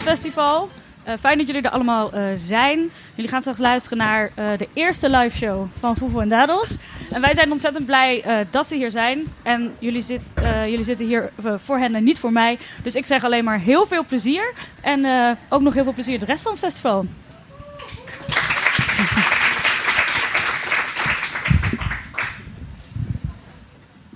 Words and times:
podcastfestival. 0.00 0.68
Uh, 1.08 1.14
fijn 1.20 1.38
dat 1.38 1.46
jullie 1.46 1.62
er 1.62 1.70
allemaal 1.70 2.10
zijn. 2.34 2.90
Jullie 3.14 3.30
gaan 3.30 3.40
straks 3.40 3.58
luisteren 3.58 3.98
naar 3.98 4.30
de 4.34 4.68
eerste 4.72 5.10
live 5.10 5.36
show 5.36 5.66
van 5.78 5.96
Foefo 5.96 6.20
en 6.20 6.28
Dadels. 6.28 6.76
En 7.10 7.20
wij 7.20 7.34
zijn 7.34 7.50
ontzettend 7.50 7.86
blij 7.86 8.46
dat 8.50 8.68
ze 8.68 8.76
hier 8.76 8.90
zijn. 8.90 9.24
En 9.42 9.74
jullie, 9.78 10.02
zit, 10.02 10.20
jullie 10.64 10.84
zitten 10.84 11.06
hier 11.06 11.32
voor 11.56 11.78
hen 11.78 11.94
en 11.94 12.04
niet 12.04 12.18
voor 12.18 12.32
mij. 12.32 12.58
Dus 12.82 12.94
ik 12.94 13.06
zeg 13.06 13.24
alleen 13.24 13.44
maar 13.44 13.58
heel 13.58 13.86
veel 13.86 14.04
plezier. 14.04 14.52
En 14.80 15.36
ook 15.48 15.60
nog 15.60 15.74
heel 15.74 15.84
veel 15.84 15.92
plezier 15.92 16.18
de 16.18 16.24
rest 16.24 16.42
van 16.42 16.52
het 16.52 16.60
festival. 16.60 17.06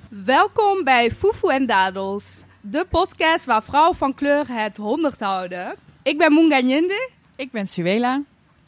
Welkom 0.08 0.84
bij 0.84 1.10
Foefoe 1.10 1.52
en 1.52 1.66
Dadels, 1.66 2.42
de 2.66 2.86
podcast 2.90 3.44
waar 3.44 3.62
vrouwen 3.62 3.96
van 3.96 4.14
kleur 4.14 4.44
het 4.48 4.76
honderd 4.76 5.20
houden. 5.20 5.74
Ik 6.02 6.18
ben 6.18 6.34
Munga 6.34 6.60
Nyinde. 6.60 7.10
Ik 7.36 7.50
ben 7.50 7.66
Suela. 7.66 8.22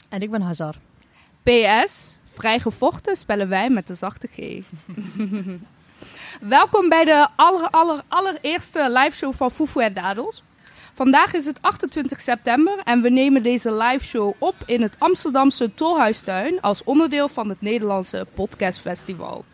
En 0.09 0.21
ik 0.21 0.31
ben 0.31 0.43
Hazar. 0.43 0.75
PS, 1.43 2.19
vrijgevochten 2.33 3.17
spellen 3.17 3.49
wij 3.49 3.71
met 3.71 3.87
de 3.87 3.95
zachte 3.95 4.29
G. 4.33 4.65
Welkom 6.57 6.89
bij 6.89 7.05
de 7.05 7.29
aller, 7.37 7.71
aller, 7.71 8.03
allereerste 8.09 8.91
liveshow 8.91 9.35
van 9.35 9.51
Foefoe 9.51 9.83
en 9.83 9.93
Dadels. 9.93 10.43
Vandaag 10.95 11.35
is 11.35 11.45
het 11.45 11.63
28 11.63 12.21
september 12.21 12.79
en 12.85 13.03
we 13.03 13.11
nemen 13.11 13.43
deze 13.43 13.73
liveshow 13.73 14.33
op 14.39 14.55
in 14.67 14.83
het 14.83 14.97
Amsterdamse 14.99 15.75
Tolhuistuin 15.75 16.61
als 16.61 16.85
onderdeel 16.85 17.29
van 17.29 17.49
het 17.49 17.61
Nederlandse 17.61 18.27
Podcastfestival. 18.35 19.45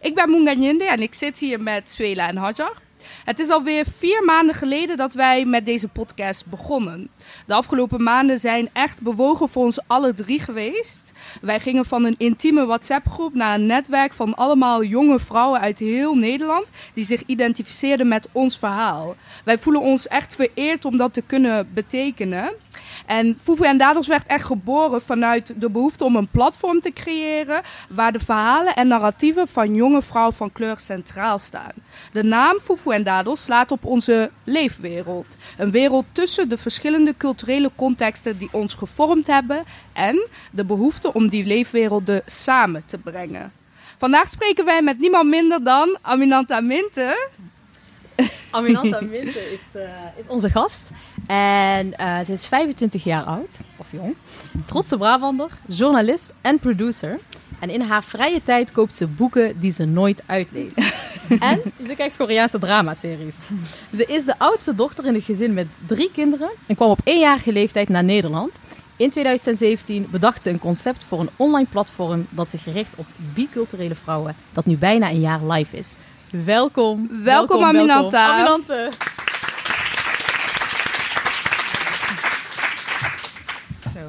Ik 0.00 0.14
ben 0.14 0.30
Munga 0.30 0.52
Nyinde 0.52 0.84
en 0.84 1.02
ik 1.02 1.14
zit 1.14 1.38
hier 1.38 1.62
met 1.62 1.90
Suela 1.90 2.28
en 2.28 2.36
Hajar. 2.36 2.86
Het 3.24 3.38
is 3.38 3.48
alweer 3.48 3.84
vier 3.98 4.24
maanden 4.24 4.54
geleden 4.54 4.96
dat 4.96 5.12
wij 5.12 5.44
met 5.44 5.64
deze 5.64 5.88
podcast 5.88 6.46
begonnen. 6.46 7.08
De 7.46 7.54
afgelopen 7.54 8.02
maanden 8.02 8.40
zijn 8.40 8.68
echt 8.72 9.02
bewogen 9.02 9.48
voor 9.48 9.64
ons 9.64 9.78
alle 9.86 10.14
drie 10.14 10.40
geweest. 10.40 11.12
Wij 11.40 11.60
gingen 11.60 11.84
van 11.84 12.04
een 12.04 12.14
intieme 12.18 12.66
WhatsApp-groep 12.66 13.34
naar 13.34 13.54
een 13.54 13.66
netwerk 13.66 14.12
van 14.12 14.34
allemaal 14.34 14.84
jonge 14.84 15.18
vrouwen 15.18 15.60
uit 15.60 15.78
heel 15.78 16.14
Nederland 16.14 16.66
die 16.94 17.04
zich 17.04 17.22
identificeerden 17.26 18.08
met 18.08 18.28
ons 18.32 18.58
verhaal. 18.58 19.16
Wij 19.44 19.58
voelen 19.58 19.82
ons 19.82 20.08
echt 20.08 20.34
vereerd 20.34 20.84
om 20.84 20.96
dat 20.96 21.12
te 21.12 21.22
kunnen 21.26 21.68
betekenen. 21.74 22.52
En 23.08 23.38
Fufu 23.42 23.64
en 23.64 23.78
Dadels 23.78 24.06
werd 24.06 24.26
echt 24.26 24.44
geboren 24.44 25.02
vanuit 25.02 25.52
de 25.56 25.70
behoefte 25.70 26.04
om 26.04 26.16
een 26.16 26.28
platform 26.28 26.80
te 26.80 26.92
creëren 26.92 27.62
waar 27.88 28.12
de 28.12 28.18
verhalen 28.18 28.74
en 28.74 28.88
narratieven 28.88 29.48
van 29.48 29.74
jonge 29.74 30.02
vrouwen 30.02 30.34
van 30.34 30.52
kleur 30.52 30.78
centraal 30.78 31.38
staan. 31.38 31.72
De 32.12 32.22
naam 32.22 32.58
Fufu 32.60 32.90
en 32.90 33.02
Dadels 33.02 33.44
slaat 33.44 33.70
op 33.70 33.84
onze 33.84 34.30
leefwereld. 34.44 35.36
Een 35.56 35.70
wereld 35.70 36.04
tussen 36.12 36.48
de 36.48 36.58
verschillende 36.58 37.14
culturele 37.16 37.70
contexten 37.76 38.38
die 38.38 38.48
ons 38.52 38.74
gevormd 38.74 39.26
hebben 39.26 39.64
en 39.92 40.26
de 40.50 40.64
behoefte 40.64 41.12
om 41.12 41.28
die 41.28 41.44
leefwerelden 41.44 42.22
samen 42.26 42.82
te 42.86 42.98
brengen. 42.98 43.52
Vandaag 43.98 44.28
spreken 44.28 44.64
wij 44.64 44.82
met 44.82 44.98
niemand 44.98 45.28
minder 45.28 45.64
dan 45.64 45.96
Aminanta 46.02 46.60
Minte. 46.60 47.28
Aminanta 48.58 49.00
Minte 49.10 49.52
is, 49.52 49.62
uh, 49.76 49.82
is 50.16 50.26
onze 50.26 50.50
gast. 50.50 50.90
En 51.26 51.94
uh, 52.00 52.20
ze 52.20 52.32
is 52.32 52.46
25 52.46 53.04
jaar 53.04 53.24
oud, 53.24 53.60
of 53.76 53.86
jong. 53.90 54.16
Trotse 54.66 54.96
Brabander, 54.96 55.50
journalist 55.66 56.32
en 56.40 56.58
producer. 56.58 57.18
En 57.58 57.70
in 57.70 57.80
haar 57.80 58.04
vrije 58.04 58.42
tijd 58.42 58.72
koopt 58.72 58.96
ze 58.96 59.06
boeken 59.06 59.60
die 59.60 59.72
ze 59.72 59.84
nooit 59.84 60.22
uitleest. 60.26 60.78
en 61.40 61.60
ze 61.86 61.94
kijkt 61.94 62.16
Koreaanse 62.16 62.58
dramaseries. 62.58 63.48
Ze 63.96 64.04
is 64.06 64.24
de 64.24 64.38
oudste 64.38 64.74
dochter 64.74 65.06
in 65.06 65.14
een 65.14 65.22
gezin 65.22 65.54
met 65.54 65.66
drie 65.86 66.10
kinderen 66.10 66.50
en 66.66 66.74
kwam 66.74 66.90
op 66.90 67.00
éénjarige 67.04 67.52
leeftijd 67.52 67.88
naar 67.88 68.04
Nederland. 68.04 68.52
In 68.96 69.10
2017 69.10 70.06
bedacht 70.10 70.42
ze 70.42 70.50
een 70.50 70.58
concept 70.58 71.04
voor 71.04 71.20
een 71.20 71.30
online 71.36 71.66
platform 71.70 72.26
dat 72.30 72.50
zich 72.50 72.64
richt 72.64 72.96
op 72.96 73.06
biculturele 73.34 73.94
vrouwen, 73.94 74.36
dat 74.52 74.66
nu 74.66 74.76
bijna 74.76 75.10
een 75.10 75.20
jaar 75.20 75.44
live 75.44 75.76
is. 75.76 75.96
Welkom. 76.30 77.08
Welkom, 77.24 77.24
welkom. 77.24 77.62
Aminante. 77.64 78.90
Zo. 83.80 84.00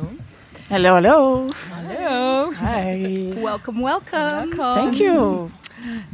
Hallo, 0.69 0.94
hallo. 0.94 1.46
Hallo. 1.74 2.52
Hi. 2.52 3.34
Welcome, 3.41 3.81
welcome. 3.81 4.56
Thank 4.56 4.94
you. 4.94 5.50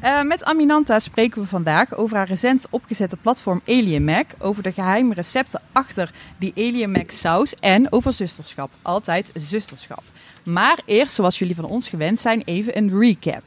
Uh, 0.04 0.22
met 0.22 0.44
Aminanta 0.44 1.00
spreken 1.00 1.42
we 1.42 1.48
vandaag 1.48 1.96
over 1.96 2.18
haar 2.18 2.28
recent 2.28 2.68
opgezette 2.70 3.18
platform 3.18 3.62
Alien 3.68 4.04
Mac, 4.04 4.26
over 4.40 4.64
de 4.64 4.72
geheime 4.72 5.14
recepten 5.14 5.62
achter 5.72 6.12
die 6.38 6.54
Alien 6.56 6.92
Mac 6.92 7.12
saus 7.12 7.54
en 7.54 7.92
over 7.92 8.14
zusterschap. 8.14 8.72
Altijd 8.82 9.32
zusterschap. 9.34 10.04
Maar 10.44 10.80
eerst, 10.86 11.16
zoals 11.16 11.40
jullie 11.40 11.56
van 11.56 11.66
ons 11.66 11.90
gewend 11.90 12.20
zijn, 12.20 12.42
even 12.46 12.78
een 12.78 13.00
recap. 13.00 13.44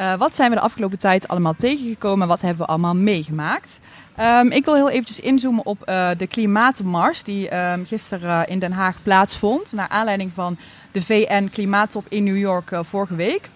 Uh, 0.00 0.14
wat 0.14 0.36
zijn 0.36 0.50
we 0.50 0.56
de 0.56 0.62
afgelopen 0.62 0.98
tijd 0.98 1.28
allemaal 1.28 1.54
tegengekomen? 1.54 2.28
Wat 2.28 2.40
hebben 2.40 2.64
we 2.64 2.70
allemaal 2.70 2.94
meegemaakt? 2.94 3.80
Um, 4.20 4.50
ik 4.50 4.64
wil 4.64 4.74
heel 4.74 4.90
eventjes 4.90 5.20
inzoomen 5.20 5.66
op 5.66 5.88
uh, 5.88 6.10
de 6.16 6.26
klimaatmars 6.26 7.22
die 7.22 7.56
um, 7.56 7.86
gisteren 7.86 8.48
in 8.48 8.58
Den 8.58 8.72
Haag 8.72 9.02
plaatsvond. 9.02 9.72
Naar 9.72 9.88
aanleiding 9.88 10.30
van 10.34 10.56
de 10.92 11.02
VN 11.02 11.48
Klimaattop 11.52 12.06
in 12.08 12.24
New 12.24 12.36
York 12.36 12.70
vorige 12.82 13.14
week. 13.14 13.48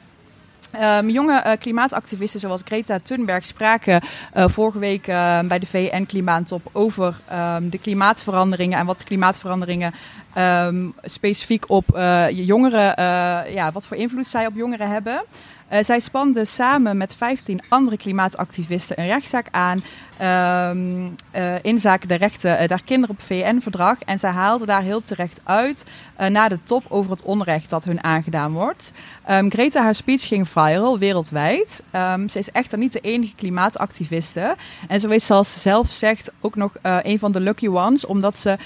Um, 0.80 1.10
jonge 1.10 1.56
klimaatactivisten 1.60 2.40
zoals 2.40 2.60
Greta 2.64 2.98
Thunberg 3.02 3.44
spraken 3.44 4.02
vorige 4.34 4.78
week 4.78 5.06
bij 5.48 5.58
de 5.58 5.66
VN-klimaattop 5.66 6.68
over 6.72 7.20
de 7.62 7.78
klimaatveranderingen 7.78 8.78
en 8.78 8.86
wat 8.86 8.98
de 8.98 9.04
klimaatveranderingen 9.04 9.92
specifiek 11.02 11.70
op 11.70 11.84
jongeren, 12.30 13.02
ja, 13.52 13.72
wat 13.72 13.86
voor 13.86 13.96
invloed 13.96 14.26
zij 14.26 14.46
op 14.46 14.54
jongeren 14.54 14.88
hebben. 14.88 15.22
Zij 15.80 16.00
spanden 16.00 16.46
samen 16.46 16.96
met 16.96 17.14
15 17.14 17.60
andere 17.68 17.96
klimaatactivisten 17.96 19.00
een 19.00 19.06
rechtszaak 19.06 19.46
aan 19.50 19.82
um, 20.22 21.14
uh, 21.36 21.54
in 21.62 21.78
zaken 21.78 22.08
de 22.08 22.14
rechten 22.14 22.62
uh, 22.62 22.68
der 22.68 22.82
kinderen 22.84 23.16
op 23.16 23.22
VN-verdrag. 23.22 23.98
En 24.00 24.18
zij 24.18 24.30
haalden 24.30 24.66
daar 24.66 24.82
heel 24.82 25.02
terecht 25.02 25.40
uit 25.44 25.84
uh, 26.20 26.26
na 26.26 26.48
de 26.48 26.58
top 26.62 26.84
over 26.88 27.10
het 27.10 27.22
onrecht 27.22 27.70
dat 27.70 27.84
hun 27.84 28.04
aangedaan 28.04 28.52
wordt. 28.52 28.92
Um, 29.30 29.50
Greta, 29.50 29.82
haar 29.82 29.94
speech 29.94 30.26
ging 30.26 30.48
viral 30.48 30.98
wereldwijd. 30.98 31.82
Um, 31.92 32.28
ze 32.28 32.38
is 32.38 32.50
echter 32.50 32.78
niet 32.78 32.92
de 32.92 33.00
enige 33.00 33.34
klimaatactiviste. 33.34 34.56
En 34.88 35.00
zo 35.00 35.08
is, 35.08 35.26
zoals 35.26 35.52
ze 35.52 35.60
zelf 35.60 35.90
zegt, 35.90 36.32
ook 36.40 36.56
nog 36.56 36.72
een 36.82 37.18
van 37.18 37.32
de 37.32 37.40
lucky 37.40 37.68
ones, 37.68 38.06
omdat 38.06 38.38
ze 38.38 38.56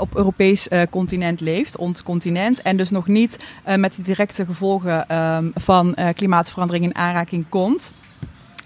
op 0.00 0.16
Europees 0.16 0.68
continent 0.90 1.40
leeft, 1.40 1.76
ons 1.76 2.02
continent. 2.02 2.62
En 2.62 2.76
dus 2.76 2.90
nog 2.90 3.06
niet 3.06 3.38
met 3.76 3.94
die 3.94 4.04
directe 4.04 4.46
gevolgen 4.46 5.06
van 5.54 5.96
klimaatverandering 6.14 6.84
in 6.84 6.94
aanraking 6.94 7.44
komt. 7.48 7.92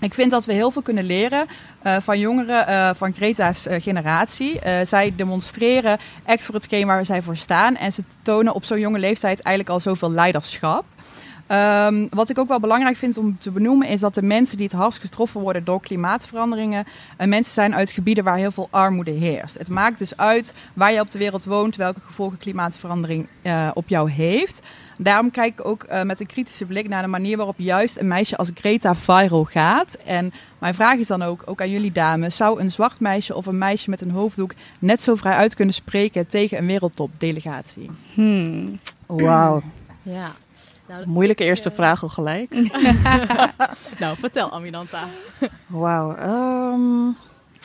Ik 0.01 0.15
vind 0.15 0.31
dat 0.31 0.45
we 0.45 0.53
heel 0.53 0.71
veel 0.71 0.83
kunnen 0.83 1.05
leren 1.05 1.47
uh, 1.87 1.97
van 2.01 2.19
jongeren 2.19 2.69
uh, 2.69 2.91
van 2.95 3.15
Greta's 3.15 3.67
uh, 3.67 3.75
generatie. 3.81 4.61
zij 4.83 5.13
demonstreren 5.17 5.99
echt 6.25 6.45
voor 6.45 6.55
hetgeen 6.55 6.87
waar 6.87 7.05
zij 7.05 7.23
voor 7.23 7.37
staan. 7.37 7.77
En 7.77 7.93
ze 7.93 8.03
tonen 8.23 8.55
op 8.55 8.65
zo'n 8.65 8.81
jonge 8.81 8.99
leeftijd 8.99 9.43
eigenlijk 9.43 9.75
al 9.75 9.81
zoveel 9.81 10.11
leiderschap. 10.11 10.85
Um, 11.49 12.09
wat 12.09 12.29
ik 12.29 12.39
ook 12.39 12.49
wel 12.49 12.61
belangrijk 12.61 12.97
vind 12.97 13.17
om 13.17 13.39
te 13.39 13.51
benoemen 13.51 13.89
is 13.89 14.01
dat 14.01 14.15
de 14.15 14.23
mensen 14.23 14.57
die 14.57 14.67
het 14.67 14.77
hardst 14.77 15.01
getroffen 15.01 15.41
worden 15.41 15.65
door 15.65 15.81
klimaatveranderingen, 15.81 16.85
mensen 17.17 17.53
zijn 17.53 17.75
uit 17.75 17.91
gebieden 17.91 18.25
waar 18.25 18.37
heel 18.37 18.51
veel 18.51 18.69
armoede 18.71 19.11
heerst. 19.11 19.59
Het 19.59 19.69
maakt 19.69 19.99
dus 19.99 20.17
uit 20.17 20.55
waar 20.75 20.93
je 20.93 21.01
op 21.01 21.11
de 21.11 21.19
wereld 21.19 21.45
woont, 21.45 21.77
welke 21.77 22.01
gevolgen 22.01 22.39
klimaatverandering 22.39 23.27
op 23.75 23.89
jou 23.89 24.11
heeft. 24.11 24.69
Daarom 25.03 25.31
kijk 25.31 25.53
ik 25.53 25.67
ook 25.67 25.87
uh, 25.91 26.03
met 26.03 26.21
een 26.21 26.27
kritische 26.27 26.65
blik 26.65 26.89
naar 26.89 27.03
de 27.03 27.09
manier 27.09 27.37
waarop 27.37 27.59
juist 27.59 27.99
een 27.99 28.09
meisje 28.09 28.37
als 28.37 28.51
Greta 28.55 28.95
viral 28.95 29.45
gaat. 29.45 29.95
En 30.05 30.33
mijn 30.59 30.75
vraag 30.75 30.97
is 30.97 31.07
dan 31.07 31.23
ook, 31.23 31.43
ook 31.45 31.61
aan 31.61 31.71
jullie 31.71 31.93
dames, 31.93 32.37
zou 32.37 32.61
een 32.61 32.71
zwart 32.71 33.01
meisje 33.01 33.35
of 33.35 33.47
een 33.47 33.59
meisje 33.59 33.91
met 33.91 34.01
een 34.01 34.11
hoofddoek 34.11 34.53
net 34.79 35.03
zo 35.03 35.15
vrij 35.15 35.35
uit 35.35 35.55
kunnen 35.55 35.75
spreken 35.75 36.27
tegen 36.27 36.59
een 36.59 36.67
wereldtopdelegatie? 36.67 37.91
Hmm. 38.15 38.81
Wauw. 39.07 39.63
Ja. 40.03 40.33
Nou, 40.89 41.07
Moeilijke 41.07 41.45
eerste 41.45 41.69
uh... 41.69 41.75
vraag 41.75 42.03
al 42.03 42.09
gelijk. 42.09 42.55
nou, 44.01 44.17
vertel 44.19 44.53
Aminanta. 44.53 45.09
Wauw. 45.67 46.17
Um, 46.73 47.17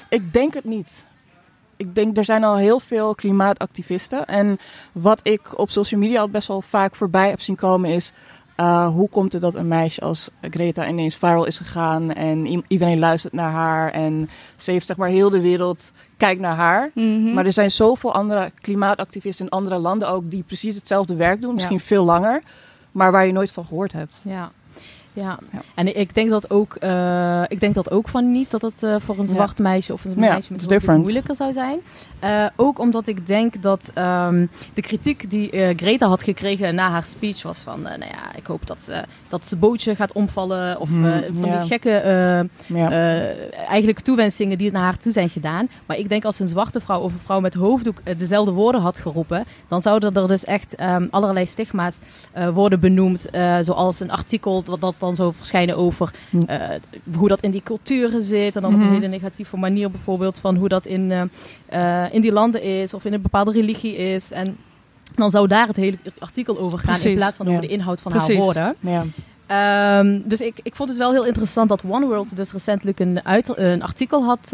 ik 0.10 0.34
denk 0.34 0.54
het 0.54 0.66
niet 0.66 1.04
ik 1.78 1.96
denk, 1.96 2.18
er 2.18 2.26
zijn 2.26 2.44
al 2.44 2.58
heel 2.58 2.80
veel 2.80 3.16
klimaatactivisten. 3.16 4.26
En 4.26 4.58
wat 4.92 5.20
ik 5.24 5.60
op 5.60 5.70
social 5.70 6.00
media 6.00 6.20
al 6.20 6.30
best 6.30 6.48
wel 6.48 6.62
vaak 6.62 6.96
voorbij 6.96 7.30
heb 7.30 7.42
zien 7.42 7.56
komen 7.56 7.90
is... 7.90 8.12
Uh, 8.60 8.88
hoe 8.88 9.10
komt 9.10 9.34
het 9.34 9.42
dat 9.42 9.56
een 9.56 9.68
meisje 9.68 10.02
als 10.02 10.30
Greta 10.42 10.88
ineens 10.88 11.16
viral 11.16 11.46
is 11.46 11.58
gegaan 11.58 12.14
en 12.14 12.64
iedereen 12.68 13.00
luistert 13.00 13.34
naar 13.34 13.52
haar 13.52 13.92
en 13.92 14.30
ze 14.56 14.72
heeft 14.72 14.86
zeg 14.86 14.98
maar 14.98 15.10
heel 15.10 15.30
de 15.30 15.42
wereld 15.42 15.92
kijkt 16.18 16.42
naar 16.42 16.56
haar. 16.56 16.92
Mm 16.94 17.24
-hmm. 17.24 17.34
Maar 17.34 17.46
er 17.46 17.54
zijn 17.54 17.72
zoveel 17.72 18.14
andere 18.14 18.52
klimaatactivisten 18.62 19.46
in 19.46 19.52
andere 19.52 19.78
landen 19.78 20.10
ook 20.10 20.32
die 20.32 20.44
precies 20.44 20.76
hetzelfde 20.76 21.16
werk 21.16 21.42
doen, 21.42 21.54
misschien 21.54 21.78
ja. 21.78 21.84
veel 21.84 22.06
langer, 22.06 22.44
maar 22.92 23.12
waar 23.12 23.26
je 23.26 23.32
nooit 23.32 23.52
van 23.52 23.66
gehoord 23.66 23.92
hebt. 23.92 24.22
Ja. 24.24 24.52
Ja, 25.16 25.40
Ja. 25.52 25.62
en 25.76 25.98
ik- 26.00 26.14
denk 26.16 26.30
dat 26.30 26.50
ook, 26.50 26.76
eh, 26.76 27.42
ik 27.48 27.60
denk 27.60 27.74
dat 27.74 27.92
ook 27.92 28.08
van 28.08 28.32
niet 28.32 28.52
dat 28.52 28.62
het 28.62 28.84
eh, 28.84 28.96
voor 29.00 29.20
een 29.20 29.28
zwart 29.28 29.60
meisje 29.60 29.94
of 29.94 30.06
een 30.06 30.12
Ja, 30.12 30.16
meisje 30.34 30.52
met 30.52 30.72
een 30.72 31.00
moeilijker 31.00 31.36
zou 31.36 31.54
zijn. 31.54 31.80
Eh, 32.20 32.46
ook 32.56 32.80
omdat 32.80 33.08
ik 33.08 33.28
denk 33.28 33.62
dat 33.62 33.92
ehm, 33.94 34.46
de 34.74 34.82
kritiek 34.82 35.30
die 35.30 35.50
Greta 35.76 36.08
had 36.08 36.24
gekregen 36.24 36.76
na 36.76 36.90
haar 36.90 37.04
speech 37.06 37.44
was 37.44 37.60
van, 37.62 37.82
nou 37.82 38.00
ja, 38.00 38.36
ik 38.36 38.46
hoop 38.48 38.68
dat 38.68 38.84
ze 38.84 39.04
dat 39.28 39.46
ze 39.46 39.56
bootje 39.56 39.96
gaat 39.96 40.12
omvallen 40.14 40.80
of 40.80 40.90
Hmm, 40.90 41.24
van 41.40 41.50
die 41.50 41.68
gekke 41.68 41.90
eigenlijk 43.68 44.00
toewensingen 44.00 44.58
die 44.58 44.72
naar 44.72 44.82
haar 44.84 44.98
toe 44.98 45.12
zijn 45.12 45.30
gedaan. 45.30 45.70
Maar 45.86 45.98
ik 45.98 46.10
denk 46.10 46.26
als 46.26 46.40
een 46.40 46.48
zwarte 46.48 46.82
vrouw 46.82 47.00
of 47.02 47.12
een 47.14 47.20
vrouw 47.24 47.40
met 47.40 47.54
hoofddoek 47.54 47.98
dezelfde 48.18 48.52
woorden 48.52 48.82
had 48.82 48.98
geroepen, 49.00 49.46
dan 49.68 49.82
zouden 49.82 50.14
er 50.16 50.28
dus 50.28 50.46
echt 50.46 50.76
ehm, 50.76 51.08
allerlei 51.10 51.46
stigma's 51.46 51.98
worden 52.54 52.80
benoemd. 52.80 53.26
zoals 53.62 54.00
een 54.00 54.12
artikel 54.12 54.64
dat, 54.64 54.82
dat 54.82 54.96
dan 55.06 55.16
zou 55.16 55.34
verschijnen 55.34 55.76
over 55.78 56.12
Hm. 56.30 56.40
eh, 56.40 56.70
hoe 57.18 57.28
dat 57.28 57.42
in 57.42 57.52
die 57.52 57.64
culturen 57.64 58.22
zit. 58.22 58.56
En 58.56 58.62
dan 58.62 58.74
op 58.74 58.80
Mhm. 58.80 58.88
een 58.88 58.94
hele 58.94 59.08
negatieve 59.08 59.58
manier 59.58 59.92
bijvoorbeeld 59.92 60.40
van 60.40 60.56
hoe 60.56 60.68
dat 60.68 60.86
in, 60.86 61.12
eh, 61.12 62.04
eh, 62.06 62.14
in 62.14 62.22
die 62.22 62.32
landen 62.32 62.62
is 62.62 62.94
of 62.94 63.06
in 63.06 63.14
een 63.14 63.22
bepaalde 63.22 63.52
religie 63.52 63.96
is. 63.96 64.32
En 64.32 64.58
dan 65.16 65.32
zou 65.32 65.48
daar 65.48 65.68
het 65.68 65.76
hele 65.76 65.98
artikel 66.20 66.60
over 66.60 66.80
gaan 66.80 67.00
in 67.00 67.16
plaats 67.16 67.38
van 67.38 67.46
ja. 67.46 67.52
over 67.52 67.68
de 67.68 67.74
inhoud 67.74 68.02
van 68.02 68.12
Precies. 68.12 68.36
haar 68.36 68.44
woorden. 68.44 68.76
ja. 68.80 69.06
Ehm, 69.48 70.20
dus 70.24 70.42
ik, 70.42 70.60
ik 70.64 70.76
vond 70.76 70.90
het 70.90 70.98
wel 70.98 71.12
heel 71.12 71.26
interessant 71.26 71.70
dat 71.70 71.84
One 71.90 72.06
World 72.06 72.36
dus 72.36 72.52
recentelijk 72.52 73.00
een, 73.00 73.26
uit, 73.26 73.58
een 73.58 73.84
artikel 73.84 74.24
had 74.24 74.54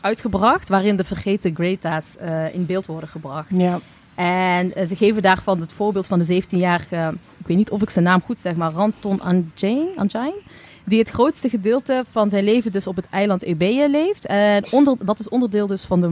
uitgebracht. 0.00 0.68
waarin 0.68 0.96
de 0.96 1.04
vergeten 1.04 1.54
Greta's 1.54 2.16
in 2.52 2.66
beeld 2.66 2.86
worden 2.86 3.08
gebracht. 3.08 3.50
ja. 3.50 3.78
En 4.14 4.74
eh, 4.74 4.86
ze 4.86 4.96
geven 4.96 5.22
daarvan 5.22 5.60
het 5.60 5.72
voorbeeld 5.72 6.06
van 6.06 6.18
de 6.18 6.42
17-jarige, 6.42 7.14
ik 7.38 7.46
weet 7.46 7.56
niet 7.56 7.70
of 7.70 7.82
ik 7.82 7.90
zijn 7.90 8.04
naam 8.04 8.20
goed 8.22 8.40
zeg, 8.40 8.54
maar 8.54 8.72
Ranton 8.72 9.20
Anjane, 9.20 9.88
Anjane 9.96 10.40
die 10.84 10.98
het 10.98 11.08
grootste 11.10 11.48
gedeelte 11.48 12.04
van 12.10 12.30
zijn 12.30 12.44
leven 12.44 12.72
dus 12.72 12.86
op 12.86 12.96
het 12.96 13.08
eiland 13.10 13.42
Ebeje 13.42 13.90
leeft. 13.90 14.26
En 14.26 14.72
onder, 14.72 14.96
dat 15.00 15.18
is 15.20 15.28
onderdeel 15.28 15.66
dus 15.66 15.84
van 15.84 16.00
de 16.00 16.08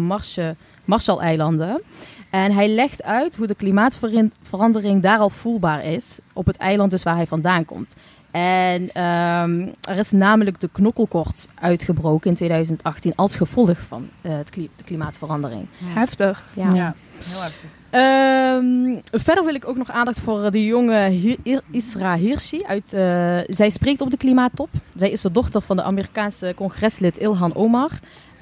Marshall-eilanden. 0.85 1.83
En 2.31 2.53
hij 2.53 2.69
legt 2.69 3.03
uit 3.03 3.37
hoe 3.37 3.47
de 3.47 3.55
klimaatverandering 3.55 5.03
daar 5.03 5.19
al 5.19 5.31
voelbaar 5.31 5.85
is, 5.85 6.19
op 6.33 6.47
het 6.47 6.57
eiland 6.57 6.91
dus 6.91 7.03
waar 7.03 7.17
hij 7.17 7.27
vandaan 7.27 7.65
komt. 7.65 7.95
En 8.31 8.89
ehm, 8.93 9.67
er 9.81 9.97
is 9.99 10.11
namelijk 10.11 10.61
de 10.61 10.69
knokkelkoorts 10.73 11.49
uitgebroken 11.55 12.31
in 12.31 12.37
2018 12.37 13.13
als 13.17 13.37
gevolg 13.37 13.79
van 13.89 14.09
eh, 14.21 14.37
het 14.37 14.51
kli- 14.51 14.71
de 14.77 14.85
klimaatverandering. 14.85 15.67
Heftig. 15.85 16.47
Ja. 16.55 16.73
Ja, 16.75 16.95
heel 17.25 17.43
heftig. 17.43 17.71
Ehm, 17.91 18.97
verder 19.11 19.45
wil 19.45 19.55
ik 19.55 19.69
ook 19.69 19.77
nog 19.77 19.91
aandacht 19.91 20.21
voor 20.21 20.51
de 20.51 20.65
jonge 20.65 21.37
Isra 21.71 22.17
Hirsi. 22.17 22.63
Uit, 22.67 22.93
eh, 22.93 23.39
zij 23.47 23.71
spreekt 23.71 24.01
op 24.01 24.11
de 24.11 24.17
klimaattop. 24.17 24.69
Zij 24.97 25.11
is 25.11 25.21
de 25.21 25.31
dochter 25.31 25.61
van 25.61 25.77
de 25.77 25.83
Amerikaanse 25.83 26.53
congreslid 26.57 27.19
Ilhan 27.19 27.55
Omar. 27.55 27.91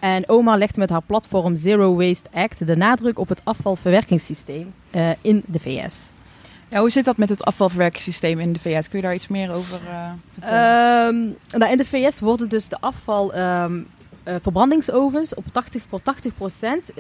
En 0.01 0.29
Omar 0.29 0.59
legt 0.59 0.77
met 0.77 0.91
haar 0.91 1.03
platform 1.03 1.57
Zero 1.57 1.97
Waste 1.97 2.31
Act 2.33 2.67
de 2.67 2.77
nadruk 2.77 3.19
op 3.19 3.29
het 3.29 3.41
afvalverwerkingssysteem 3.45 4.75
eh, 4.91 5.11
in 5.21 5.43
de 5.47 5.59
VS. 5.59 6.09
Ja, 6.69 6.81
hoe 6.81 6.91
zit 6.91 7.05
dat 7.05 7.17
met 7.17 7.29
het 7.29 7.45
afvalverwerkingssysteem 7.45 8.41
in 8.41 8.53
de 8.53 8.59
VS? 8.59 8.89
Kun 8.89 8.99
je 8.99 9.05
daar 9.05 9.15
iets 9.15 9.29
meer 9.29 9.53
over 9.53 9.81
eh, 9.89 10.11
vertellen? 10.33 11.37
Ehm, 11.51 11.59
nou, 11.59 11.73
in 11.73 11.79
de 11.79 11.85
VS 11.85 12.21
worden 12.21 12.49
dus 12.49 12.69
de 12.69 12.81
afval 12.81 13.35
ehm, 13.35 13.81
eh, 14.27 14.35
verbrandingsovens 14.43 15.35
op 15.35 15.45
80, 15.53 15.83
voor 15.89 16.01
80% 16.01 16.95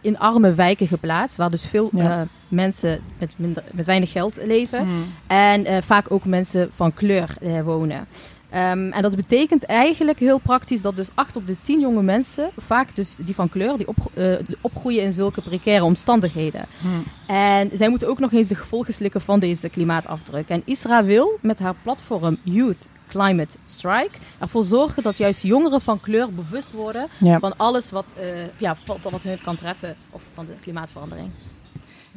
in 0.00 0.18
arme 0.18 0.54
wijken 0.54 0.86
geplaatst. 0.86 1.36
Waar 1.36 1.50
dus 1.50 1.66
veel 1.66 1.88
Ja. 1.92 2.20
eh, 2.20 2.26
mensen 2.48 3.00
met, 3.18 3.34
minder, 3.36 3.62
met 3.72 3.86
weinig 3.86 4.12
geld 4.12 4.36
leven. 4.46 4.78
Hmm. 4.78 5.12
En 5.26 5.64
eh, 5.64 5.82
vaak 5.82 6.10
ook 6.10 6.24
mensen 6.24 6.70
van 6.74 6.94
kleur 6.94 7.34
eh, 7.40 7.60
wonen. 7.62 8.06
Ehm, 8.50 8.90
en 8.92 9.02
dat 9.02 9.16
betekent 9.16 9.64
eigenlijk 9.64 10.18
heel 10.18 10.38
praktisch 10.38 10.82
dat 10.82 10.96
dus 10.96 11.10
8 11.14 11.36
op 11.36 11.46
de 11.46 11.56
10 11.62 11.80
jonge 11.80 12.02
mensen, 12.02 12.50
vaak 12.56 12.96
dus 12.96 13.16
die 13.16 13.34
van 13.34 13.48
kleur, 13.48 13.76
die 13.76 13.88
op, 13.88 13.96
eh, 14.14 14.24
opgroeien 14.60 15.02
in 15.02 15.12
zulke 15.12 15.40
precaire 15.40 15.84
omstandigheden. 15.84 16.66
Hmm. 16.80 17.04
En 17.26 17.70
zij 17.72 17.88
moeten 17.88 18.08
ook 18.08 18.18
nog 18.18 18.32
eens 18.32 18.48
de 18.48 18.54
gevolgen 18.54 18.94
slikken 18.94 19.20
van 19.20 19.38
deze 19.40 19.68
klimaatafdruk. 19.68 20.48
En 20.48 20.62
Isra 20.64 21.04
wil 21.04 21.38
met 21.40 21.58
haar 21.58 21.74
platform 21.82 22.36
Youth 22.42 22.78
Climate 23.14 23.56
Strike 23.64 24.18
ervoor 24.38 24.64
zorgen 24.64 25.02
dat 25.02 25.16
juist 25.18 25.42
jongeren 25.42 25.80
van 25.80 26.00
kleur 26.00 26.32
bewust 26.34 26.72
worden 26.72 27.06
Ja. 27.18 27.38
van 27.38 27.56
alles 27.56 27.90
wat, 27.90 28.14
eh, 28.16 28.26
ja, 28.56 28.76
wat, 28.86 28.98
wat 29.10 29.22
hun 29.22 29.40
kan 29.40 29.56
treffen 29.56 29.96
of 30.10 30.22
van 30.34 30.46
de 30.46 30.52
klimaatverandering. 30.60 31.30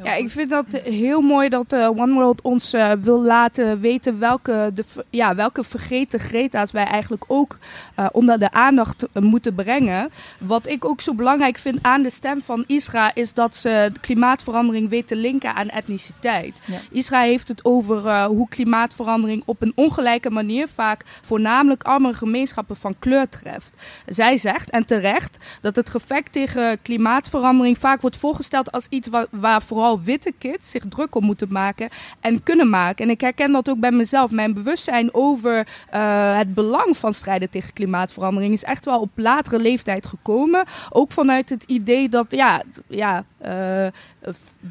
Ja, 0.04 0.14
ik 0.14 0.30
vind 0.30 0.50
dat 0.50 0.66
heel 0.84 1.22
mooi 1.22 1.50
dat 1.50 1.74
eh, 1.74 1.90
One 1.90 2.14
World 2.14 2.42
ons 2.42 2.74
eh, 2.74 2.92
wil 3.02 3.22
laten 3.22 3.80
weten 3.80 4.20
welke, 4.20 4.72
de, 4.74 4.84
ja, 5.10 5.36
welke 5.36 5.64
vergeten 5.64 6.20
Greta's 6.20 6.72
wij 6.72 6.84
eigenlijk 6.84 7.24
ook 7.28 7.58
eh, 7.96 8.06
onder 8.12 8.40
de 8.40 8.52
aandacht 8.52 9.08
eh, 9.14 9.22
moeten 9.22 9.56
brengen. 9.56 10.10
Wat 10.40 10.68
ik 10.68 10.86
ook 10.86 11.02
zo 11.02 11.14
belangrijk 11.14 11.58
vind 11.58 11.80
aan 11.82 12.02
de 12.02 12.10
stem 12.10 12.42
van 12.42 12.64
Isra 12.68 13.12
is 13.16 13.34
dat 13.34 13.56
ze 13.56 13.90
de 13.94 14.00
klimaatverandering 14.00 14.90
weet 14.90 15.08
te 15.08 15.16
linken 15.16 15.56
aan 15.56 15.68
etniciteit. 15.70 16.56
Ja. 16.66 16.78
Isra 16.92 17.22
heeft 17.22 17.48
het 17.48 17.66
over 17.66 18.06
eh, 18.06 18.26
hoe 18.26 18.50
klimaatverandering 18.50 19.44
op 19.46 19.62
een 19.62 19.74
ongelijke 19.76 20.30
manier 20.30 20.68
vaak 20.68 21.04
voornamelijk 21.22 21.84
armere 21.84 22.14
gemeenschappen 22.14 22.76
van 22.76 22.96
kleur 23.00 23.30
treft. 23.30 23.74
Zij 24.06 24.38
zegt, 24.38 24.70
en 24.70 24.86
terecht, 24.86 25.38
dat 25.62 25.76
het 25.76 25.90
gevecht 25.90 26.32
tegen 26.32 26.82
klimaatverandering 26.82 27.78
vaak 27.78 28.02
wordt 28.02 28.18
voorgesteld 28.18 28.72
als 28.72 28.86
iets 28.90 29.08
wa- 29.08 29.28
waar 29.32 29.62
vooral 29.62 29.86
witte 29.96 30.34
kids 30.38 30.72
zich 30.72 30.84
druk 30.90 31.16
om 31.16 31.24
moeten 31.24 31.52
maken 31.52 31.90
en 32.20 32.44
kunnen 32.44 32.70
maken. 32.70 33.06
En 33.06 33.12
ik 33.12 33.22
herken 33.22 33.52
dat 33.52 33.70
ook 33.70 33.80
bij 33.80 33.92
mezelf. 33.92 34.32
Mijn 34.32 34.54
bewustzijn 34.54 35.14
over 35.14 35.68
eh, 35.90 36.38
het 36.38 36.54
belang 36.54 36.98
van 36.98 37.14
strijden 37.14 37.50
tegen 37.50 37.74
klimaatverandering 37.74 38.54
is 38.54 38.64
echt 38.64 38.86
wel 38.86 39.00
op 39.00 39.10
latere 39.16 39.60
leeftijd 39.60 40.06
gekomen. 40.06 40.66
Ook 40.90 41.12
vanuit 41.12 41.50
het 41.50 41.64
idee 41.64 42.10
dat, 42.10 42.26
ja, 42.30 42.64
ja 42.88 43.26
eh, 43.38 43.88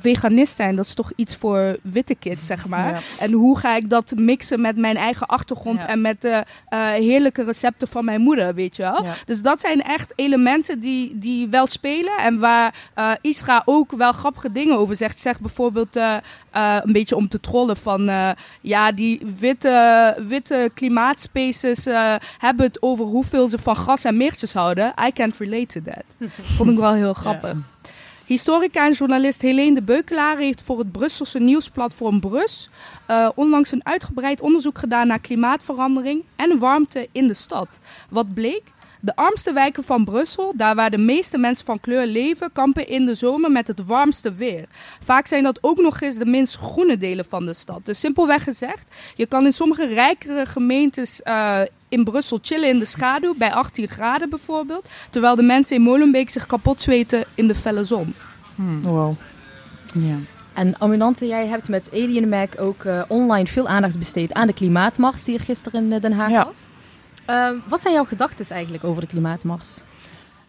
veganist 0.01 0.55
zijn, 0.55 0.77
dat 0.77 0.85
is 0.87 0.95
toch 0.95 1.13
iets 1.17 1.37
voor 1.37 1.77
witte 1.83 2.15
kids, 2.15 2.47
zeg 2.47 2.67
maar. 2.67 2.91
Ja. 2.91 3.01
En 3.19 3.33
hoe 3.33 3.59
ga 3.59 3.77
ik 3.77 3.91
dat 3.91 4.13
mixen 4.17 4.61
met 4.61 4.77
mijn 4.77 4.97
eigen 4.97 5.27
achtergrond 5.27 5.79
Ja. 5.79 5.89
en 5.89 6.01
met 6.01 6.21
de 6.21 6.45
eh, 6.69 6.91
heerlijke 6.91 7.45
recepten 7.45 7.89
van 7.89 8.05
mijn 8.05 8.21
moeder, 8.21 8.55
weet 8.55 8.77
je 8.77 8.83
wel? 8.83 9.05
Ja. 9.05 9.13
Dus 9.25 9.43
dat 9.43 9.61
zijn 9.61 9.83
echt 9.83 10.13
elementen 10.17 10.81
die, 10.81 11.19
die 11.19 11.49
wel 11.49 11.67
spelen 11.67 12.19
en 12.19 12.39
waar 12.39 12.75
eh, 12.95 13.11
Isra 13.21 13.63
ook 13.65 13.93
wel 13.93 14.13
grappige 14.13 14.53
dingen 14.53 14.79
over 14.79 14.97
zegt. 14.97 15.19
Zegt 15.19 15.41
bijvoorbeeld 15.41 15.97
een 16.83 16.93
beetje 16.93 17.17
om 17.17 17.29
te 17.29 17.41
trollen 17.41 17.77
van 17.77 18.11
ja, 18.61 18.93
die 18.93 19.35
witte, 19.39 20.15
witte 20.29 20.71
klimaatspaces 20.75 21.85
hebben 22.39 22.67
het 22.67 22.83
over 22.83 23.05
hoeveel 23.05 23.49
ze 23.49 23.59
van 23.59 23.77
gras 23.77 24.05
en 24.05 24.17
meertjes 24.17 24.53
houden. 24.53 24.95
I 25.07 25.13
can't 25.13 25.37
relate 25.39 25.67
to 25.67 25.93
that. 25.93 26.05
Vond 26.57 26.71
ik 26.71 26.79
wel 26.79 26.93
heel 26.93 27.15
grappig. 27.15 27.55
Historica 28.27 28.87
en 28.87 28.93
journalist 28.93 29.43
Helene 29.43 29.75
de 29.75 29.83
Beukelaar 29.83 30.39
heeft 30.39 30.63
voor 30.63 30.79
het 30.79 30.93
Brusselse 30.93 31.39
nieuwsplatform 31.39 32.21
Brus 32.21 32.71
eh, 33.07 33.29
onlangs 33.35 33.73
een 33.73 33.87
uitgebreid 33.87 34.41
onderzoek 34.41 34.79
gedaan 34.79 35.07
naar 35.07 35.19
klimaatverandering 35.19 36.25
en 36.37 36.59
warmte 36.59 37.09
in 37.13 37.27
de 37.27 37.35
stad. 37.35 37.81
Wat 38.11 38.35
bleek? 38.35 38.63
De 39.07 39.17
armste 39.17 39.53
wijken 39.53 39.85
van 39.85 40.05
Brussel, 40.05 40.53
daar 40.57 40.75
waar 40.75 40.91
de 40.91 40.99
meeste 40.99 41.39
mensen 41.39 41.67
van 41.67 41.81
kleur 41.81 42.07
leven, 42.07 42.53
kampen 42.53 42.89
in 42.89 43.07
de 43.07 43.15
zomer 43.15 43.51
met 43.51 43.67
het 43.67 43.85
warmste 43.85 44.33
weer. 44.35 44.65
Vaak 45.01 45.27
zijn 45.27 45.43
dat 45.43 45.59
ook 45.61 45.79
nog 45.81 46.01
eens 46.01 46.17
de 46.17 46.27
minst 46.27 46.57
groene 46.57 46.99
delen 46.99 47.25
van 47.25 47.47
de 47.47 47.55
stad. 47.55 47.85
Dus 47.85 48.01
simpelweg 48.01 48.43
gezegd, 48.45 48.85
je 49.15 49.27
kan 49.27 49.45
in 49.45 49.53
sommige 49.53 49.87
rijkere 49.87 50.47
gemeentes 50.47 51.23
eh, 51.23 51.61
in 51.89 52.05
Brussel 52.05 52.39
chillen 52.43 52.69
in 52.69 52.79
de 52.79 52.85
schaduw, 52.85 53.35
bij 53.37 53.53
18 53.53 53.89
graden 53.89 54.31
bijvoorbeeld. 54.31 54.87
Terwijl 55.11 55.37
de 55.37 55.43
mensen 55.43 55.77
in 55.77 55.83
Molenbeek 55.83 56.31
zich 56.31 56.47
kapot 56.47 56.81
zweten 56.81 57.25
in 57.35 57.47
de 57.49 57.55
felle 57.55 57.85
zon. 57.85 58.15
Hmm. 58.55 58.83
Wow. 58.83 59.15
Ja. 59.95 60.17
En 60.55 60.75
Aminante, 60.81 61.27
jij 61.27 61.47
hebt 61.47 61.69
met 61.69 61.89
Alien 61.93 62.29
Mac 62.29 62.61
ook 62.61 62.85
eh, 62.85 63.03
online 63.09 63.47
veel 63.47 63.69
aandacht 63.69 63.99
besteed 63.99 64.33
aan 64.33 64.47
de 64.47 64.53
klimaatmars 64.53 65.25
die 65.25 65.39
er 65.39 65.45
gisteren 65.45 65.85
in 65.85 65.93
eh, 65.93 66.01
Den 66.01 66.13
Haag 66.13 66.31
Ja. 66.31 66.45
was. 66.45 66.65
Ehm, 67.27 67.55
wat 67.69 67.81
zijn 67.81 67.95
jouw 67.95 68.05
gedachten 68.05 68.51
eigenlijk 68.51 68.85
over 68.85 69.01
de 69.01 69.07
klimaatmars? 69.07 69.81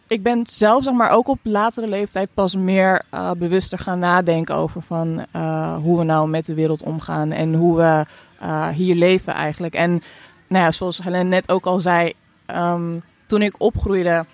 Ik 0.08 0.24
ben 0.24 0.46
zelf 0.50 0.84
zeg 0.84 0.94
maar 0.94 1.12
ook 1.12 1.28
op 1.28 1.40
latere 1.44 1.88
leeftijd 1.88 2.30
pas 2.34 2.56
meer 2.56 3.02
eh, 3.10 3.32
bewuster 3.32 3.80
gaan 3.80 4.00
nadenken 4.00 4.56
over 4.56 4.82
van 4.82 5.26
eh, 5.32 5.78
hoe 5.78 5.98
we 5.98 6.04
nou 6.04 6.30
met 6.30 6.46
de 6.46 6.54
wereld 6.54 6.84
omgaan 6.84 7.32
en 7.32 7.54
hoe 7.54 7.78
we 7.78 8.06
eh, 8.40 8.68
hier 8.68 8.96
leven 8.96 9.34
eigenlijk. 9.34 9.74
En 9.74 9.90
nou 10.48 10.64
ja, 10.64 10.72
zoals 10.72 11.04
Helen 11.04 11.28
net 11.28 11.52
ook 11.52 11.66
al 11.66 11.80
zei, 11.80 12.14
ehm, 12.46 13.00
toen 13.26 13.42
ik 13.42 13.62
opgroeide, 13.62 14.26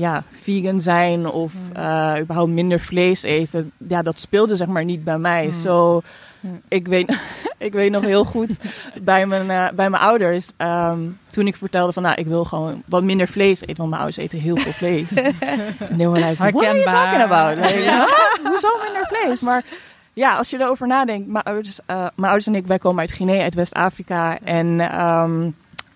ja, 0.00 0.24
vegan 0.40 0.80
zijn 0.82 1.26
of 1.26 1.52
eh, 1.72 2.14
überhaupt 2.20 2.50
minder 2.52 2.80
vlees 2.80 3.22
eten, 3.22 3.72
ja, 3.88 4.02
dat 4.02 4.18
speelde 4.18 4.56
zeg 4.56 4.66
maar 4.66 4.84
niet 4.84 5.04
bij 5.04 5.18
mij. 5.18 5.46
Mm. 5.46 5.52
Zo, 5.52 6.00
Mm. 6.42 6.60
ik, 6.68 6.86
weet, 6.88 7.18
ik 7.58 7.72
weet 7.72 7.90
nog 7.90 8.02
heel 8.04 8.24
goed 8.24 8.56
bij 9.02 9.26
mijn, 9.26 9.50
eh, 9.50 9.68
bij 9.74 9.90
mijn 9.90 10.02
ouders, 10.02 10.50
ehm, 10.56 10.98
toen 11.30 11.46
ik 11.46 11.56
vertelde 11.56 11.92
van, 11.92 12.02
nou, 12.02 12.14
ik 12.14 12.26
wil 12.26 12.44
gewoon 12.44 12.82
wat 12.86 13.02
minder 13.02 13.28
vlees 13.28 13.60
eten, 13.60 13.76
want 13.76 13.88
mijn 13.90 14.02
ouders 14.02 14.16
eten 14.24 14.38
heel 14.38 14.56
veel 14.56 14.72
vlees. 14.72 15.12
en 15.14 16.12
like, 16.12 16.36
what 16.36 16.64
are 16.64 16.78
you 16.78 16.82
talking 16.84 17.22
about? 17.22 17.56
Like, 17.58 17.78
Ja. 17.82 17.96
"Huh? 18.06 18.46
Hoezo 18.50 18.68
minder 18.84 19.06
vlees? 19.12 19.40
Maar 19.40 19.64
ja, 20.12 20.36
als 20.36 20.50
je 20.50 20.60
erover 20.60 20.86
nadenkt. 20.86 21.28
Mijn 21.28 21.44
ouders, 21.44 21.78
eh, 21.86 21.96
mijn 21.96 22.10
ouders 22.32 22.46
en 22.46 22.54
ik, 22.54 22.66
wij 22.66 22.78
komen 22.78 23.00
uit 23.00 23.12
Guinea, 23.12 23.42
uit 23.42 23.54
West-Afrika. 23.54 24.38
En 24.44 24.80
ehm, 24.80 25.50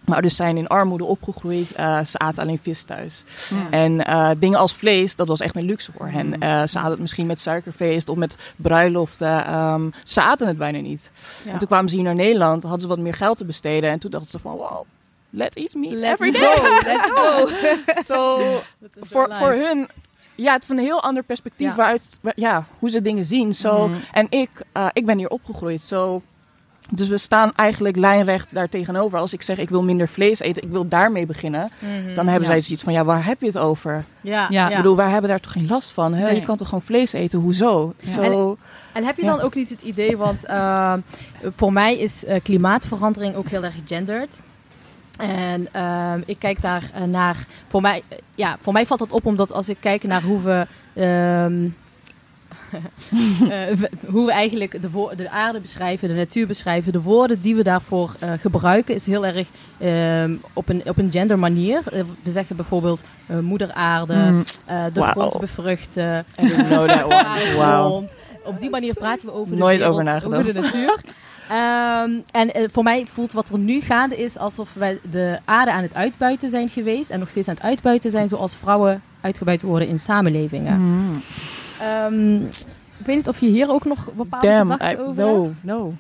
mijn 0.05 0.13
ouders 0.13 0.37
zijn 0.37 0.57
in 0.57 0.67
armoede 0.67 1.05
opgegroeid. 1.05 1.73
Eh, 1.73 2.05
ze 2.05 2.19
aten 2.19 2.43
alleen 2.43 2.59
vis 2.63 2.83
thuis. 2.83 3.25
En 3.71 4.05
eh, 4.07 4.31
dingen 4.39 4.59
als 4.59 4.73
vlees, 4.75 5.17
dat 5.17 5.29
was 5.29 5.41
echt 5.41 5.57
een 5.57 5.65
luxe 5.65 5.93
voor 5.97 6.09
hen. 6.09 6.27
Mm. 6.27 6.33
Eh, 6.43 6.63
ze 6.67 6.79
aten 6.79 6.91
het 6.91 7.01
misschien 7.01 7.27
met 7.27 7.41
suikerfeest 7.41 8.09
of 8.09 8.17
met 8.17 8.37
bruiloften. 8.57 9.45
Ehm, 9.47 9.91
ze 10.03 10.23
aten 10.23 10.47
het 10.47 10.59
bijna 10.59 10.79
niet. 10.81 11.11
Ja. 11.45 11.53
En 11.53 11.59
toen 11.59 11.69
kwamen 11.69 11.89
ze 11.89 11.95
hier 11.95 12.05
naar 12.05 12.15
Nederland, 12.15 12.63
hadden 12.63 12.81
ze 12.81 12.87
wat 12.87 12.99
meer 12.99 13.15
geld 13.15 13.39
te 13.39 13.45
besteden. 13.45 13.91
En 13.91 13.99
toen 13.99 14.11
dachten 14.11 14.31
ze 14.31 14.39
van, 14.39 14.57
wow, 14.57 14.83
let's 15.31 15.57
eat 15.57 15.75
meat 15.75 15.93
Let's 15.93 16.21
every 16.21 16.33
go, 16.33 16.63
day. 16.63 16.81
let's 16.93 17.11
go. 17.11 17.49
So, 18.15 18.41
voor, 19.01 19.29
voor 19.35 19.53
hun, 19.53 19.89
ja, 20.35 20.53
het 20.53 20.63
is 20.63 20.69
een 20.69 20.79
heel 20.79 21.03
ander 21.03 21.23
perspectief 21.23 21.69
Ja. 21.69 21.75
waaruit, 21.75 22.19
wa- 22.21 22.33
ja, 22.35 22.65
hoe 22.79 22.91
ze 22.91 23.03
dingen 23.03 23.25
zien. 23.25 23.55
Zo, 23.55 23.89
Mhm. 23.89 23.99
En 24.13 24.27
ik, 24.31 24.51
ik 24.93 25.07
ben 25.07 25.19
hier 25.19 25.29
opgegroeid. 25.29 25.83
Zo, 25.83 26.23
dus 26.91 27.09
we 27.09 27.19
staan 27.19 27.53
eigenlijk 27.55 27.97
lijnrecht 27.97 28.55
daar 28.55 28.69
tegenover. 28.69 29.19
Als 29.19 29.33
ik 29.33 29.43
zeg, 29.43 29.59
ik 29.59 29.69
wil 29.71 29.83
minder 29.83 30.09
vlees 30.09 30.41
eten, 30.41 30.63
ik 30.63 30.69
wil 30.71 30.89
daarmee 30.89 31.27
beginnen. 31.27 31.71
Dan 32.15 32.27
hebben 32.27 32.49
Ja. 32.49 32.55
zij 32.55 32.61
zoiets 32.61 32.85
van, 32.85 32.93
ja, 32.93 33.05
waar 33.05 33.25
heb 33.25 33.41
je 33.41 33.47
het 33.47 33.59
over? 33.59 34.05
Ja, 34.21 34.47
Ja. 34.51 34.71
Ik 34.71 34.77
bedoel, 34.77 34.97
wij 34.97 35.11
hebben 35.11 35.31
daar 35.31 35.41
toch 35.41 35.53
geen 35.53 35.67
last 35.69 35.91
van? 35.91 36.15
Hè? 36.15 36.25
Nee. 36.25 36.35
Je 36.35 36.43
kan 36.47 36.57
toch 36.57 36.69
gewoon 36.69 36.85
vlees 36.85 37.13
eten? 37.13 37.39
Hoezo? 37.39 37.95
Ja. 38.01 38.13
Zo, 38.13 38.57
En 38.93 39.05
heb 39.05 39.17
je 39.17 39.23
Ja. 39.25 39.31
dan 39.37 39.41
ook 39.41 39.55
niet 39.55 39.69
het 39.69 39.83
idee, 39.83 40.17
want 40.17 40.45
eh, 40.45 40.95
voor 41.57 41.73
mij 41.73 41.99
is 41.99 42.25
eh, 42.25 42.41
klimaatverandering 42.43 43.35
ook 43.37 43.49
heel 43.49 43.63
erg 43.65 43.75
gendered. 43.85 44.41
En 45.19 45.69
ehm, 45.73 46.21
ik 46.27 46.39
kijk 46.39 46.61
daar 46.63 46.91
eh, 46.95 47.03
naar. 47.03 47.47
Voor 47.69 47.81
mij, 47.81 48.03
eh, 48.09 48.19
ja, 48.35 48.57
voor 48.61 48.73
mij 48.73 48.87
valt 48.87 49.01
dat 49.01 49.13
op 49.13 49.27
omdat 49.27 49.53
als 49.53 49.69
ik 49.69 49.77
kijk 49.81 50.03
naar 50.03 50.23
hoe 50.23 50.43
we. 50.43 50.67
ehm, 50.95 51.05
eh, 51.05 51.11
we- 51.51 51.71
hoe 54.15 54.27
we 54.27 54.33
eigenlijk 54.33 54.83
de, 54.83 55.09
de 55.17 55.31
aarde 55.31 55.61
beschrijven, 55.61 56.09
de 56.09 56.15
natuur 56.15 56.47
beschrijven, 56.47 56.93
de 56.93 57.01
woorden 57.03 57.41
die 57.41 57.55
we 57.55 57.63
daarvoor 57.63 58.15
eh, 58.19 58.33
gebruiken, 58.41 58.95
is 58.95 59.07
heel 59.07 59.27
erg 59.27 59.49
ehm, 59.79 60.35
op, 60.53 60.69
een, 60.69 60.83
op 60.89 60.99
een 60.99 61.11
gender 61.13 61.39
manier. 61.39 61.83
Eh, 61.93 62.03
we 62.23 62.31
zeggen 62.31 62.57
bijvoorbeeld 62.57 63.03
eh, 63.27 63.39
moeder 63.39 63.73
aarde, 63.73 64.15
mm, 64.15 64.45
eh, 64.65 64.85
de 64.93 65.01
Wauw. 65.01 65.11
grond 65.13 65.41
bevruchten. 65.41 66.25
Op 68.45 68.61
die 68.61 68.71
manier 68.71 68.95
praten 68.95 69.27
we 69.27 69.35
over 69.35 69.53
de 69.55 69.59
Nooit 69.61 69.77
wereld, 69.77 69.93
over 69.93 70.05
nagedacht. 70.05 70.39
over 70.41 70.53
de 70.53 70.61
natuur. 70.61 71.01
Ehm, 71.49 72.11
en 72.31 72.55
eh, 72.55 72.69
voor 72.73 72.83
mij 72.83 73.07
voelt 73.13 73.33
wat 73.33 73.49
er 73.49 73.59
nu 73.59 73.81
gaande 73.81 74.17
is 74.17 74.39
alsof 74.39 74.75
wij 74.75 74.99
de 75.11 75.39
aarde 75.45 75.73
aan 75.73 75.83
het 75.83 75.95
uitbuiten 75.95 76.51
zijn 76.51 76.69
geweest 76.69 77.11
en 77.11 77.19
nog 77.19 77.31
steeds 77.31 77.49
aan 77.49 77.55
het 77.55 77.63
uitbuiten 77.65 78.11
zijn 78.11 78.29
zoals 78.29 78.57
vrouwen 78.57 79.03
uitgebuit 79.21 79.63
worden 79.63 79.89
in 79.89 79.99
samenlevingen. 79.99 80.81
Mm. 80.81 81.23
Ehm, 81.81 82.45
ik 82.99 83.07
weet 83.07 83.17
niet 83.17 83.29
of 83.29 83.41
je 83.41 83.47
hier 83.47 83.71
ook 83.71 83.85
nog 83.85 84.13
bepaalde 84.13 84.47
Damn, 84.49 84.71
gedachten 84.71 84.99
I, 84.99 85.03
over 85.03 85.25
no, 85.25 85.45
hebt. 85.45 85.65
no. 85.65 85.95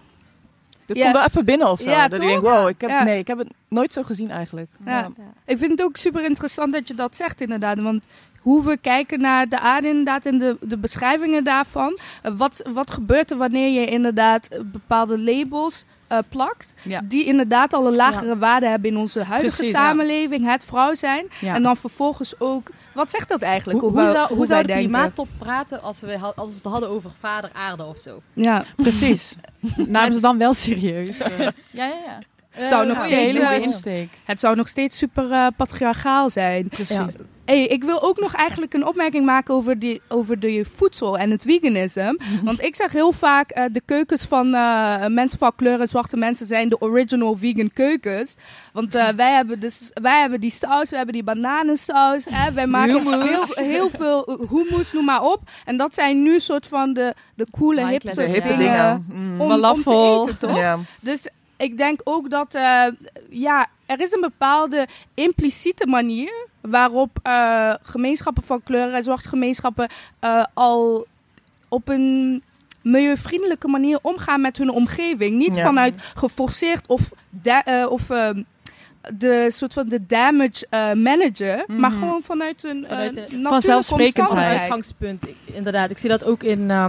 Dit 0.86 0.96
Ja. 0.96 1.02
komt 1.02 1.14
wel 1.16 1.24
even 1.24 1.44
binnen 1.44 1.70
of 1.70 1.80
zo. 1.80 1.90
Ja, 1.90 2.08
dat 2.08 2.20
toch? 2.20 2.28
ik 2.28 2.34
denk, 2.34 2.42
wow, 2.54 2.68
ik 2.68 2.80
heb, 2.80 2.90
Ja. 2.90 3.04
nee, 3.04 3.18
ik 3.18 3.26
heb 3.26 3.38
het 3.38 3.48
nooit 3.68 3.92
zo 3.92 4.02
gezien 4.02 4.30
eigenlijk. 4.30 4.70
Ja. 4.84 5.10
Ik 5.46 5.58
vind 5.58 5.70
het 5.70 5.82
ook 5.82 5.96
super 5.96 6.24
interessant 6.24 6.72
dat 6.72 6.88
je 6.88 6.94
dat 6.94 7.16
zegt, 7.16 7.40
inderdaad. 7.40 7.80
Want 7.80 8.04
hoe 8.40 8.64
we 8.64 8.76
kijken 8.76 9.20
naar 9.20 9.48
de 9.48 9.60
aarde, 9.60 9.88
inderdaad, 9.88 10.26
en 10.26 10.38
de, 10.38 10.56
de 10.60 10.76
beschrijvingen 10.78 11.44
daarvan. 11.44 11.98
Wat, 12.36 12.62
wat 12.72 12.90
gebeurt 12.90 13.30
er 13.30 13.36
wanneer 13.36 13.80
je 13.80 13.86
inderdaad 13.86 14.48
bepaalde 14.64 15.18
labels 15.18 15.84
eh, 16.16 16.22
plakt, 16.28 16.74
Ja. 16.82 17.00
die 17.04 17.24
inderdaad 17.24 17.72
al 17.72 17.86
een 17.86 17.96
lagere 17.96 18.36
waarde 18.38 18.66
hebben 18.66 18.90
in 18.90 18.96
onze 18.96 19.22
huidige 19.22 19.56
Precies. 19.56 19.74
samenleving, 19.74 20.46
het 20.46 20.64
vrouw 20.64 20.94
zijn. 20.94 21.26
Ja. 21.40 21.54
En 21.54 21.62
dan 21.62 21.76
vervolgens 21.76 22.34
ook, 22.40 22.70
wat 22.94 23.10
zegt 23.10 23.28
dat 23.28 23.42
eigenlijk? 23.42 23.80
Hoe, 23.80 23.88
over 23.90 24.02
hoe 24.04 24.12
zou, 24.12 24.34
hoe 24.34 24.46
zou 24.46 24.62
de 24.66 24.72
klimaattop 24.72 25.28
praten 25.38 25.82
als 25.82 26.00
we, 26.00 26.18
als 26.18 26.48
we 26.50 26.54
het 26.56 26.64
hadden 26.64 26.88
over 26.88 27.10
vader 27.18 27.50
aarde 27.52 27.84
of 27.84 27.98
zo? 27.98 28.22
Ja, 28.32 28.62
Precies. 28.76 29.36
Namen 29.76 30.14
ze 30.14 30.20
dan 30.20 30.38
wel 30.38 30.54
serieus? 30.54 31.18
ja, 31.18 31.52
ja, 31.70 31.86
ja. 31.86 32.18
het 32.50 32.66
zou, 32.66 32.86
nog 32.86 32.96
nou, 32.96 33.08
steeds, 33.10 33.38
eh, 33.38 33.60
insteek. 33.60 34.08
het 34.24 34.40
zou 34.40 34.56
nog 34.56 34.68
steeds 34.68 34.98
super 34.98 35.30
eh, 35.32 35.46
patriarchaal 35.56 36.30
zijn. 36.30 36.68
Precies. 36.68 36.98
Hey, 37.44 37.64
ik 37.66 37.84
wil 37.84 38.02
ook 38.02 38.18
nog 38.20 38.34
eigenlijk 38.34 38.74
een 38.74 38.86
opmerking 38.86 39.24
maken 39.24 39.54
over, 39.54 39.78
die, 39.78 40.00
over 40.08 40.40
de 40.40 40.64
voedsel 40.74 41.18
en 41.18 41.30
het 41.30 41.42
veganisme. 41.42 42.18
Want 42.44 42.62
ik 42.62 42.74
zeg 42.76 42.92
heel 42.92 43.12
vaak, 43.12 43.50
eh, 43.50 43.64
de 43.72 43.82
keukens 43.84 44.24
van 44.24 44.54
eh, 44.54 45.06
mensen 45.06 45.38
van 45.38 45.52
kleur 45.56 45.80
en 45.80 45.88
zwarte 45.88 46.16
mensen 46.16 46.46
zijn 46.46 46.68
de 46.68 46.80
original 46.80 47.36
vegan 47.36 47.70
keukens. 47.72 48.34
Want 48.72 48.94
eh, 48.94 49.08
wij, 49.08 49.32
hebben 49.32 49.60
dus, 49.60 49.90
wij 49.94 50.20
hebben 50.20 50.40
die 50.40 50.50
saus, 50.50 50.90
we 50.90 50.96
hebben 50.96 51.14
die 51.14 51.24
bananensaus. 51.24 52.24
Hè, 52.30 52.52
wij 52.52 52.66
maken 52.76 52.92
Hummus. 53.08 53.54
heel, 53.54 53.64
heel 53.66 53.90
veel 53.90 54.46
hummus, 54.50 54.92
noem 54.92 55.04
maar 55.04 55.22
op. 55.22 55.40
En 55.64 55.76
dat 55.76 55.94
zijn 55.94 56.22
nu 56.22 56.40
soort 56.40 56.66
van 56.66 56.92
de, 56.92 57.14
de 57.34 57.46
coole, 57.50 57.86
hippe 57.86 58.28
Ja. 58.28 58.56
dingen. 58.56 59.06
Mm. 59.12 59.40
om- 59.40 59.64
om 59.64 59.82
te 59.82 60.22
eten, 60.24 60.38
toch? 60.38 60.78
Dus 61.00 61.28
ik 61.56 61.76
denk 61.76 62.00
ook 62.04 62.30
dat, 62.30 62.58
ja, 63.30 63.66
er 63.86 64.00
is 64.00 64.12
een 64.12 64.20
bepaalde 64.20 64.86
impliciete 65.14 65.86
manier 65.86 66.52
waarop 66.70 67.18
eh, 67.22 67.74
gemeenschappen 67.82 68.42
van 68.42 68.62
kleur 68.62 68.94
en 68.94 69.02
zwarte 69.02 69.28
gemeenschappen 69.28 69.88
eh, 70.18 70.44
al 70.54 71.06
op 71.68 71.88
een 71.88 72.42
milieuvriendelijke 72.82 73.68
manier 73.68 73.98
omgaan 74.02 74.40
met 74.40 74.56
hun 74.56 74.70
omgeving. 74.70 75.36
Niet 75.36 75.56
Ja. 75.56 75.62
vanuit 75.62 76.02
geforceerd 76.14 76.86
of, 76.86 77.12
eh, 77.42 77.86
of 77.88 78.10
ehm, 78.10 78.42
de 79.14 79.48
soort 79.52 79.72
van 79.72 79.88
de 79.88 80.06
damage 80.06 80.66
eh, 80.70 80.92
manager, 80.92 81.64
maar 81.66 81.90
Mhm. 81.90 81.98
gewoon 81.98 82.22
vanuit 82.22 82.64
een 82.64 82.84
Vanuit 82.88 83.08
eh 83.08 83.14
de- 83.14 83.20
natuurlijke 83.20 83.48
Vanzelfsprekendheid. 83.48 84.60
Uitgangspunt, 84.60 85.28
ik- 85.28 85.36
inderdaad. 85.44 85.90
Ik 85.90 85.98
zie 85.98 86.08
dat 86.08 86.24
ook 86.24 86.42
in, 86.42 86.70
eh, 86.70 86.86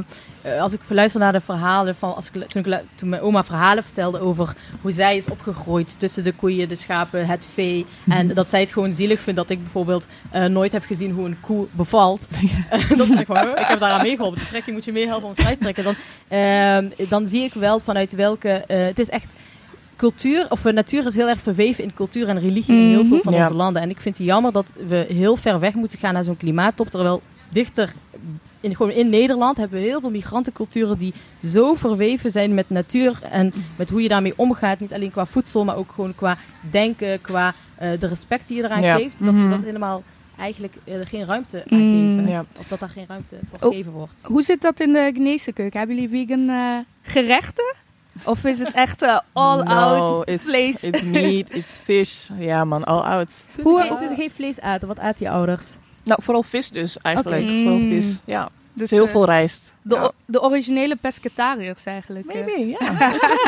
als 0.62 0.74
ik 0.74 0.80
luister 0.88 1.20
naar 1.20 1.32
de 1.32 1.42
verhalen 1.42 1.96
van, 1.96 2.16
als 2.16 2.30
ik, 2.34 2.48
toen, 2.48 2.66
ik, 2.66 2.82
mijn 3.04 3.22
oma 3.22 3.44
verhalen 3.44 3.84
vertelde 3.84 4.20
over 4.20 4.54
hoe 4.82 4.92
zij 4.92 5.16
is 5.18 5.30
opgegroeid 5.30 6.00
tussen 6.00 6.24
de 6.24 6.32
koeien, 6.32 6.68
de 6.68 6.76
schapen, 6.76 7.26
het 7.28 7.50
vee. 7.54 7.86
En 8.10 8.28
dat 8.34 8.50
zij 8.50 8.60
het 8.60 8.72
gewoon 8.74 8.92
zielig 8.92 9.20
vindt 9.20 9.40
dat 9.40 9.50
ik 9.50 9.62
bijvoorbeeld 9.62 10.08
eh, 10.32 10.46
nooit 10.46 10.72
heb 10.72 10.84
gezien 10.84 11.12
hoe 11.12 11.26
een 11.26 11.40
koe 11.42 11.66
bevalt. 11.72 12.28
dat 12.98 13.08
is 13.10 13.20
van, 13.26 13.38
ik 13.50 13.66
heb 13.66 13.80
daaraan 13.80 14.02
meegeholpen. 14.02 14.40
De 14.40 14.48
trekking 14.48 14.76
moet 14.76 14.86
je 14.86 14.92
meehelpen 14.92 15.24
om 15.28 15.34
het 15.36 15.46
uit 15.46 15.58
te 15.58 15.64
trekken. 15.64 15.84
Dan, 15.84 15.96
ehm, 16.28 17.10
dan 17.10 17.28
zie 17.28 17.44
ik 17.44 17.54
wel 17.54 17.80
vanuit 17.80 18.16
welke, 18.16 18.64
het 18.68 19.00
is 19.00 19.10
echt 19.10 19.34
cultuur, 19.96 20.46
of 20.50 20.66
eh, 20.66 20.74
natuur 20.74 21.06
is 21.06 21.16
heel 21.16 21.28
erg 21.30 21.40
verweven 21.42 21.84
in 21.84 21.94
cultuur 21.94 22.28
en 22.30 22.40
religie 22.40 22.76
in 22.76 22.88
heel 22.88 23.06
veel 23.06 23.20
van 23.22 23.32
Mhm. 23.32 23.42
Ja. 23.42 23.48
onze 23.48 23.58
landen. 23.58 23.82
En 23.82 23.90
ik 23.90 24.02
vind 24.02 24.18
het 24.18 24.28
jammer 24.28 24.52
dat 24.52 24.72
we 24.88 25.06
heel 25.10 25.36
ver 25.36 25.60
weg 25.60 25.74
moeten 25.74 26.00
gaan 26.00 26.14
naar 26.14 26.24
zo'n 26.24 26.38
klimaattop, 26.38 26.90
terwijl 26.90 27.22
dichter 27.50 27.94
in, 28.60 28.76
gewoon 28.76 28.92
in 28.92 29.10
Nederland 29.10 29.58
hebben 29.58 29.80
we 29.80 29.86
heel 29.86 30.00
veel 30.00 30.10
migrantenculturen 30.12 30.98
die 30.98 31.14
zo 31.44 31.74
verweven 31.76 32.32
zijn 32.32 32.54
met 32.54 32.70
natuur 32.70 33.20
en 33.32 33.54
met 33.78 33.90
hoe 33.90 34.02
je 34.02 34.08
daarmee 34.08 34.34
omgaat. 34.36 34.80
Niet 34.80 34.94
alleen 34.94 35.12
qua 35.12 35.26
voedsel, 35.26 35.64
maar 35.66 35.76
ook 35.76 35.92
gewoon 35.92 36.16
qua 36.16 36.38
denken, 36.72 37.22
qua 37.22 37.54
eh, 37.76 37.90
de 38.00 38.08
respect 38.08 38.48
die 38.48 38.58
je 38.58 38.64
eraan 38.64 38.82
Ja. 38.82 38.96
geeft. 38.98 39.20
Dat 39.26 39.34
Mhm. 39.34 39.44
we 39.44 39.50
dat 39.50 39.64
helemaal 39.64 40.04
eigenlijk 40.38 40.74
eh, 40.84 40.96
geen 41.04 41.26
ruimte 41.26 41.64
aan 41.70 41.80
Mm. 41.80 42.18
geven. 42.18 42.32
Ja. 42.32 42.46
Of 42.60 42.68
dat 42.68 42.80
daar 42.80 42.90
geen 42.90 43.06
ruimte 43.08 43.36
voor 43.50 43.60
Oh. 43.62 43.70
gegeven 43.70 43.92
wordt. 43.92 44.22
Hoe 44.26 44.44
zit 44.44 44.62
dat 44.62 44.80
in 44.80 44.92
de 44.94 45.12
Ghanese 45.14 45.52
keuken? 45.52 45.78
Hebben 45.80 45.96
jullie 46.00 46.26
vegan 46.28 46.86
gerechten? 47.02 47.76
Of 48.24 48.44
is 48.44 48.60
het 48.60 48.72
echt 48.72 49.02
eh, 49.02 49.20
all 49.34 49.64
no, 49.64 49.74
out 49.74 50.30
it's, 50.30 50.46
vlees? 50.50 50.84
It's 50.84 51.04
meat, 51.04 51.54
it's 51.54 51.78
fish. 51.84 52.30
Ja 52.38 52.64
man, 52.66 52.84
all 52.84 53.02
out. 53.02 53.30
Toen 53.56 53.64
Hoe- 53.64 53.82
ze, 53.82 53.88
geen, 53.88 53.98
toen 53.98 54.08
ze 54.10 54.16
geen 54.16 54.32
vlees 54.36 54.60
aten, 54.60 54.88
wat 54.88 55.00
aten 55.00 55.26
je 55.26 55.32
ouders? 55.32 55.66
Nou, 56.04 56.20
vooral 56.24 56.44
vis 56.44 56.70
dus 56.70 56.98
eigenlijk. 56.98 57.42
Oké. 57.44 57.52
Vooral 57.62 57.78
Mm. 57.80 57.90
vis. 57.90 58.20
Ja, 58.26 58.44
het 58.44 58.52
Dus, 58.74 58.84
is 58.84 58.90
heel 58.98 59.06
eh, 59.06 59.12
veel 59.12 59.26
rijst. 59.26 59.76
De, 59.82 59.96
Ja. 59.96 60.12
de 60.26 60.42
originele 60.42 60.96
pescatariërs 60.96 61.86
eigenlijk. 61.86 62.28
eh. 62.28 62.36
Maybe, 62.46 62.68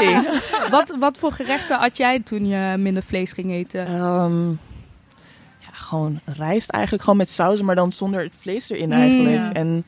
ja. 0.01 0.21
Wat, 0.69 0.95
wat 0.99 1.17
voor 1.17 1.31
gerechten 1.31 1.77
had 1.77 1.97
jij 1.97 2.19
toen 2.19 2.45
je 2.47 2.77
minder 2.77 3.03
vlees 3.03 3.31
ging 3.31 3.51
eten? 3.51 3.85
Ehm, 3.87 4.49
ja, 5.59 5.69
gewoon 5.71 6.19
rijst 6.25 6.69
eigenlijk. 6.69 7.03
Gewoon 7.03 7.17
met 7.19 7.29
saus, 7.29 7.61
maar 7.61 7.75
dan 7.75 7.91
zonder 7.91 8.23
het 8.23 8.33
vlees 8.39 8.69
erin 8.69 8.91
eigenlijk. 8.91 9.35
ja. 9.35 9.53
En 9.53 9.85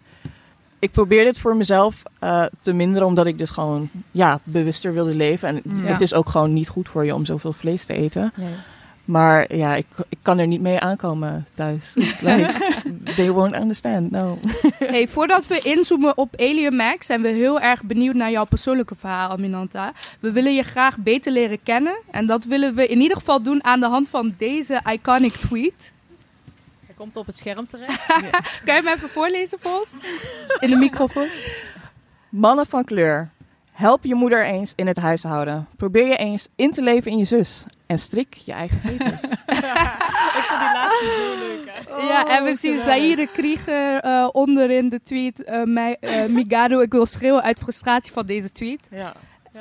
ik 0.79 0.91
probeer 0.91 1.23
dit 1.23 1.39
voor 1.39 1.55
mezelf 1.55 2.03
eh, 2.19 2.43
te 2.61 2.73
minderen, 2.73 3.07
omdat 3.07 3.25
ik 3.25 3.37
dus 3.37 3.49
gewoon 3.49 3.89
ja, 4.11 4.39
bewuster 4.43 4.93
wilde 4.93 5.15
leven. 5.15 5.47
En 5.47 5.61
Ja. 5.83 5.91
het 5.91 6.01
is 6.01 6.13
ook 6.13 6.29
gewoon 6.29 6.53
niet 6.53 6.69
goed 6.69 6.89
voor 6.89 7.05
je 7.05 7.15
om 7.15 7.25
zoveel 7.25 7.53
vlees 7.53 7.85
te 7.85 7.93
eten. 7.93 8.33
Maar 9.05 9.55
ja, 9.55 9.75
ik, 9.75 9.85
ik 10.09 10.17
kan 10.21 10.37
er 10.39 10.47
niet 10.47 10.61
mee 10.61 10.79
aankomen 10.79 11.47
thuis. 11.53 11.93
Like, 12.21 12.53
they 13.15 13.31
won't 13.31 13.55
understand, 13.55 14.11
no. 14.11 14.37
Hey, 14.77 15.07
voordat 15.07 15.47
we 15.47 15.59
inzoomen 15.59 16.17
op 16.17 16.33
Alien 16.37 16.75
Max, 16.75 17.05
zijn 17.05 17.21
we 17.21 17.27
heel 17.27 17.59
erg 17.59 17.83
benieuwd 17.83 18.15
naar 18.15 18.31
jouw 18.31 18.45
persoonlijke 18.45 18.95
verhaal, 18.95 19.29
Aminanta. 19.29 19.93
We 20.19 20.31
willen 20.31 20.55
je 20.55 20.63
graag 20.63 20.97
beter 20.97 21.31
leren 21.31 21.59
kennen. 21.63 21.97
En 22.11 22.25
dat 22.25 22.45
willen 22.45 22.75
we 22.75 22.87
in 22.87 23.01
ieder 23.01 23.17
geval 23.17 23.41
doen 23.41 23.63
aan 23.63 23.79
de 23.79 23.87
hand 23.87 24.09
van 24.09 24.33
deze 24.37 24.81
iconic 24.91 25.33
tweet. 25.33 25.91
Komt 26.99 27.17
op 27.17 27.25
het 27.25 27.37
scherm 27.37 27.67
terecht. 27.67 28.05
Kan 28.65 28.75
je 28.75 28.81
hem 28.83 28.87
even 28.87 29.09
voorlezen 29.09 29.59
voor 29.59 29.79
ons? 29.79 29.95
In 30.59 30.69
de 30.69 30.75
microfoon. 30.75 31.27
Mannen 32.29 32.65
van 32.65 32.83
kleur, 32.83 33.29
Help 33.71 34.03
je 34.03 34.15
moeder 34.15 34.45
eens 34.45 34.73
in 34.75 34.87
het 34.87 34.97
huishouden. 34.97 35.67
Probeer 35.77 36.07
je 36.07 36.15
eens 36.15 36.47
in 36.55 36.71
te 36.71 36.81
leven 36.81 37.11
in 37.11 37.17
je 37.17 37.23
zus. 37.23 37.65
En 37.87 37.99
strik 37.99 38.33
je 38.33 38.53
eigen 38.53 38.79
veters. 38.79 39.23
Ik 40.39 40.45
vond 40.47 40.59
die 40.59 40.71
laatste 40.73 41.05
zo 41.05 41.45
leuk. 41.47 41.69
Hè? 41.87 42.07
ja, 42.07 42.37
en 42.37 42.43
we 42.43 42.55
zien 42.55 42.81
Zaire 42.81 43.27
Krieger 43.33 43.99
eh 43.99 44.29
onderin 44.31 44.89
de 44.89 45.01
tweet. 45.03 45.43
eh 45.43 45.63
mij, 45.63 45.97
eh, 45.99 46.25
Migado, 46.25 46.79
ik 46.79 46.91
wil 46.91 47.05
schreeuwen 47.05 47.43
uit 47.43 47.59
frustratie 47.59 48.11
van 48.11 48.25
deze 48.25 48.51
tweet. 48.51 48.87
ja. 48.89 49.13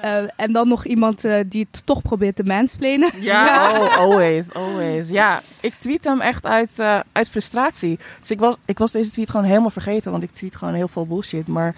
Eh, 0.03 0.23
en 0.37 0.53
dan 0.53 0.69
nog 0.69 0.85
iemand 0.85 1.25
eh, 1.25 1.41
die 1.47 1.69
het 1.71 1.83
toch 1.85 2.03
probeert 2.03 2.37
te 2.37 2.43
mansplainen. 2.43 3.11
Ja, 3.21 3.73
oh, 3.81 3.97
always, 3.97 4.55
always. 4.55 5.09
Ja, 5.09 5.41
ik 5.61 5.75
tweet 5.75 6.05
hem 6.05 6.21
echt 6.21 6.47
uit, 6.47 6.79
eh, 6.79 7.01
uit 7.13 7.29
frustratie. 7.29 7.99
Dus 8.21 8.31
ik 8.31 8.39
was, 8.39 8.57
ik 8.65 8.79
was 8.79 8.93
deze 8.93 9.11
tweet 9.11 9.31
gewoon 9.31 9.47
helemaal 9.47 9.71
vergeten, 9.71 10.11
want 10.11 10.23
ik 10.23 10.31
tweet 10.31 10.57
gewoon 10.57 10.75
heel 10.75 10.89
veel 10.89 11.07
bullshit. 11.07 11.47
Maar, 11.47 11.75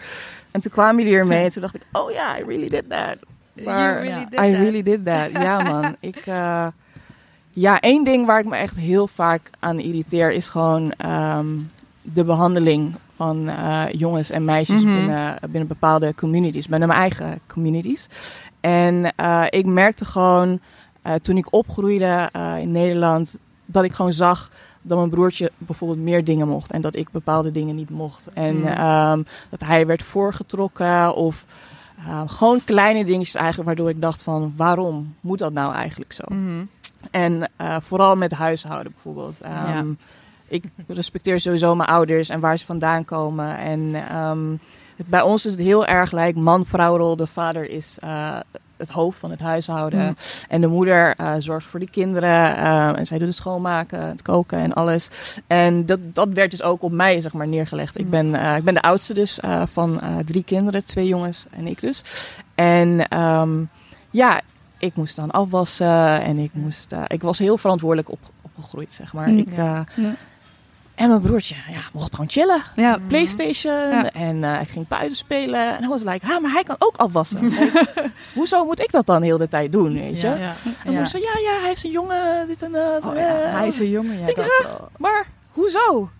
en 0.50 0.60
toen 0.60 0.70
kwamen 0.70 1.02
jullie 1.02 1.18
ermee 1.18 1.44
en 1.44 1.50
toen 1.50 1.62
dacht 1.62 1.74
ik, 1.74 1.82
oh 1.92 2.10
ja, 2.10 2.38
I 2.38 2.42
really 2.44 2.68
did 2.68 2.84
that. 2.88 3.16
Maar 3.64 4.02
really 4.02 4.22
I 4.22 4.26
that. 4.30 4.44
really 4.44 4.82
did 4.82 5.04
that. 5.04 5.30
Ja 5.42 5.62
man, 5.62 5.96
ik... 6.00 6.16
eh, 6.16 6.66
ja, 7.52 7.80
één 7.80 8.04
ding 8.04 8.26
waar 8.26 8.40
ik 8.40 8.46
me 8.46 8.56
echt 8.56 8.76
heel 8.76 9.06
vaak 9.06 9.50
aan 9.58 9.78
irriteer 9.78 10.32
is 10.32 10.48
gewoon 10.48 10.92
ehm, 10.92 11.46
de 12.02 12.24
behandeling 12.24 12.94
van 13.20 13.48
eh, 13.48 13.82
jongens 13.92 14.30
en 14.30 14.44
meisjes 14.44 14.82
Mhm. 14.84 14.94
binnen, 14.94 15.36
binnen 15.40 15.66
bepaalde 15.66 16.14
communities, 16.14 16.68
binnen 16.68 16.88
mijn 16.88 17.00
eigen 17.00 17.40
communities. 17.46 18.06
En 18.60 19.12
eh, 19.16 19.44
ik 19.48 19.66
merkte 19.66 20.04
gewoon 20.04 20.60
eh, 21.02 21.14
toen 21.14 21.36
ik 21.36 21.52
opgroeide 21.54 22.30
in 22.60 22.72
Nederland 22.72 23.38
dat 23.66 23.84
ik 23.84 23.92
gewoon 23.92 24.12
zag 24.12 24.50
dat 24.82 24.98
mijn 24.98 25.10
broertje 25.10 25.50
bijvoorbeeld 25.58 25.98
meer 26.00 26.24
dingen 26.24 26.48
mocht 26.48 26.72
en 26.72 26.80
dat 26.80 26.96
ik 26.96 27.10
bepaalde 27.10 27.50
dingen 27.50 27.74
niet 27.76 27.90
mocht. 27.90 28.26
En 28.34 28.58
Mhm. 28.58 28.66
ehm, 28.66 29.22
dat 29.50 29.60
hij 29.64 29.86
werd 29.86 30.02
voorgetrokken 30.02 31.14
of 31.14 31.44
eh, 31.98 32.22
gewoon 32.26 32.64
kleine 32.64 33.04
dingetjes 33.04 33.34
eigenlijk 33.34 33.66
waardoor 33.66 33.88
ik 33.90 34.00
dacht 34.00 34.22
van 34.22 34.52
waarom 34.56 35.14
moet 35.20 35.38
dat 35.38 35.52
nou 35.52 35.74
eigenlijk 35.74 36.12
zo? 36.12 36.24
Mhm. 36.28 36.64
En 37.10 37.50
vooral 37.82 38.16
met 38.16 38.32
huishouden 38.32 38.92
bijvoorbeeld. 38.92 39.40
Ehm, 39.40 39.66
Ja. 39.68 39.84
Ik 40.50 40.64
respecteer 40.86 41.40
sowieso 41.40 41.74
mijn 41.74 41.88
ouders 41.88 42.28
en 42.28 42.40
waar 42.40 42.56
ze 42.58 42.64
vandaan 42.66 43.04
komen. 43.04 43.56
En 43.58 43.94
ehm, 44.08 44.50
het- 44.96 45.06
bij 45.06 45.20
ons 45.22 45.46
is 45.46 45.52
het 45.52 45.60
heel 45.60 45.86
erg 45.86 46.12
like 46.12 46.38
man-vrouwrol. 46.38 47.16
De 47.16 47.26
vader 47.26 47.70
is 47.70 47.96
eh, 48.00 48.38
het 48.76 48.88
hoofd 48.90 49.18
van 49.18 49.30
het 49.30 49.40
huishouden. 49.40 50.00
Mm. 50.06 50.16
En 50.48 50.60
de 50.60 50.66
moeder 50.66 51.14
eh, 51.16 51.34
zorgt 51.38 51.66
voor 51.66 51.80
de 51.80 51.90
kinderen. 51.90 52.56
eh, 52.56 52.98
en 52.98 53.06
zij 53.06 53.18
doet 53.18 53.26
het 53.26 53.36
schoonmaken, 53.36 54.00
het 54.02 54.22
koken 54.22 54.58
en 54.58 54.72
alles. 54.72 55.08
En 55.46 55.86
dat, 55.86 55.98
dat 56.02 56.28
werd 56.28 56.50
dus 56.50 56.62
ook 56.62 56.82
op 56.82 56.92
mij 56.92 57.20
zeg 57.20 57.32
maar, 57.32 57.48
neergelegd. 57.48 57.98
Ik, 57.98 58.04
Mm. 58.04 58.10
ben, 58.10 58.34
ik 58.56 58.64
ben 58.64 58.74
de 58.74 58.82
oudste 58.82 59.14
dus 59.14 59.38
van 59.72 60.00
drie 60.24 60.44
kinderen. 60.44 60.84
Twee 60.84 61.06
jongens 61.06 61.46
en 61.50 61.66
ik 61.66 61.80
dus. 61.80 62.02
En 62.54 63.08
ehm, 63.08 63.64
ja, 64.10 64.40
ik 64.78 64.94
moest 64.94 65.16
dan 65.16 65.30
afwassen. 65.30 66.22
En 66.22 66.38
ik, 66.38 66.50
moest, 66.54 66.94
ik 67.06 67.22
was 67.22 67.38
heel 67.38 67.58
verantwoordelijk 67.58 68.10
op, 68.10 68.18
opgegroeid, 68.42 68.92
zeg 68.92 69.12
maar. 69.12 69.28
Mm. 69.28 69.38
Ik, 69.38 69.56
Ja. 69.56 69.84
En 71.00 71.08
mijn 71.08 71.20
broertje, 71.20 71.54
ja, 71.70 71.80
mocht 71.92 72.14
gewoon 72.14 72.30
chillen. 72.30 72.62
Ja, 72.76 72.98
Playstation. 73.08 73.72
Ja. 73.90 74.10
En 74.10 74.44
eh, 74.44 74.60
ik 74.60 74.68
ging 74.68 74.88
buiten 74.88 75.16
spelen. 75.16 75.60
En 75.60 75.78
hij 75.78 75.88
was 75.88 76.02
like, 76.02 76.26
ha, 76.26 76.38
maar 76.40 76.50
hij 76.50 76.62
kan 76.62 76.76
ook 76.78 76.96
afwassen. 76.96 77.52
Hoezo 78.34 78.64
moet 78.64 78.80
ik 78.80 78.90
dat 78.90 79.06
dan 79.06 79.22
heel 79.22 79.38
de 79.38 79.48
tijd 79.48 79.72
doen, 79.72 79.92
weet 79.92 80.20
je? 80.20 80.26
Ja. 80.26 80.34
Ja. 80.34 80.54
En 80.64 80.74
moeder 80.84 81.06
zei, 81.06 81.22
ja, 81.22 81.52
ja, 81.52 81.60
hij 81.60 81.72
is 81.72 81.84
een 81.84 81.90
jongen, 81.90 82.46
dit 82.46 82.62
en 82.62 82.72
dat. 82.72 83.04
Oh, 83.04 83.18
eh, 83.18 83.54
Hij 83.56 83.68
is 83.68 83.78
een 83.78 83.90
jongen, 83.90 84.18
ja. 84.18 84.26
Dat. 84.26 84.88
Maar 84.96 85.26
hoezo? 85.50 86.10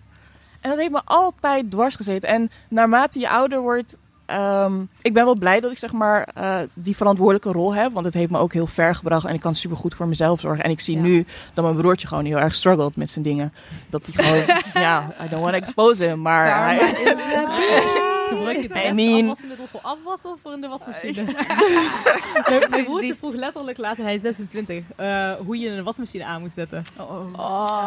En 0.61 0.69
dat 0.69 0.79
heeft 0.79 0.91
me 0.91 1.01
altijd 1.05 1.71
dwars 1.71 1.95
gezeten. 1.95 2.29
En 2.29 2.51
naarmate 2.69 3.19
je 3.19 3.29
ouder 3.29 3.61
wordt, 3.61 3.97
ehm, 4.31 4.81
ik 5.01 5.13
ben 5.13 5.25
wel 5.25 5.35
blij 5.35 5.59
dat 5.59 5.71
ik 5.71 5.77
zeg 5.77 5.91
maar 5.91 6.27
eh, 6.33 6.55
die 6.73 6.95
verantwoordelijke 6.95 7.51
rol 7.51 7.73
heb, 7.75 7.93
want 7.93 8.05
het 8.05 8.13
heeft 8.13 8.31
me 8.31 8.37
ook 8.37 8.53
heel 8.53 8.67
ver 8.67 8.95
gebracht 8.95 9.25
en 9.25 9.33
ik 9.33 9.39
kan 9.41 9.55
supergoed 9.55 9.93
voor 9.95 10.07
mezelf 10.07 10.39
zorgen. 10.39 10.63
En 10.63 10.69
ik 10.71 10.79
zie 10.79 10.95
Ja. 10.95 11.01
nu 11.01 11.25
dat 11.53 11.63
mijn 11.63 11.75
broertje 11.77 12.07
gewoon 12.07 12.25
heel 12.25 12.37
erg 12.39 12.55
struggelt 12.55 12.95
met 12.95 13.09
zijn 13.09 13.23
dingen. 13.25 13.53
Dat 13.89 14.05
hij 14.05 14.23
gewoon, 14.25 14.59
ja, 14.85 15.13
I 15.23 15.29
don't 15.29 15.41
want 15.41 15.53
to 15.53 15.59
expose 15.61 16.03
him, 16.03 16.21
maar 16.21 16.45
Karma 16.47 16.65
hij- 16.67 17.03
is 17.03 17.19
Gebruik 18.31 18.55
je 18.57 18.61
het 18.67 18.71
I 18.77 18.79
echt 18.79 18.93
mean- 18.93 19.29
afwasmiddel 19.29 19.65
voor 19.67 19.79
afwassen 19.83 20.29
of 20.31 20.37
voor 20.41 20.53
in 20.53 20.61
de 20.61 20.67
wasmachine? 20.67 21.23
Mijn- 22.49 22.69
Mijn 22.69 22.83
broertje 22.85 23.15
vroeg 23.15 23.33
letterlijk 23.35 23.77
laat 23.77 23.97
hij 23.97 24.15
is 24.15 24.21
26 24.21 24.83
eh, 24.95 25.31
hoe 25.45 25.57
je 25.59 25.69
een 25.69 25.83
wasmachine 25.83 26.25
aan 26.25 26.41
moet 26.41 26.51
zetten. 26.51 26.83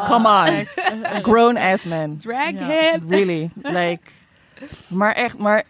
come 0.06 0.28
on, 0.28 0.66
grown 1.22 1.56
ass 1.56 1.84
man. 1.84 2.18
Drag 2.20 2.50
Ja. 2.50 2.66
him. 2.66 3.04
Really. 3.08 3.50
Like, 3.62 4.00
maar 4.86 5.12
echt, 5.12 5.38
maar 5.38 5.64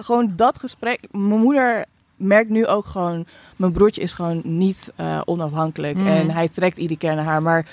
gewoon 0.00 0.32
dat 0.36 0.58
gesprek. 0.58 1.00
Mijn 1.10 1.40
moeder 1.40 1.84
merkt 2.16 2.50
nu 2.50 2.66
ook 2.66 2.86
gewoon, 2.86 3.26
mijn 3.56 3.72
broertje 3.72 4.00
is 4.00 4.12
gewoon 4.12 4.40
niet 4.44 4.92
eh, 4.96 5.20
onafhankelijk. 5.24 5.96
Mm. 5.96 6.06
En 6.06 6.30
hij 6.30 6.48
trekt 6.48 6.76
iedere 6.76 6.98
keer 6.98 7.14
naar 7.14 7.24
haar. 7.24 7.42
Maar 7.42 7.66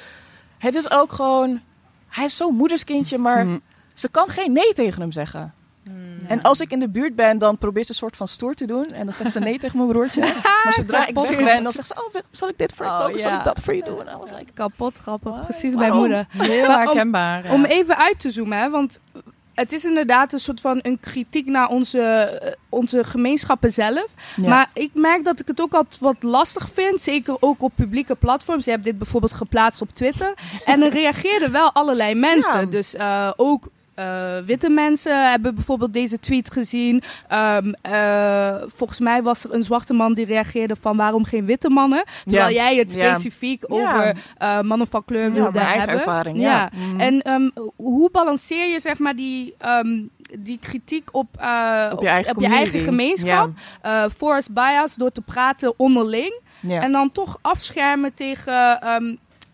het 0.58 0.76
is 0.76 0.92
ook 0.92 1.12
gewoon, 1.12 1.62
hij 2.10 2.26
is 2.26 2.38
zo'n 2.38 2.56
moederskindje, 2.56 3.18
maar 3.18 3.46
Mm. 3.46 3.62
ze 3.94 4.10
kan 4.10 4.28
geen 4.30 4.52
nee 4.54 4.74
tegen 4.74 5.02
hem 5.02 5.12
zeggen. 5.12 5.52
En 6.28 6.42
als 6.42 6.60
ik 6.60 6.72
in 6.72 6.80
de 6.80 6.90
buurt 6.90 7.16
ben, 7.16 7.38
dan 7.38 7.58
probeert 7.58 7.86
ze 7.86 7.92
een 7.92 7.98
soort 7.98 8.16
van 8.18 8.28
stoer 8.28 8.54
te 8.54 8.66
doen. 8.66 8.86
En 8.92 9.06
dan 9.06 9.13
zegt 9.13 9.32
ze 9.32 9.40
nee 9.40 9.58
tegen 9.63 9.78
mijn 9.78 9.90
broertje. 9.90 10.20
Maar 10.63 10.74
zodra 10.76 11.08
ik 11.08 11.16
weg 11.16 11.38
ben, 11.44 11.63
dan 11.63 11.72
zegt 11.74 11.88
ze, 11.88 11.94
oh, 12.13 12.22
zal 12.32 12.50
ik 12.50 12.58
dit 12.58 12.74
voor 12.74 12.86
je 12.86 12.92
Oh, 12.92 13.00
koken? 13.00 13.20
Zal 13.20 13.38
ik 13.38 13.44
dat 13.44 13.60
voor 13.62 13.76
je 13.76 13.84
doen? 13.84 14.08
En 14.08 14.18
was 14.18 14.30
like, 14.32 14.52
Kapot 14.54 14.94
grappig. 15.02 15.44
Precies 15.44 15.74
bij 15.76 15.92
moeder. 15.92 16.26
Heel 16.30 16.66
om- 16.68 16.72
herkenbaar. 16.72 17.46
ja. 17.46 17.54
Om 17.54 17.66
even 17.66 17.98
uit 17.98 18.20
te 18.20 18.30
zoomen, 18.30 18.58
hè, 18.58 18.70
want 18.70 19.00
het 19.58 19.74
is 19.74 19.86
inderdaad 19.86 20.34
een 20.34 20.39
soort 20.39 20.62
van 20.62 20.80
een 20.82 21.00
kritiek 21.00 21.46
naar 21.46 21.70
onze, 21.70 22.02
eh, 22.02 22.52
onze 22.70 23.04
gemeenschappen 23.04 23.72
zelf. 23.72 24.13
Ja. 24.36 24.50
Maar 24.50 24.70
ik 24.74 24.89
merk 24.93 25.26
dat 25.26 25.39
ik 25.39 25.48
het 25.48 25.62
ook 25.62 25.74
altijd 25.74 26.00
wat 26.00 26.15
lastig 26.24 26.70
vind. 26.74 27.02
Zeker 27.02 27.36
ook 27.39 27.62
op 27.62 27.72
publieke 27.76 28.15
platforms. 28.15 28.65
Je 28.65 28.72
hebt 28.72 28.84
dit 28.84 28.98
bijvoorbeeld 28.98 29.34
geplaatst 29.34 29.82
op 29.82 29.89
Twitter. 29.93 30.34
En 30.65 30.82
er 30.82 30.91
reageerden 31.02 31.52
wel 31.52 31.72
allerlei 31.72 32.15
mensen. 32.15 32.60
Ja. 32.60 32.65
Dus 32.65 32.96
eh, 32.96 33.32
ook 33.36 33.67
eh, 33.98 34.38
witte 34.46 34.70
mensen 34.70 35.30
hebben 35.30 35.56
bijvoorbeeld 35.56 35.94
deze 35.94 36.20
tweet 36.20 36.52
gezien. 36.52 37.02
Ehm, 37.28 37.72
eh, 37.82 38.56
volgens 38.68 39.00
mij 39.00 39.24
was 39.24 39.44
er 39.44 39.54
een 39.54 39.64
zwarte 39.64 39.94
man 39.94 40.14
die 40.14 40.26
reageerde 40.26 40.76
van 40.76 40.98
waarom 40.98 41.24
geen 41.26 41.46
witte 41.46 41.70
mannen. 41.70 42.04
Terwijl 42.24 42.50
Ja. 42.50 42.54
jij 42.64 42.76
het 42.76 42.94
Ja. 42.94 43.10
specifiek 43.14 43.64
Ja. 43.68 43.76
over 43.94 44.16
eh, 44.38 44.62
mannen 44.62 44.88
van 44.88 45.06
kleur 45.06 45.24
ja, 45.28 45.32
wilde 45.32 45.52
mijn 45.52 45.66
eigen 45.66 45.90
hebben. 45.90 46.06
ervaring. 46.06 46.38
Ja. 46.38 46.70
Mm. 46.74 47.00
En 47.00 47.22
ehm, 47.22 47.50
hoe 47.76 48.10
balanceer 48.12 48.68
je 48.72 48.80
zeg 48.80 49.00
maar 49.00 49.16
die, 49.16 49.56
ehm, 49.58 50.02
die 50.40 50.60
kritiek 50.60 51.10
op, 51.12 51.28
Op 51.92 52.02
je 52.02 52.08
eigen, 52.08 52.36
op 52.36 52.42
je 52.42 52.48
eigen 52.48 52.80
gemeenschap, 52.80 53.50
forced 54.18 54.54
bias, 54.54 54.96
door 54.96 55.12
te 55.12 55.22
praten 55.22 55.74
onderling. 55.78 56.42
Ja. 56.60 56.74
Ja. 56.74 56.82
En 56.82 56.92
dan 56.92 57.12
toch 57.12 57.38
afschermen 57.42 58.14
tegen 58.14 58.80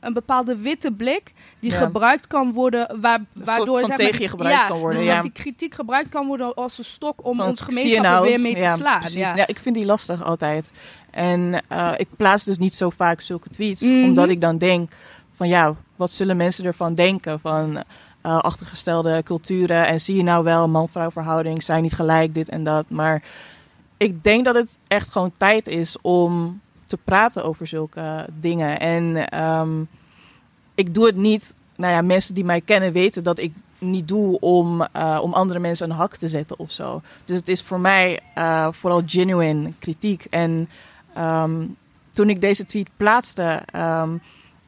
een 0.06 0.14
bepaalde 0.14 0.56
witte 0.58 0.92
blik 0.92 1.34
die 1.60 1.72
Ja. 1.72 1.78
gebruikt 1.78 2.28
kan 2.28 2.52
worden, 2.54 2.98
waar, 3.02 3.22
waardoor 3.34 3.80
van 3.80 3.88
zeg 3.88 3.88
maar, 3.88 3.98
tegen 4.08 4.22
je 4.22 4.28
gebruikt 4.30 4.62
ja, 4.62 4.68
kan 4.68 4.80
worden, 4.80 4.98
Dus 4.98 5.08
ja. 5.08 5.14
dat 5.14 5.22
die 5.24 5.32
kritiek 5.32 5.74
gebruikt 5.74 6.10
kan 6.10 6.28
worden 6.28 6.54
als 6.54 6.78
een 6.78 6.84
stok 6.84 7.26
om 7.26 7.38
Van, 7.38 7.48
ons 7.48 7.62
gemeenschap 7.62 8.04
nou? 8.04 8.24
er 8.24 8.30
weer 8.30 8.40
mee 8.40 8.56
te 8.56 8.74
slaan. 8.78 9.00
Precies. 9.00 9.18
Ja. 9.20 9.36
Ja. 9.36 9.48
ik 9.48 9.60
vind 9.60 9.76
die 9.76 9.86
lastig 9.86 10.24
altijd. 10.24 10.72
En 11.12 11.62
eh, 11.68 11.92
ik 11.98 12.08
plaats 12.18 12.44
dus 12.44 12.58
niet 12.58 12.76
zo 12.76 12.90
vaak 12.90 13.22
zulke 13.22 13.50
tweets, 13.50 13.82
Mhm. 13.82 14.04
omdat 14.04 14.30
ik 14.30 14.42
dan 14.42 14.58
denk 14.58 14.92
van 15.36 15.48
ja, 15.48 15.76
wat 15.96 16.12
zullen 16.12 16.38
mensen 16.38 16.66
ervan 16.66 16.94
denken 16.96 17.40
van 17.40 17.84
eh, 18.22 18.38
achtergestelde 18.40 19.24
culturen 19.24 19.88
en 19.88 20.02
zie 20.02 20.16
je 20.16 20.24
nou 20.24 20.44
wel 20.44 20.68
man-vrouw 20.70 21.12
verhouding, 21.12 21.64
zijn 21.64 21.82
niet 21.82 21.94
gelijk 21.94 22.34
dit 22.34 22.50
en 22.50 22.64
dat, 22.64 22.86
maar 22.88 23.24
ik 23.98 24.24
denk 24.24 24.46
dat 24.46 24.56
het 24.56 24.78
echt 24.88 25.10
gewoon 25.10 25.32
tijd 25.38 25.68
is 25.68 25.98
om 26.02 26.62
te 26.94 27.00
praten 27.04 27.44
over 27.44 27.68
zulke 27.68 28.28
dingen 28.40 28.80
en 28.80 29.30
ehm, 29.30 29.84
ik 30.76 30.94
doe 30.94 31.06
het 31.06 31.16
niet. 31.16 31.54
Nou 31.76 31.94
ja, 31.94 32.02
mensen 32.02 32.34
die 32.34 32.46
mij 32.46 32.62
kennen 32.62 32.94
weten 32.94 33.24
dat 33.24 33.40
ik 33.40 33.54
niet 33.80 34.08
doe 34.08 34.40
om, 34.40 34.82
eh, 34.82 35.20
om 35.22 35.34
andere 35.34 35.60
mensen 35.60 35.90
een 35.90 35.96
hak 35.96 36.16
te 36.16 36.28
zetten 36.28 36.60
of 36.60 36.72
zo. 36.72 37.02
Dus 37.26 37.38
het 37.38 37.48
is 37.48 37.62
voor 37.62 37.80
mij 37.80 38.20
eh, 38.34 38.68
vooral 38.72 39.02
genuine 39.06 39.74
kritiek. 39.80 40.26
En 40.30 40.70
ehm, 41.14 41.66
toen 42.12 42.30
ik 42.30 42.42
deze 42.42 42.66
tweet 42.66 42.90
plaatste, 42.98 43.62
ehm, 43.66 44.18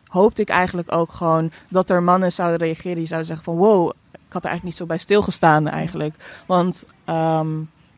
hoopte 0.07 0.41
ik 0.41 0.49
eigenlijk 0.49 0.91
ook 0.91 1.11
gewoon 1.11 1.51
dat 1.69 1.89
er 1.89 2.03
mannen 2.03 2.31
zouden 2.31 2.67
reageren 2.67 2.97
die 2.97 3.07
zouden 3.07 3.27
zeggen 3.27 3.45
van 3.45 3.55
wow, 3.55 3.89
ik 4.11 4.33
had 4.33 4.43
er 4.43 4.49
eigenlijk 4.49 4.63
niet 4.63 4.75
zo 4.75 4.85
bij 4.85 4.97
stilgestaan 4.97 5.67
eigenlijk. 5.67 6.43
Want 6.45 6.85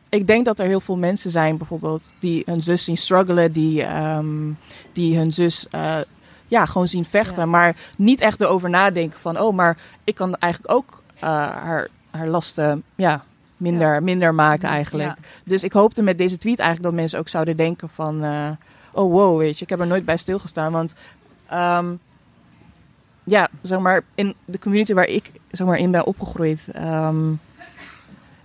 ik 0.08 0.26
denk 0.26 0.44
dat 0.44 0.58
er 0.58 0.66
heel 0.66 0.80
veel 0.80 0.96
mensen 0.96 1.30
zijn 1.30 1.56
bijvoorbeeld 1.56 2.12
die 2.18 2.42
hun 2.46 2.62
zus 2.62 2.84
zien 2.84 2.96
struggelen, 2.96 3.52
die, 3.52 3.82
ehm, 3.82 4.52
die 4.92 5.16
hun 5.16 5.32
zus 5.32 5.68
eh, 5.70 5.98
ja, 6.46 6.66
gewoon 6.66 6.88
zien 6.88 7.04
vechten, 7.04 7.42
Ja. 7.42 7.46
maar 7.46 7.76
niet 7.96 8.20
echt 8.20 8.40
erover 8.40 8.70
nadenken 8.70 9.18
van 9.20 9.40
oh, 9.40 9.54
maar 9.54 9.76
ik 10.04 10.14
kan 10.14 10.36
eigenlijk 10.36 10.72
ook 10.74 11.02
eh, 11.14 11.28
haar, 11.30 11.88
haar 12.10 12.28
lasten 12.28 12.82
ja, 12.94 13.24
minder, 13.56 14.02
minder 14.02 14.34
maken 14.34 14.68
eigenlijk. 14.68 15.08
Ja. 15.08 15.16
Dus 15.44 15.64
ik 15.64 15.72
hoopte 15.72 16.02
met 16.02 16.18
deze 16.18 16.38
tweet 16.38 16.58
eigenlijk 16.58 16.88
dat 16.90 17.00
mensen 17.00 17.18
ook 17.18 17.28
zouden 17.28 17.56
denken 17.56 17.88
van... 17.94 18.24
eh, 18.24 18.50
oh 18.92 19.12
wow, 19.12 19.38
weet 19.38 19.58
je, 19.58 19.64
ik 19.64 19.70
heb 19.70 19.80
er 19.80 19.86
nooit 19.86 20.04
bij 20.04 20.16
stilgestaan. 20.16 20.72
Want 20.72 20.94
ehm, 21.48 21.94
ja, 23.24 23.48
zeg 23.62 23.78
maar, 23.78 24.02
in 24.14 24.34
de 24.44 24.58
community 24.58 24.94
waar 24.94 25.08
ik 25.08 25.30
zeg 25.50 25.66
maar, 25.66 25.78
in 25.78 25.90
ben 25.90 26.06
opgegroeid... 26.06 26.68
ehm, 26.72 27.32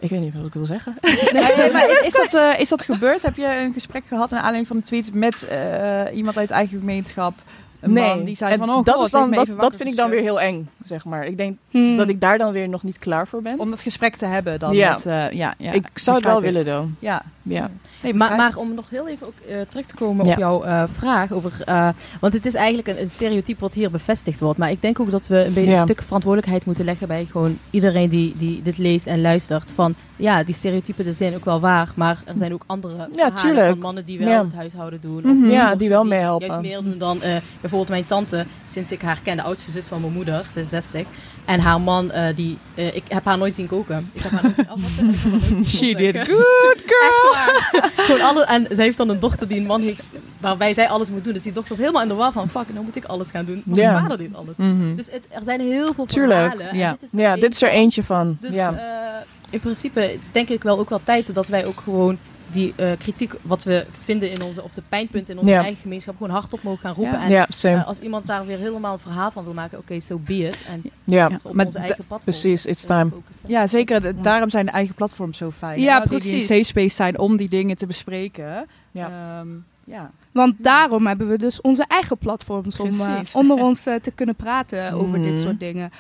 Ik 0.03 0.09
weet 0.09 0.19
niet 0.19 0.33
wat 0.33 0.45
ik 0.45 0.53
wil 0.53 0.65
zeggen. 0.65 0.95
Nee, 1.01 1.55
nee, 1.57 1.71
maar 1.71 2.05
is, 2.05 2.13
dat, 2.13 2.33
eh, 2.33 2.59
is 2.59 2.69
dat 2.69 2.83
gebeurd? 2.83 3.21
Heb 3.21 3.35
je 3.35 3.45
een 3.45 3.73
gesprek 3.73 4.03
gehad 4.05 4.29
naar 4.29 4.39
aanleiding 4.39 4.67
van 4.67 4.75
een 4.75 4.83
tweet 4.83 5.13
met 5.13 5.43
eh, 5.43 6.15
iemand 6.15 6.37
uit 6.37 6.51
eigen 6.51 6.77
gemeenschap? 6.79 7.33
Een 7.79 7.93
man 7.93 8.23
die 8.23 8.35
zei 8.35 8.51
en 8.51 8.57
van, 8.57 8.69
oh 8.69 8.85
dat, 8.85 8.95
god, 8.95 9.05
is 9.05 9.11
dan, 9.11 9.31
dat, 9.31 9.47
dat 9.59 9.75
vind 9.75 9.89
ik 9.89 9.95
dan 9.95 10.09
weer 10.09 10.21
heel 10.21 10.41
eng, 10.41 10.69
zeg 10.85 11.05
maar. 11.05 11.25
Ik 11.25 11.37
denk 11.37 11.57
Hmm. 11.71 11.97
dat 11.97 12.09
ik 12.09 12.21
daar 12.21 12.37
dan 12.37 12.51
weer 12.51 12.69
nog 12.69 12.83
niet 12.83 12.97
klaar 12.99 13.27
voor 13.27 13.41
ben. 13.41 13.59
Om 13.59 13.69
dat 13.69 13.81
gesprek 13.81 14.15
te 14.15 14.25
hebben 14.25 14.59
dan. 14.59 14.73
Ja. 14.75 14.91
Met, 14.93 15.05
eh, 15.05 15.31
ja, 15.31 15.53
ja, 15.57 15.71
ik 15.71 15.87
zou 15.93 16.17
het 16.17 16.25
wel 16.25 16.41
willen 16.41 16.65
doen. 16.65 16.95
Ja. 16.99 17.23
Ja. 17.41 17.69
Nee, 18.01 18.13
Maar, 18.13 18.35
maar 18.35 18.55
om 18.57 18.73
nog 18.73 18.89
heel 18.89 19.07
even 19.07 19.27
ook, 19.27 19.33
eh, 19.47 19.55
terug 19.67 19.85
te 19.85 19.95
komen 19.95 20.25
Ja. 20.25 20.31
op 20.31 20.37
jouw 20.37 20.63
eh, 20.63 20.83
vraag 20.91 21.31
over... 21.31 21.51
eh, 21.65 21.89
want 22.19 22.33
het 22.33 22.45
is 22.45 22.53
eigenlijk 22.53 22.87
een, 22.87 23.01
een 23.01 23.09
stereotype 23.09 23.59
wat 23.59 23.73
hier 23.73 23.91
bevestigd 23.91 24.39
wordt. 24.39 24.59
Maar 24.59 24.71
ik 24.71 24.81
denk 24.81 24.99
ook 24.99 25.11
dat 25.11 25.27
we 25.27 25.45
een 25.45 25.53
beetje 25.53 25.69
Ja. 25.69 25.75
een 25.77 25.81
stuk 25.83 26.01
verantwoordelijkheid 26.01 26.65
moeten 26.65 26.85
leggen 26.85 27.07
bij 27.07 27.25
gewoon 27.31 27.57
iedereen 27.69 28.09
die, 28.09 28.33
die 28.37 28.61
dit 28.61 28.77
leest 28.77 29.07
en 29.07 29.21
luistert. 29.21 29.71
Van 29.75 29.95
ja, 30.15 30.43
die 30.43 30.55
stereotypen 30.55 31.13
zijn 31.13 31.35
ook 31.35 31.45
wel 31.45 31.59
waar. 31.59 31.91
Maar 31.95 32.21
er 32.25 32.37
zijn 32.37 32.53
ook 32.53 32.63
andere 32.65 33.07
verhalen 33.15 33.67
van 33.69 33.79
mannen 33.79 34.05
die 34.05 34.19
wel 34.19 34.27
Ja. 34.27 34.43
het 34.43 34.53
huishouden 34.53 35.01
doen. 35.01 35.21
Mhm. 35.23 35.43
Of 35.45 35.51
Ja, 35.51 35.71
of 35.71 35.77
die 35.77 35.89
wel 35.89 36.03
meehelpen. 36.05 36.47
Juist 36.47 36.61
meer 36.61 36.83
doen 36.83 36.97
dan 36.97 37.21
eh, 37.21 37.35
bijvoorbeeld 37.61 37.89
mijn 37.89 38.05
tante. 38.05 38.45
Sinds 38.67 38.91
ik 38.91 39.01
haar 39.01 39.19
ken, 39.23 39.35
de 39.37 39.43
oudste 39.43 39.71
zus 39.71 39.87
van 39.87 40.01
mijn 40.01 40.13
moeder, 40.13 40.45
ze 40.53 40.59
is 40.59 40.69
60. 40.73 41.07
En 41.45 41.59
haar 41.59 41.81
man, 41.81 42.11
eh, 42.11 42.35
die, 42.35 42.57
eh, 42.75 42.95
ik 42.95 43.03
heb 43.07 43.25
haar 43.25 43.37
nooit 43.37 43.55
zien 43.55 43.67
koken. 43.67 44.09
Ik 44.13 44.21
heb 44.23 44.31
haar 44.31 44.43
nooit 44.43 44.55
zien 44.55 44.69
afwassen. 44.69 45.09
Ik 45.09 45.15
heb 45.21 45.31
haar 45.31 45.51
nooit 45.51 45.65
zien 45.65 45.65
She 45.65 45.95
did 45.95 46.17
good, 46.17 46.83
girl. 46.85 47.81
Gewoon 48.05 48.21
alle, 48.21 48.45
en 48.45 48.67
zij 48.69 48.85
heeft 48.85 48.97
dan 48.97 49.09
een 49.09 49.19
dochter 49.19 49.47
die 49.47 49.59
een 49.59 49.65
man 49.65 49.81
heeft 49.81 50.03
waarbij 50.39 50.73
zij 50.73 50.87
alles 50.89 51.09
moet 51.09 51.23
doen. 51.23 51.33
Dus 51.33 51.43
die 51.43 51.51
dochter 51.51 51.71
is 51.73 51.79
helemaal 51.79 52.01
in 52.01 52.07
de 52.07 52.13
war 52.13 52.31
van, 52.31 52.49
fuck, 52.49 52.73
nou 52.73 52.85
moet 52.85 52.95
ik 52.95 53.05
alles 53.05 53.29
gaan 53.31 53.45
doen. 53.45 53.61
Want 53.65 53.77
Ja. 53.77 53.91
mijn 53.91 54.01
vader 54.01 54.17
doet 54.17 54.35
alles. 54.35 54.57
Mhm. 54.57 54.95
Dus 54.95 55.11
het, 55.11 55.27
er 55.29 55.43
zijn 55.43 55.61
heel 55.61 55.93
veel 55.93 56.05
Tuurlijk, 56.05 56.39
verhalen. 56.39 56.69
en 56.69 56.77
ja. 56.77 56.91
dit 56.91 57.01
is 57.03 57.13
er 57.13 57.19
Ja, 57.19 57.35
dit 57.35 57.53
is 57.53 57.61
er 57.61 57.69
eentje 57.69 58.03
van. 58.03 58.37
Dus 58.39 58.55
ja. 58.55 58.73
eh, 58.73 59.25
in 59.49 59.59
principe 59.59 59.99
het 59.99 60.21
is 60.21 60.31
denk 60.31 60.49
ik 60.49 60.63
wel 60.63 60.79
ook 60.79 60.89
wel 60.89 61.01
tijd 61.03 61.33
dat 61.35 61.47
wij 61.47 61.65
ook 61.65 61.79
gewoon 61.83 62.17
die 62.53 62.73
eh, 62.75 62.91
kritiek 62.97 63.33
wat 63.41 63.63
we 63.63 63.85
vinden 63.91 64.31
in 64.31 64.41
onze, 64.41 64.63
of 64.63 64.73
de 64.73 64.81
pijnpunten 64.89 65.33
in 65.33 65.39
onze 65.39 65.51
Ja. 65.51 65.61
eigen 65.61 65.81
gemeenschap, 65.81 66.15
gewoon 66.17 66.31
hardop 66.33 66.63
mogen 66.63 66.79
gaan 66.79 66.93
roepen. 66.93 67.19
Ja. 67.19 67.23
En 67.25 67.31
ja, 67.31 67.47
eh, 67.61 67.87
als 67.87 67.99
iemand 67.99 68.25
daar 68.27 68.45
weer 68.45 68.57
helemaal 68.57 68.93
een 68.93 68.99
verhaal 68.99 69.31
van 69.31 69.43
wil 69.43 69.53
maken, 69.53 69.77
oké, 69.77 69.99
so 69.99 70.17
be 70.17 70.33
it. 70.47 70.57
En 70.67 70.81
ja. 71.03 71.25
op 71.43 71.59
onze 71.59 71.77
eigen 71.77 72.05
platform 72.07 72.19
precies, 72.19 72.65
it's 72.65 72.85
time. 72.85 73.09
focussen. 73.09 73.49
Ja, 73.49 73.67
zeker. 73.67 74.01
De- 74.01 74.21
Daarom 74.21 74.49
zijn 74.49 74.65
de 74.65 74.71
eigen 74.71 74.95
platforms 74.95 75.37
zo 75.37 75.51
fijn. 75.51 75.79
Ja, 75.79 75.93
hè? 75.93 75.99
Die- 75.99 76.09
Die 76.09 76.17
een 76.17 76.29
precies. 76.31 76.47
safe 76.47 76.63
space 76.63 76.95
zijn 76.95 77.19
om 77.19 77.37
die 77.37 77.49
dingen 77.49 77.77
te 77.77 77.85
bespreken. 77.85 78.65
Ja. 78.91 79.09
Ehm, 79.39 79.47
ja. 79.83 80.11
Want 80.31 80.55
daarom 80.57 81.07
hebben 81.07 81.27
we 81.29 81.37
dus 81.37 81.61
onze 81.61 81.85
eigen 81.87 82.17
platforms 82.17 82.79
om 82.79 82.89
eh, 82.99 83.05
Precies. 83.13 83.35
onder 83.41 83.57
ons 83.57 83.83
te 83.83 84.11
kunnen 84.15 84.35
praten 84.35 84.91
over 84.93 85.21
dit 85.21 85.31
Mhm. 85.33 85.41
soort 85.41 85.59
dingen. 85.59 85.91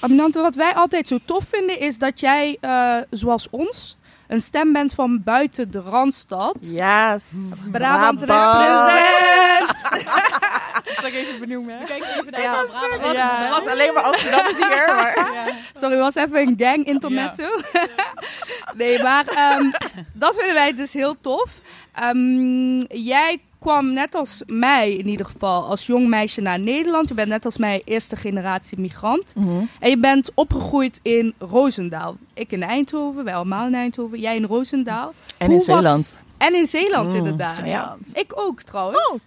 Aminante, 0.00 0.40
wat 0.40 0.54
wij 0.54 0.74
altijd 0.74 1.08
zo 1.08 1.18
tof 1.24 1.44
vinden 1.44 1.80
is 1.80 1.98
dat 1.98 2.20
jij, 2.20 2.58
eh, 2.60 2.96
zoals 3.10 3.50
ons, 3.50 3.96
een 4.28 4.40
stem 4.40 4.72
bent 4.72 4.92
van 4.94 5.22
buiten 5.24 5.70
de 5.70 5.80
Randstad. 5.80 6.56
Yes. 6.60 7.32
Brabant 7.72 8.20
Brabant. 8.20 8.88
represent! 8.90 9.84
Dat 10.96 11.04
ik 11.04 11.14
even 11.14 11.40
benoemen. 11.40 11.78
Kijk 11.86 12.04
even 12.04 12.30
naar 12.30 12.40
Ja. 12.40 12.52
Brabant. 12.52 13.02
was- 13.02 13.12
Ja, 13.16 13.28
was- 13.28 13.38
het 13.56 13.64
was 13.64 13.72
alleen 13.72 13.94
maar 13.94 14.02
Amsterdammers 14.02 14.56
hier. 14.56 14.86
Maar... 14.94 15.48
Sorry, 15.80 15.96
was 15.98 16.14
even 16.14 16.36
een 16.38 16.54
gang 16.58 16.84
intermezzo. 16.86 17.48
nee, 18.74 19.02
maar 19.02 19.26
ehm, 19.26 19.70
dat 20.12 20.34
vinden 20.36 20.54
wij 20.54 20.74
dus 20.74 20.92
heel 20.92 21.20
tof. 21.20 21.60
Ehm, 21.94 22.78
jij 22.88 23.40
kwam 23.66 23.92
net 23.92 24.14
als 24.14 24.42
mij 24.46 24.92
in 24.92 25.06
ieder 25.06 25.26
geval 25.26 25.64
als 25.64 25.86
jong 25.86 26.08
meisje 26.08 26.40
naar 26.40 26.58
Nederland. 26.60 27.08
Je 27.08 27.14
bent 27.14 27.28
net 27.28 27.44
als 27.44 27.56
mij 27.56 27.82
eerste 27.84 28.16
generatie 28.16 28.80
migrant. 28.80 29.32
Mhm. 29.36 29.64
En 29.80 29.90
je 29.90 29.98
bent 29.98 30.30
opgegroeid 30.34 31.00
in 31.02 31.34
Roosendaal. 31.38 32.16
Ik 32.34 32.52
in 32.52 32.62
Eindhoven, 32.62 33.24
wij 33.24 33.34
allemaal 33.34 33.66
in 33.66 33.74
Eindhoven. 33.74 34.18
Jij 34.20 34.36
in 34.36 34.44
Roosendaal. 34.44 35.14
En 35.38 35.46
Hoe 35.46 35.48
in 35.50 35.56
was- 35.56 35.64
Zeeland. 35.64 36.22
En 36.36 36.54
in 36.54 36.66
Zeeland 36.66 37.08
Mm, 37.08 37.14
inderdaad. 37.16 37.62
ja. 37.64 37.96
Ik 38.12 38.32
ook 38.34 38.62
trouwens. 38.62 39.24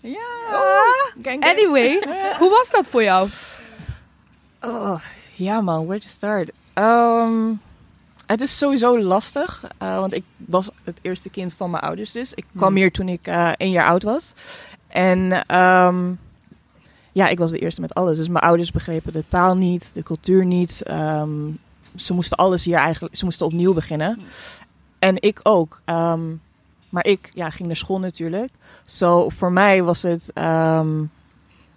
Ja. 0.00 0.18
Gang, 1.22 1.22
gang. 1.22 1.44
Anyway, 1.44 2.02
hoe 2.40 2.50
was 2.50 2.70
dat 2.70 2.88
voor 2.88 3.02
jou? 3.02 3.28
Oh, 4.60 5.00
ja 5.34 5.60
man, 5.60 5.86
where 5.86 6.00
to 6.00 6.08
start? 6.08 6.50
Ehm, 6.72 7.52
het 8.30 8.40
is 8.40 8.58
sowieso 8.58 9.00
lastig, 9.00 9.64
eh, 9.78 9.98
want 9.98 10.14
ik 10.14 10.24
was 10.36 10.70
het 10.84 10.98
eerste 11.02 11.28
kind 11.28 11.54
van 11.56 11.70
mijn 11.70 11.82
ouders 11.82 12.12
dus. 12.12 12.34
Ik 12.34 12.44
kwam 12.56 12.68
Hmm. 12.68 12.76
hier 12.76 12.92
toen 12.92 13.08
ik 13.08 13.26
eh 13.26 13.50
één 13.56 13.70
jaar 13.70 13.88
oud 13.88 14.02
was. 14.02 14.32
En 14.88 15.44
ehm, 15.46 16.12
ja, 17.12 17.28
ik 17.28 17.38
was 17.38 17.50
de 17.50 17.58
eerste 17.58 17.80
met 17.80 17.94
alles. 17.94 18.16
Dus 18.16 18.28
mijn 18.28 18.44
ouders 18.44 18.70
begrepen 18.70 19.12
de 19.12 19.24
taal 19.28 19.56
niet, 19.56 19.94
de 19.94 20.02
cultuur 20.02 20.44
niet. 20.46 20.82
Ehm, 20.82 21.30
ze 21.96 22.12
moesten 22.14 22.36
alles 22.36 22.64
hier 22.64 22.76
eigenlijk, 22.76 23.16
ze 23.16 23.24
moesten 23.24 23.46
opnieuw 23.46 23.74
beginnen. 23.74 24.20
En 24.98 25.22
ik 25.22 25.40
ook. 25.42 25.80
Ehm, 25.84 26.20
maar 26.88 27.06
ik 27.06 27.30
ja, 27.32 27.50
ging 27.50 27.66
naar 27.66 27.76
school 27.76 27.98
natuurlijk. 27.98 28.52
Zo 28.84 29.28
voor 29.28 29.52
mij 29.52 29.82
was 29.82 30.02
het 30.02 30.30
ehm, 30.32 31.04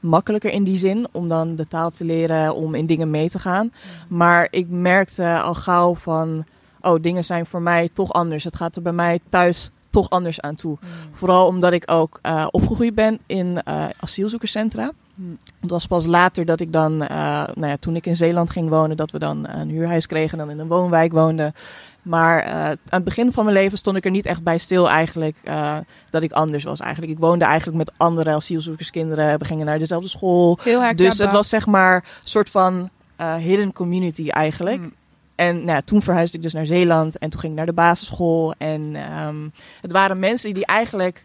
makkelijker 0.03 0.51
in 0.51 0.63
die 0.63 0.77
zin 0.77 1.07
om 1.11 1.29
dan 1.29 1.55
de 1.55 1.67
taal 1.67 1.91
te 1.91 2.03
leren, 2.03 2.55
om 2.55 2.75
in 2.75 2.85
dingen 2.85 3.09
mee 3.09 3.29
te 3.29 3.39
gaan. 3.39 3.73
Maar 4.09 4.47
ik 4.49 4.69
merkte 4.69 5.39
al 5.39 5.53
gauw 5.53 5.95
van, 5.95 6.45
oh, 6.81 7.01
dingen 7.01 7.23
zijn 7.23 7.45
voor 7.45 7.61
mij 7.61 7.89
toch 7.93 8.13
anders. 8.13 8.43
Het 8.43 8.55
gaat 8.55 8.75
er 8.75 8.81
bij 8.81 8.93
mij 8.93 9.19
thuis 9.29 9.71
toch 9.89 10.09
anders 10.09 10.41
aan 10.41 10.55
toe. 10.55 10.77
Vooral 11.11 11.47
omdat 11.47 11.73
ik 11.73 11.91
ook 11.91 12.19
eh, 12.21 12.47
opgegroeid 12.51 12.95
ben 12.95 13.19
in 13.25 13.61
eh, 13.63 13.85
asielzoekerscentra. 13.99 14.91
Hmm. 15.15 15.37
Het 15.59 15.69
was 15.69 15.87
pas 15.87 16.05
later 16.05 16.45
dat 16.45 16.59
ik 16.59 16.73
dan, 16.73 17.01
eh, 17.01 17.17
nou 17.53 17.67
ja, 17.67 17.77
toen 17.77 17.95
ik 17.95 18.05
in 18.05 18.15
Zeeland 18.15 18.49
ging 18.49 18.69
wonen, 18.69 18.97
dat 18.97 19.11
we 19.11 19.19
dan 19.19 19.47
een 19.47 19.69
huurhuis 19.69 20.05
kregen 20.05 20.39
en 20.39 20.45
dan 20.45 20.55
in 20.55 20.61
een 20.61 20.67
woonwijk 20.67 21.11
woonden. 21.11 21.53
Maar 22.01 22.39
eh, 22.39 22.53
aan 22.53 22.77
het 22.89 23.03
begin 23.03 23.31
van 23.31 23.43
mijn 23.45 23.57
leven 23.57 23.77
stond 23.77 23.97
ik 23.97 24.05
er 24.05 24.11
niet 24.11 24.25
echt 24.25 24.43
bij 24.43 24.57
stil 24.57 24.89
eigenlijk 24.89 25.37
eh, 25.43 25.77
dat 26.09 26.23
ik 26.23 26.31
anders 26.31 26.63
was 26.63 26.79
eigenlijk. 26.79 27.11
Ik 27.11 27.19
woonde 27.19 27.45
eigenlijk 27.45 27.77
met 27.77 27.91
andere 27.97 28.29
asielzoekerskinderen. 28.29 29.39
We 29.39 29.45
gingen 29.45 29.65
naar 29.65 29.79
dezelfde 29.79 30.09
school. 30.09 30.59
Dus 30.95 31.17
het 31.17 31.31
was 31.31 31.49
zeg 31.49 31.65
maar 31.65 31.95
een 31.95 32.03
soort 32.23 32.49
van 32.49 32.89
hidden 33.37 33.73
community 33.73 34.29
eigenlijk. 34.29 34.79
Mm. 34.79 34.93
En 35.35 35.55
nou 35.55 35.69
ja, 35.69 35.81
toen 35.81 36.01
verhuisde 36.01 36.37
ik 36.37 36.43
dus 36.43 36.53
naar 36.53 36.65
Zeeland 36.65 37.17
en 37.17 37.29
toen 37.29 37.39
ging 37.39 37.51
ik 37.51 37.57
naar 37.57 37.67
de 37.67 37.73
basisschool. 37.73 38.53
En 38.57 38.95
ehm, 38.95 39.47
het 39.81 39.91
waren 39.91 40.19
mensen 40.19 40.53
die 40.53 40.65
eigenlijk 40.65 41.23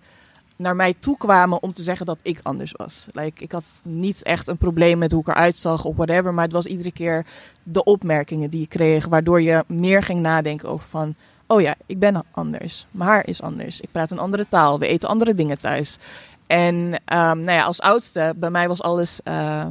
naar 0.58 0.76
mij 0.76 0.94
toe 0.98 1.16
kwamen 1.16 1.62
om 1.62 1.72
te 1.72 1.82
zeggen 1.82 2.06
dat 2.06 2.18
ik 2.22 2.40
anders 2.42 2.72
was. 2.72 3.06
Like, 3.12 3.42
ik 3.42 3.52
had 3.52 3.82
niet 3.84 4.22
echt 4.22 4.48
een 4.48 4.56
probleem 4.56 4.98
met 4.98 5.12
hoe 5.12 5.20
ik 5.20 5.28
eruit 5.28 5.56
zag 5.56 5.84
of 5.84 5.96
whatever. 5.96 6.34
Maar 6.34 6.44
het 6.44 6.52
was 6.52 6.66
iedere 6.66 6.92
keer 6.92 7.26
de 7.62 7.84
opmerkingen 7.84 8.50
die 8.50 8.60
je 8.60 8.66
kreeg. 8.66 9.06
Waardoor 9.06 9.42
je 9.42 9.64
meer 9.66 10.02
ging 10.02 10.20
nadenken 10.20 10.68
over 10.68 10.88
van... 10.88 11.14
Oh 11.46 11.60
ja, 11.60 11.74
ik 11.86 11.98
ben 11.98 12.24
anders. 12.30 12.86
Mijn 12.90 13.10
haar 13.10 13.26
is 13.26 13.42
anders. 13.42 13.80
Ik 13.80 13.92
praat 13.92 14.10
een 14.10 14.18
andere 14.18 14.46
taal. 14.48 14.78
We 14.78 14.86
eten 14.86 15.08
andere 15.08 15.34
dingen 15.34 15.60
thuis. 15.60 15.98
En 16.46 17.00
ehm, 17.04 17.40
nou 17.40 17.52
ja, 17.52 17.62
als 17.62 17.80
oudste, 17.80 18.34
bij 18.36 18.50
mij 18.50 18.68
was 18.68 18.82
alles... 18.82 19.20
eh, 19.22 19.66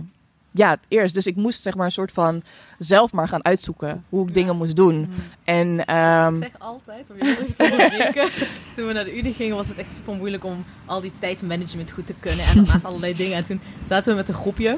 ja, 0.58 0.70
het 0.70 0.80
eerst. 0.88 1.14
Dus 1.14 1.26
ik 1.28 1.36
moest 1.36 1.62
zeg 1.62 1.76
maar 1.76 1.86
een 1.86 1.92
soort 1.92 2.12
van 2.12 2.44
zelf 2.78 3.12
maar 3.14 3.28
gaan 3.28 3.46
uitzoeken 3.46 4.06
hoe 4.10 4.28
ik 4.28 4.34
dingen 4.34 4.56
moest 4.58 4.76
doen. 4.76 5.10
En 5.44 5.86
ehm, 5.86 6.36
Ik 6.36 6.42
zeg 6.44 6.60
altijd, 6.60 7.10
om 7.10 7.28
je 7.28 7.54
te 7.58 7.64
onderbreken, 7.72 8.30
toen 8.76 8.88
we 8.88 8.94
naar 8.94 9.04
de 9.04 9.18
Unie 9.18 9.34
gingen 9.34 9.56
was 9.56 9.68
het 9.68 9.78
echt 9.78 9.94
super 9.96 10.14
moeilijk 10.16 10.44
om 10.44 10.66
al 10.86 11.02
die 11.02 11.12
tijdmanagement 11.20 11.92
goed 11.92 12.08
te 12.08 12.14
kunnen. 12.20 12.46
En 12.46 12.56
daarnaast 12.56 12.86
allerlei 12.90 13.14
dingen. 13.16 13.38
En 13.38 13.44
toen 13.46 13.62
zaten 13.84 14.12
we 14.12 14.18
met 14.18 14.28
een 14.30 14.36
groepje. 14.36 14.78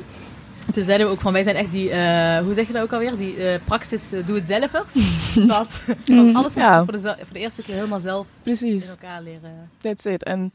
En 0.68 0.74
toen 0.76 0.84
zeiden 0.84 1.08
we 1.08 1.14
ook 1.14 1.22
van, 1.22 1.34
wij 1.34 1.44
zijn 1.44 1.56
echt 1.56 1.72
die, 1.72 1.90
eh, 1.90 2.40
hoe 2.40 2.54
zeg 2.54 2.68
je 2.68 2.74
dat 2.74 2.82
ook 2.82 2.94
alweer? 2.94 3.18
Die 3.18 3.36
eh 3.44 3.60
praxis 3.66 4.12
eh, 4.12 4.26
doe-het-zelfers. 4.26 4.94
dat, 5.48 5.82
dat 6.06 6.36
alles 6.36 6.54
Ja. 6.54 6.84
voor, 6.84 6.94
de, 6.94 7.00
voor 7.02 7.16
de 7.34 7.40
eerste 7.40 7.62
keer 7.62 7.76
helemaal 7.76 8.00
zelf 8.00 8.26
in 8.26 8.42
precies. 8.44 8.88
elkaar 8.90 9.22
leren. 9.22 9.70
That's 9.82 10.06
it. 10.06 10.24
En 10.24 10.52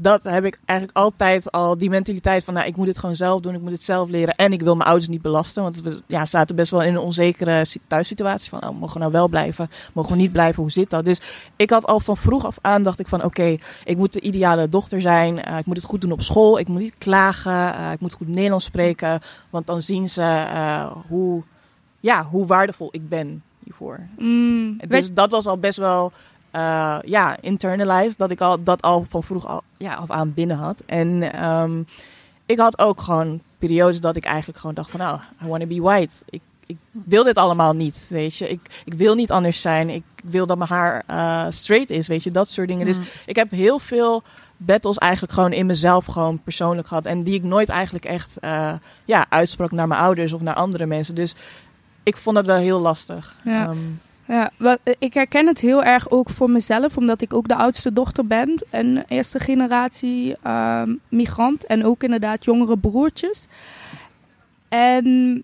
dat 0.00 0.22
heb 0.22 0.44
ik 0.44 0.58
eigenlijk 0.64 0.98
altijd 0.98 1.50
al, 1.52 1.78
die 1.78 1.90
mentaliteit 1.90 2.44
van, 2.44 2.54
nou, 2.54 2.66
ik 2.66 2.76
moet 2.76 2.86
het 2.86 2.98
gewoon 2.98 3.16
zelf 3.16 3.40
doen, 3.40 3.54
ik 3.54 3.60
moet 3.60 3.72
het 3.72 3.82
zelf 3.82 4.08
leren 4.08 4.34
en 4.34 4.52
ik 4.52 4.60
wil 4.62 4.74
mijn 4.76 4.88
ouders 4.88 5.08
niet 5.10 5.22
belasten. 5.22 5.62
Want 5.62 5.80
we 5.82 6.02
ja, 6.06 6.26
zaten 6.26 6.56
best 6.56 6.70
wel 6.70 6.82
in 6.82 6.94
een 6.94 7.00
onzekere 7.00 7.64
si- 7.64 7.80
thuissituatie 7.86 8.50
van, 8.50 8.62
oh, 8.68 8.78
mogen 8.78 8.92
we 8.94 8.98
nou 8.98 9.12
wel 9.12 9.28
blijven, 9.28 9.68
mogen 9.92 10.10
we 10.12 10.16
niet 10.18 10.32
blijven, 10.32 10.62
hoe 10.62 10.72
zit 10.72 10.90
dat? 10.90 11.04
Dus 11.04 11.20
ik 11.56 11.70
had 11.70 11.86
al 11.86 12.00
van 12.00 12.16
vroeg 12.16 12.46
af 12.46 12.58
aan, 12.60 12.82
dacht 12.82 13.00
ik 13.00 13.08
van, 13.08 13.24
oké, 13.24 13.56
ik 13.84 13.96
moet 13.96 14.12
de 14.12 14.20
ideale 14.20 14.68
dochter 14.68 15.00
zijn, 15.00 15.42
eh, 15.42 15.58
ik 15.58 15.66
moet 15.66 15.76
het 15.76 15.84
goed 15.86 16.00
doen 16.00 16.12
op 16.12 16.22
school, 16.22 16.58
ik 16.58 16.68
moet 16.68 16.80
niet 16.80 16.94
klagen, 16.98 17.74
eh, 17.74 17.92
ik 17.92 18.00
moet 18.00 18.12
goed 18.12 18.28
Nederlands 18.28 18.64
spreken, 18.64 19.20
want 19.50 19.66
dan 19.66 19.82
zien 19.82 20.08
ze 20.10 20.22
eh, 20.22 20.90
hoe, 21.08 21.42
ja, 22.00 22.24
hoe 22.24 22.46
waardevol 22.46 22.88
ik 22.90 23.08
ben 23.08 23.42
hiervoor. 23.64 24.00
Mm, 24.18 24.76
Dus 24.78 24.88
weet- 24.88 25.16
dat 25.16 25.30
was 25.30 25.46
al 25.46 25.58
best 25.58 25.78
wel 25.78 26.12
eh, 26.50 26.98
ja, 27.04 27.36
internalized. 27.40 28.18
Dat 28.18 28.30
ik 28.30 28.40
al, 28.40 28.62
dat 28.62 28.82
al 28.82 29.06
van 29.08 29.22
vroeg 29.22 29.46
al, 29.46 29.62
ja, 29.76 29.94
af 29.94 30.10
aan 30.10 30.34
binnen 30.34 30.56
had. 30.56 30.82
En 30.86 31.32
ehm, 31.32 31.82
ik 32.46 32.58
had 32.58 32.78
ook 32.78 33.00
gewoon 33.00 33.40
periodes 33.58 34.00
dat 34.00 34.16
ik 34.16 34.24
eigenlijk 34.24 34.58
gewoon 34.58 34.74
dacht 34.74 34.90
van... 34.90 35.00
Nou, 35.00 35.20
I 35.44 35.48
want 35.48 35.60
to 35.60 35.66
be 35.66 35.80
white. 35.80 36.14
Ik, 36.28 36.40
ik 36.66 36.76
wil 36.90 37.24
dit 37.24 37.36
allemaal 37.36 37.72
niet, 37.72 38.06
weet 38.10 38.36
je. 38.36 38.48
Ik, 38.48 38.82
ik 38.84 38.94
wil 38.94 39.14
niet 39.14 39.30
anders 39.30 39.60
zijn. 39.60 39.88
Ik 39.88 40.04
wil 40.24 40.46
dat 40.46 40.58
mijn 40.58 40.70
haar 40.70 41.02
eh, 41.06 41.46
straight 41.50 41.90
is, 41.90 42.06
weet 42.06 42.22
je. 42.22 42.30
Dat 42.30 42.48
soort 42.48 42.68
dingen. 42.68 42.86
Dus 42.86 42.98
Mm. 42.98 43.04
ik 43.26 43.36
heb 43.36 43.50
heel 43.50 43.78
veel 43.78 44.22
battles 44.56 44.98
eigenlijk 44.98 45.32
gewoon 45.32 45.52
in 45.52 45.66
mezelf 45.66 46.04
gewoon 46.04 46.42
persoonlijk 46.42 46.88
gehad. 46.88 47.06
En 47.06 47.22
die 47.22 47.34
ik 47.34 47.42
nooit 47.42 47.68
eigenlijk 47.68 48.04
echt 48.04 48.38
eh, 48.38 48.72
ja, 49.04 49.26
uitsprak 49.28 49.70
naar 49.70 49.88
mijn 49.88 50.00
ouders 50.00 50.32
of 50.32 50.40
naar 50.40 50.54
andere 50.54 50.86
mensen. 50.86 51.14
Dus 51.14 51.34
ik 52.02 52.16
vond 52.16 52.36
dat 52.36 52.46
wel 52.46 52.56
heel 52.56 52.80
lastig. 52.80 53.38
Ja. 53.44 53.68
Ehm, 53.68 53.78
Ja, 54.28 54.50
wat, 54.56 54.78
ik 54.98 55.14
herken 55.14 55.46
het 55.46 55.60
heel 55.60 55.84
erg 55.84 56.10
ook 56.10 56.30
voor 56.30 56.50
mezelf, 56.50 56.96
omdat 56.96 57.20
ik 57.20 57.34
ook 57.34 57.48
de 57.48 57.54
oudste 57.54 57.92
dochter 57.92 58.26
ben. 58.26 58.62
Een 58.70 59.04
eerste 59.08 59.40
generatie 59.40 60.36
ehm, 60.42 60.94
migrant 61.08 61.66
en 61.66 61.84
ook 61.84 62.02
inderdaad 62.02 62.44
jongere 62.44 62.78
broertjes. 62.78 63.46
En 64.68 65.42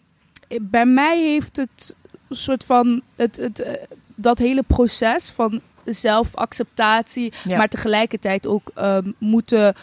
bij 0.63 0.87
mij 0.87 1.21
heeft 1.23 1.57
het 1.57 1.97
soort 2.31 2.65
van 2.65 3.03
het, 3.17 3.37
het, 3.37 3.59
eh, 3.61 3.83
dat 4.15 4.39
hele 4.39 4.63
proces 4.63 5.31
van 5.31 5.61
zelfacceptatie, 5.85 7.33
Ja. 7.45 7.57
maar 7.57 7.69
tegelijkertijd 7.69 8.47
ook 8.47 8.71
ehm, 8.75 9.11
moeten 9.19 9.75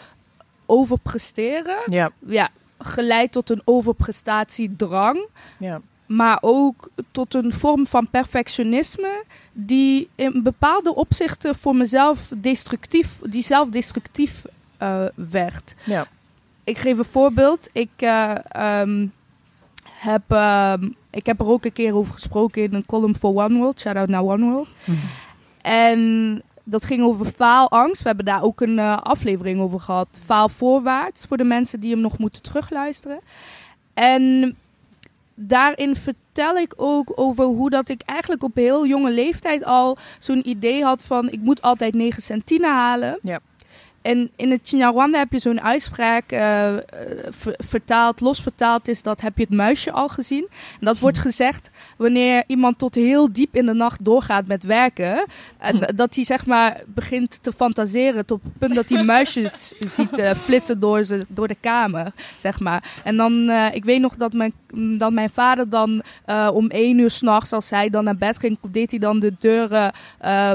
overpresteren. 0.66 1.78
Ja, 1.86 2.10
Ja, 2.26 2.48
geleid 2.78 3.32
tot 3.32 3.50
een 3.50 3.62
overprestatiedrang 3.64 5.26
ja. 5.58 5.80
Maar 6.06 6.38
ook 6.40 6.90
tot 7.10 7.34
een 7.34 7.52
vorm 7.52 7.86
van 7.86 8.08
perfectionisme 8.10 9.24
die 9.52 10.08
in 10.14 10.42
bepaalde 10.42 10.94
opzichten 10.94 11.54
voor 11.54 11.76
mezelf 11.76 12.30
destructief, 12.36 13.18
die 13.22 13.42
zelfdestructief 13.42 14.44
eh, 14.76 15.04
werd. 15.14 15.74
Ja. 15.84 16.06
Ik 16.64 16.78
geef 16.78 16.98
een 16.98 17.04
voorbeeld. 17.04 17.68
Ik, 17.72 17.90
eh, 17.96 18.34
ehm, 18.48 19.06
heb, 19.84 20.22
ehm, 20.28 20.88
ik 21.10 21.26
heb 21.26 21.40
er 21.40 21.46
ook 21.46 21.64
een 21.64 21.72
keer 21.72 21.94
over 21.94 22.14
gesproken 22.14 22.62
in 22.62 22.74
een 22.74 22.86
column 22.86 23.16
voor 23.16 23.42
One 23.42 23.58
World. 23.58 23.80
Shout 23.80 23.96
out 23.96 24.08
naar 24.08 24.22
One 24.22 24.50
World. 24.50 24.68
En 25.62 26.42
dat 26.64 26.84
ging 26.84 27.02
over 27.02 27.26
faalangst. 27.26 28.02
We 28.02 28.08
hebben 28.08 28.24
daar 28.24 28.42
ook 28.42 28.60
een 28.60 28.78
eh, 28.78 28.96
aflevering 28.96 29.60
over 29.60 29.80
gehad. 29.80 30.20
Faalvoorwaarts 30.24 31.24
voor 31.24 31.36
de 31.36 31.44
mensen 31.44 31.80
die 31.80 31.90
hem 31.90 32.00
nog 32.00 32.18
moeten 32.18 32.42
terugluisteren. 32.42 33.20
En 33.94 34.56
daarin 35.48 35.96
vertel 35.96 36.56
ik 36.56 36.74
ook 36.76 37.12
over 37.14 37.44
hoe 37.44 37.70
dat 37.70 37.88
ik 37.88 38.02
eigenlijk 38.06 38.42
op 38.42 38.54
heel 38.54 38.86
jonge 38.86 39.10
leeftijd 39.10 39.64
al 39.64 39.96
zo'n 40.18 40.48
idee 40.48 40.84
had 40.84 41.02
van 41.02 41.30
ik 41.30 41.40
moet 41.40 41.62
altijd 41.62 41.94
9 41.94 42.22
centine 42.22 42.66
halen. 42.66 43.18
Ja. 43.22 43.40
En 44.02 44.30
in 44.36 44.50
het 44.50 44.60
Chinyarwanda 44.64 45.18
heb 45.18 45.32
je 45.32 45.38
zo'n 45.38 45.60
uitspraak, 45.60 46.32
eh, 46.32 46.74
ver- 47.30 47.54
vertaald, 47.58 48.20
los 48.20 48.42
vertaald 48.42 48.88
is 48.88 49.02
dat 49.02 49.20
heb 49.20 49.36
je 49.38 49.44
het 49.44 49.54
muisje 49.54 49.92
al 49.92 50.08
gezien. 50.08 50.46
En 50.50 50.86
dat 50.86 50.98
wordt 50.98 51.18
gezegd 51.18 51.70
wanneer 51.96 52.44
iemand 52.46 52.78
tot 52.78 52.94
heel 52.94 53.32
diep 53.32 53.56
in 53.56 53.66
de 53.66 53.72
nacht 53.72 54.04
doorgaat 54.04 54.46
met 54.46 54.62
werken. 54.62 55.26
En 55.58 55.78
dat 55.94 56.14
hij 56.14 56.24
zeg 56.24 56.46
maar 56.46 56.80
begint 56.86 57.42
te 57.42 57.52
fantaseren 57.52 58.26
tot 58.26 58.42
het 58.42 58.58
punt 58.58 58.74
dat 58.74 58.88
hij 58.88 59.04
muisjes 59.04 59.72
ziet 59.96 60.18
eh, 60.18 60.34
flitsen 60.34 60.80
door, 60.80 61.04
ze, 61.04 61.24
door 61.28 61.48
de 61.48 61.56
kamer, 61.60 62.12
zeg 62.38 62.60
maar. 62.60 63.00
En 63.04 63.16
dan, 63.16 63.48
eh, 63.48 63.66
ik 63.74 63.84
weet 63.84 64.00
nog 64.00 64.16
dat 64.16 64.32
mijn, 64.32 64.52
dat 64.98 65.12
mijn 65.12 65.30
vader 65.30 65.68
dan 65.68 66.02
om 66.52 66.66
één 66.68 66.98
uur 66.98 67.10
s'nachts, 67.10 67.52
als 67.52 67.70
hij 67.70 67.90
dan 67.90 68.04
naar 68.04 68.16
bed 68.16 68.38
ging, 68.38 68.58
deed 68.70 68.90
hij 68.90 69.00
dan 69.00 69.18
de 69.18 69.32
deuren 69.38 69.92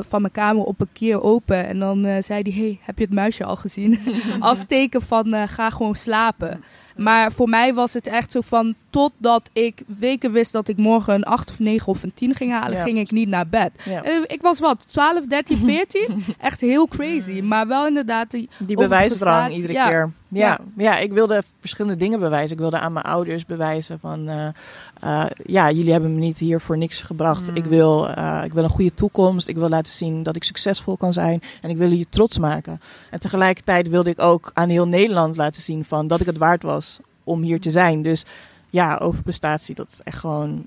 van 0.07 0.21
mijn 0.21 0.33
kamer 0.33 0.63
op 0.63 0.81
een 0.81 0.89
keer 0.93 1.21
open. 1.21 1.67
En 1.67 1.79
dan 1.79 2.23
zei 2.23 2.41
hij, 2.41 2.53
hey, 2.55 2.79
heb 2.81 2.97
je 2.97 3.03
het 3.03 3.13
muisje 3.13 3.37
al 3.45 3.56
gezien? 3.56 4.00
Als 4.39 4.65
teken 4.65 5.02
van, 5.02 5.34
eh, 5.34 5.47
ga 5.47 5.69
gewoon 5.69 5.95
slapen. 5.95 6.63
Maar 6.97 7.31
voor 7.31 7.49
mij 7.49 7.73
was 7.73 7.93
het 7.93 8.07
echt 8.07 8.31
zo 8.31 8.41
van, 8.41 8.75
totdat 8.89 9.49
ik 9.53 9.81
weken 9.99 10.31
wist 10.31 10.51
dat 10.51 10.67
ik 10.67 10.77
morgen 10.77 11.13
een 11.13 11.23
8 11.23 11.49
of 11.49 11.60
9 11.60 11.88
of 11.88 12.03
een 12.03 12.13
10 12.13 12.36
ging 12.36 12.51
halen, 12.51 12.77
Ja. 12.77 12.83
ging 12.83 12.97
ik 12.99 13.12
niet 13.12 13.27
naar 13.27 13.47
bed. 13.47 13.71
ja. 13.86 14.03
Ik 14.27 14.41
was 14.41 14.60
wat, 14.60 14.86
12, 14.91 15.25
13, 15.25 15.57
14? 15.57 16.23
Echt 16.39 16.62
heel 16.62 16.88
crazy. 16.88 17.41
Maar 17.41 17.67
wel 17.67 17.88
inderdaad 17.88 18.31
die 18.31 18.49
Die 18.65 18.75
bewijsdrang 18.77 19.53
iedere 19.55 19.73
ja. 19.73 19.88
keer. 19.88 20.12
Ja, 20.29 20.47
Ja. 20.47 20.60
ja. 20.77 20.97
ik 20.97 21.12
wilde 21.12 21.43
verschillende 21.60 21.97
dingen 21.97 22.19
bewijzen. 22.19 22.51
Ik 22.51 22.57
wilde 22.62 22.79
aan 22.79 22.93
mijn 22.93 23.05
ouders 23.05 23.45
bewijzen 23.45 23.99
van... 23.99 24.27
eh, 24.27 24.47
eh, 25.01 25.25
ja, 25.45 25.71
jullie 25.71 25.91
hebben 25.91 26.13
me 26.13 26.19
niet 26.19 26.38
hier 26.38 26.62
voor 26.62 26.77
niks 26.77 27.01
gebracht. 27.01 27.49
Mm. 27.49 27.55
Ik, 27.55 27.65
wil, 27.65 28.10
eh, 28.10 28.41
ik 28.45 28.53
wil 28.53 28.63
een 28.63 28.69
goede 28.69 28.93
toekomst. 28.93 29.47
Ik 29.47 29.55
wil 29.55 29.69
laten 29.69 29.93
zien 29.93 30.23
dat 30.23 30.36
ik 30.36 30.43
succesvol 30.43 30.97
kan 30.97 31.13
zijn. 31.13 31.41
En 31.62 31.69
ik 31.69 31.77
wil 31.77 31.89
jullie 31.89 32.07
trots 32.10 32.38
maken. 32.39 32.81
En 33.12 33.19
tegelijkertijd 33.19 33.89
wilde 33.89 34.10
ik 34.10 34.21
ook 34.21 34.51
aan 34.53 34.69
heel 34.69 34.88
Nederland 34.88 35.38
laten 35.38 35.62
zien 35.62 35.86
van 35.86 36.07
dat 36.07 36.19
ik 36.19 36.25
het 36.25 36.38
waard 36.38 36.63
was 36.63 36.87
om 37.28 37.42
hier 37.42 37.60
te 37.60 37.72
zijn. 37.72 38.02
Dus 38.02 38.26
ja, 38.70 38.96
overprestatie, 38.98 39.76
dat 39.76 39.92
is 39.92 40.02
echt 40.04 40.18
gewoon... 40.20 40.66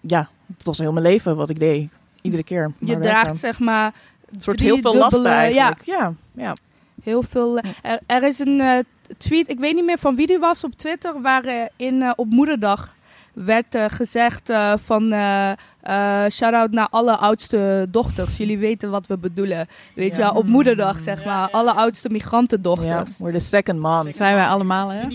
Ja, 0.00 0.28
het 0.56 0.64
was 0.66 0.78
heel 0.78 0.92
mijn 0.92 1.06
leven 1.06 1.36
wat 1.36 1.50
ik 1.50 1.58
deed. 1.58 1.88
Iedere 2.22 2.42
keer. 2.44 2.72
Je 2.78 2.98
draagt 2.98 3.36
zeg 3.36 3.58
maar 3.58 3.94
een 4.30 4.40
soort 4.40 4.60
heel 4.60 4.78
veel 4.78 4.96
lasten 4.96 5.24
eigenlijk. 5.26 5.82
Ja, 5.84 6.14
ja. 6.32 6.54
Heel 7.02 7.22
veel. 7.22 7.58
eh, 7.58 7.70
Er, 7.82 8.00
er 8.06 8.22
is 8.22 8.38
een 8.38 8.60
eh, 8.60 8.78
tweet, 9.18 9.48
ik 9.48 9.58
weet 9.58 9.74
niet 9.74 9.84
meer 9.84 9.98
van 9.98 10.16
wie 10.16 10.26
die 10.26 10.38
was 10.38 10.64
op 10.64 10.72
Twitter, 10.76 11.20
waarin 11.20 12.02
eh 12.02 12.12
op 12.16 12.30
Moederdag 12.30 12.93
werd 13.34 13.74
eh, 13.74 13.84
gezegd 13.88 14.48
eh, 14.48 14.72
van 14.76 15.12
eh 15.12 15.52
eh, 15.80 16.30
shout-out 16.30 16.70
naar 16.70 16.88
alle 16.90 17.16
oudste 17.16 17.86
dochters. 17.90 18.36
Jullie 18.36 18.58
weten 18.58 18.90
wat 18.90 19.06
we 19.06 19.18
bedoelen. 19.18 19.66
Weet 19.94 20.10
je 20.16 20.20
Ja. 20.20 20.26
wel, 20.26 20.34
op 20.40 20.46
Moederdag 20.46 21.00
zeg 21.00 21.24
maar. 21.24 21.50
Alle 21.50 21.72
oudste 21.72 22.08
Ja, 22.08 22.14
migrantendochters. 22.14 23.18
we're 23.18 23.32
the 23.32 23.38
second 23.44 23.80
moms. 23.80 24.16
Zijn 24.16 24.34
wij 24.34 24.46
allemaal, 24.46 24.88
hè? 24.88 25.00
Ja, 25.00 25.08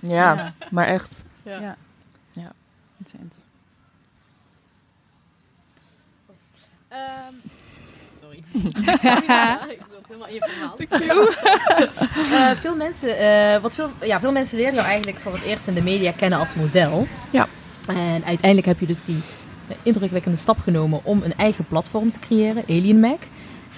Ja. 0.00 0.52
maar 0.70 0.86
echt. 0.86 1.24
Ja. 1.42 1.76
Ja. 2.32 2.52
Intens. 2.98 3.34
Ehm, 6.88 7.34
sorry. 8.22 8.44
helemaal 10.14 10.28
in 10.28 10.34
je 10.34 10.40
verhaal. 10.40 10.72
Eh, 12.34 12.50
veel, 12.60 12.76
mensen, 12.76 13.18
eh, 13.18 13.60
wat 13.60 13.74
veel, 13.74 13.90
ja, 14.02 14.20
veel 14.20 14.32
mensen 14.32 14.56
leren 14.56 14.74
jou 14.74 14.86
eigenlijk 14.86 15.18
voor 15.18 15.32
het 15.32 15.42
eerst 15.42 15.66
in 15.66 15.74
de 15.74 15.82
media 15.82 16.12
kennen 16.12 16.38
als 16.38 16.54
model. 16.54 17.06
Ja. 17.30 17.48
En 17.86 18.24
uiteindelijk 18.24 18.66
heb 18.66 18.80
je 18.80 18.86
dus 18.86 19.04
die 19.04 19.22
indrukwekkende 19.82 20.38
stap 20.38 20.58
genomen 20.58 21.00
om 21.02 21.22
een 21.22 21.34
eigen 21.36 21.64
platform 21.66 22.10
te 22.10 22.18
creëren, 22.18 22.62
Alien 22.68 23.00
Mac. 23.00 23.18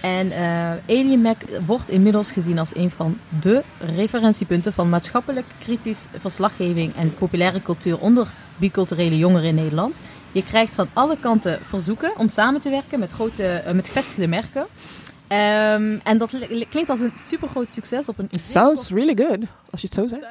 En 0.00 0.32
eh 0.32 0.98
Alien 0.98 1.20
Mac 1.20 1.36
wordt 1.66 1.90
inmiddels 1.90 2.32
gezien 2.32 2.58
als 2.58 2.76
een 2.76 2.90
van 2.90 3.18
de 3.40 3.62
referentiepunten 3.78 4.72
van 4.72 4.88
maatschappelijk 4.88 5.46
kritisch 5.58 6.06
verslaggeving 6.18 6.96
en 6.96 7.14
populaire 7.14 7.62
cultuur 7.62 7.98
onder 7.98 8.26
biculturele 8.56 9.18
jongeren 9.18 9.48
in 9.48 9.54
Nederland. 9.54 10.00
Je 10.32 10.42
krijgt 10.42 10.74
van 10.74 10.88
alle 10.92 11.16
kanten 11.20 11.58
verzoeken 11.68 12.12
om 12.16 12.28
samen 12.28 12.60
te 12.60 12.70
werken 12.70 12.98
met, 12.98 13.10
grote, 13.10 13.62
met 13.74 13.86
gevestigde 13.86 14.26
merken. 14.26 14.66
Ehm, 15.28 15.98
en 16.04 16.18
dat 16.18 16.32
li- 16.32 16.66
klinkt 16.68 16.90
als 16.90 17.00
een 17.00 17.10
supergroot 17.14 17.70
succes 17.70 18.08
op 18.08 18.18
een. 18.18 18.28
It 18.30 18.40
sounds 18.40 18.88
really 18.88 19.16
good. 19.16 19.38
Als 19.70 19.80
je 19.80 19.86
het 19.86 19.94
zo 19.94 20.06
zegt. 20.06 20.24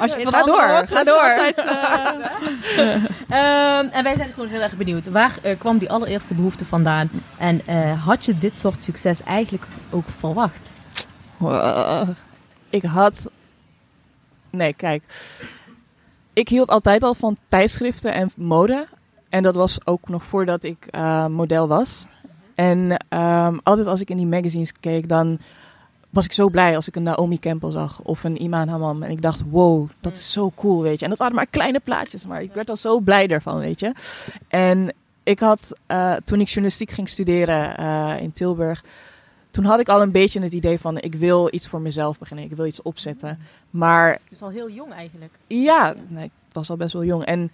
Als 0.00 0.14
je 0.16 0.20
het 0.24 0.28
Ga 0.34 0.42
door, 0.42 0.86
ga 0.86 1.04
door. 1.04 1.14
altijd, 1.20 1.58
eh, 1.58 2.94
Ehm, 3.28 3.86
en 3.92 4.02
wij 4.02 4.16
zijn 4.16 4.32
gewoon 4.32 4.48
heel 4.48 4.60
erg 4.60 4.76
benieuwd. 4.76 5.08
Waar 5.10 5.32
eh, 5.42 5.58
kwam 5.58 5.78
die 5.78 5.90
allereerste 5.90 6.34
behoefte 6.34 6.64
vandaan? 6.64 7.10
En 7.38 7.66
eh, 7.66 8.04
had 8.06 8.24
je 8.24 8.38
dit 8.38 8.58
soort 8.58 8.82
succes 8.82 9.22
eigenlijk 9.22 9.64
ook 9.90 10.04
verwacht? 10.18 10.70
Uh, 11.42 12.00
ik 12.70 12.82
had. 12.82 13.30
Nee, 14.50 14.72
kijk. 14.72 15.02
Ik 16.32 16.48
hield 16.48 16.68
altijd 16.68 17.02
al 17.02 17.14
van 17.14 17.36
tijdschriften 17.48 18.12
en 18.12 18.32
mode. 18.36 18.86
En 19.28 19.42
dat 19.42 19.54
was 19.54 19.78
ook 19.86 20.08
nog 20.08 20.24
voordat 20.24 20.62
ik 20.62 20.86
eh, 20.90 21.26
model 21.26 21.68
was. 21.68 22.06
En 22.56 23.04
ehm, 23.08 23.58
altijd 23.62 23.86
als 23.86 24.00
ik 24.00 24.10
in 24.10 24.16
die 24.16 24.26
magazines 24.26 24.72
keek, 24.80 25.08
dan 25.08 25.38
was 26.10 26.24
ik 26.24 26.32
zo 26.32 26.48
blij 26.48 26.76
als 26.76 26.88
ik 26.88 26.96
een 26.96 27.02
Naomi 27.02 27.38
Campbell 27.38 27.70
zag 27.70 28.00
of 28.02 28.24
een 28.24 28.42
Iman 28.42 28.68
Hammam. 28.68 29.02
En 29.02 29.10
ik 29.10 29.22
dacht, 29.22 29.42
wow, 29.50 29.88
dat 30.00 30.16
is 30.16 30.32
zo 30.32 30.52
cool, 30.54 30.82
weet 30.82 30.98
je. 30.98 31.04
En 31.04 31.10
dat 31.10 31.18
waren 31.18 31.34
maar 31.34 31.46
kleine 31.46 31.80
plaatjes, 31.80 32.26
maar 32.26 32.42
ik 32.42 32.52
werd 32.52 32.70
al 32.70 32.76
zo 32.76 33.00
blij 33.00 33.26
daarvan, 33.26 33.58
weet 33.58 33.80
je. 33.80 33.92
En 34.48 34.92
ik 35.22 35.38
had, 35.38 35.72
eh, 35.86 36.14
toen 36.24 36.40
ik 36.40 36.46
journalistiek 36.46 36.90
ging 36.90 37.08
studeren 37.08 37.76
eh, 37.76 38.22
in 38.22 38.32
Tilburg, 38.32 38.84
toen 39.50 39.64
had 39.64 39.80
ik 39.80 39.88
al 39.88 40.02
een 40.02 40.10
beetje 40.10 40.40
het 40.40 40.52
idee 40.52 40.80
van, 40.80 40.98
ik 40.98 41.14
wil 41.14 41.48
iets 41.50 41.68
voor 41.68 41.80
mezelf 41.80 42.18
beginnen, 42.18 42.44
ik 42.44 42.56
wil 42.56 42.66
iets 42.66 42.82
opzetten. 42.82 43.38
Maar 43.70 44.18
Dus 44.28 44.42
al 44.42 44.50
heel 44.50 44.70
jong 44.70 44.92
eigenlijk. 44.92 45.32
ja, 45.46 45.94
nee, 46.08 46.24
ik 46.24 46.30
was 46.52 46.70
al 46.70 46.76
best 46.76 46.92
wel 46.92 47.04
jong. 47.04 47.24
En 47.24 47.50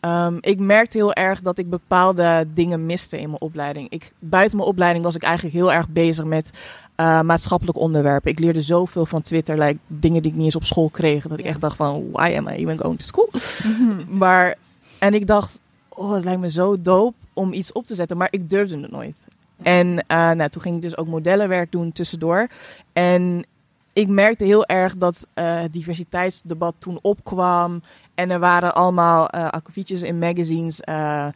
ehm, 0.00 0.36
ik 0.40 0.58
merkte 0.58 0.96
heel 0.96 1.12
erg 1.12 1.40
dat 1.40 1.58
ik 1.58 1.70
bepaalde 1.70 2.46
dingen 2.54 2.86
miste 2.86 3.20
in 3.20 3.28
mijn 3.28 3.40
opleiding. 3.40 3.90
Ik, 3.90 4.12
buiten 4.18 4.56
mijn 4.56 4.68
opleiding 4.68 5.04
was 5.04 5.14
ik 5.14 5.22
eigenlijk 5.22 5.54
heel 5.54 5.72
erg 5.72 5.88
bezig 5.88 6.24
met 6.24 6.50
eh, 6.94 7.20
maatschappelijk 7.20 7.78
onderwerpen. 7.78 8.30
Ik 8.30 8.38
leerde 8.38 8.62
zoveel 8.62 9.06
van 9.06 9.22
Twitter, 9.22 9.58
like, 9.58 9.78
dingen 9.86 10.22
die 10.22 10.30
ik 10.30 10.36
niet 10.36 10.46
eens 10.46 10.56
op 10.56 10.64
school 10.64 10.88
kreeg. 10.88 11.26
Dat 11.26 11.38
ik 11.38 11.44
echt 11.44 11.60
dacht 11.60 11.76
van, 11.76 12.10
why 12.12 12.34
am 12.36 12.48
I 12.48 12.50
even 12.50 12.78
going 12.78 12.98
to 12.98 13.04
school? 13.04 13.30
maar, 14.22 14.56
en 14.98 15.14
ik 15.14 15.26
dacht, 15.26 15.60
oh, 15.88 16.12
het 16.12 16.24
lijkt 16.24 16.40
me 16.40 16.50
zo 16.50 16.82
dope 16.82 17.16
om 17.32 17.52
iets 17.52 17.72
op 17.72 17.86
te 17.86 17.94
zetten. 17.94 18.16
Maar 18.16 18.28
ik 18.30 18.50
durfde 18.50 18.80
het 18.80 18.90
nooit. 18.90 19.24
En 19.62 20.04
eh, 20.06 20.30
nou, 20.30 20.48
toen 20.48 20.62
ging 20.62 20.76
ik 20.76 20.82
dus 20.82 20.96
ook 20.96 21.06
modellenwerk 21.06 21.72
doen 21.72 21.92
tussendoor. 21.92 22.48
En 22.92 23.44
ik 23.92 24.08
merkte 24.08 24.44
heel 24.44 24.66
erg 24.66 24.96
dat 24.96 25.26
eh, 25.34 25.60
het 25.60 25.72
diversiteitsdebat 25.72 26.74
toen 26.78 26.98
opkwam. 27.02 27.82
En 28.20 28.30
er 28.30 28.38
waren 28.38 28.74
allemaal 28.74 29.30
akkefietjes 29.30 30.02
in 30.02 30.18
magazines. 30.18 30.80
eh, 30.80 31.26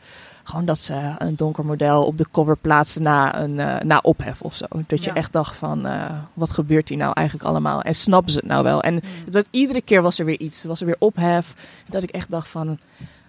gewoon 0.47 0.65
dat 0.65 0.79
ze 0.79 1.15
een 1.19 1.37
donker 1.37 1.65
model 1.67 2.05
op 2.05 2.19
de 2.19 2.27
cover 2.33 2.57
plaatsten 2.57 3.03
na, 3.03 3.39
een, 3.41 3.61
eh, 3.61 3.81
na 3.81 3.99
ophef 4.03 4.43
of 4.43 4.55
zo. 4.55 4.65
Dat 4.87 5.05
je 5.05 5.11
Ja. 5.11 5.17
echt 5.17 5.33
dacht 5.33 5.57
van, 5.57 5.87
wat 6.33 6.51
gebeurt 6.51 6.89
hier 6.89 6.99
nou 6.99 7.13
eigenlijk 7.15 7.49
allemaal? 7.49 7.83
En 7.83 7.95
snappen 7.95 8.33
ze 8.33 8.39
het 8.39 8.47
nou 8.47 8.63
wel? 8.63 8.83
En 8.83 8.95
het 9.25 9.35
werd, 9.35 9.47
iedere 9.51 9.81
keer 9.83 10.03
was 10.03 10.19
er 10.19 10.25
weer 10.25 10.39
iets. 10.41 10.65
Was 10.65 10.81
er 10.81 10.87
weer 10.87 10.97
ophef. 10.99 11.55
Dat 11.89 12.03
ik 12.03 12.11
echt 12.11 12.31
dacht 12.31 12.49
van, 12.49 12.79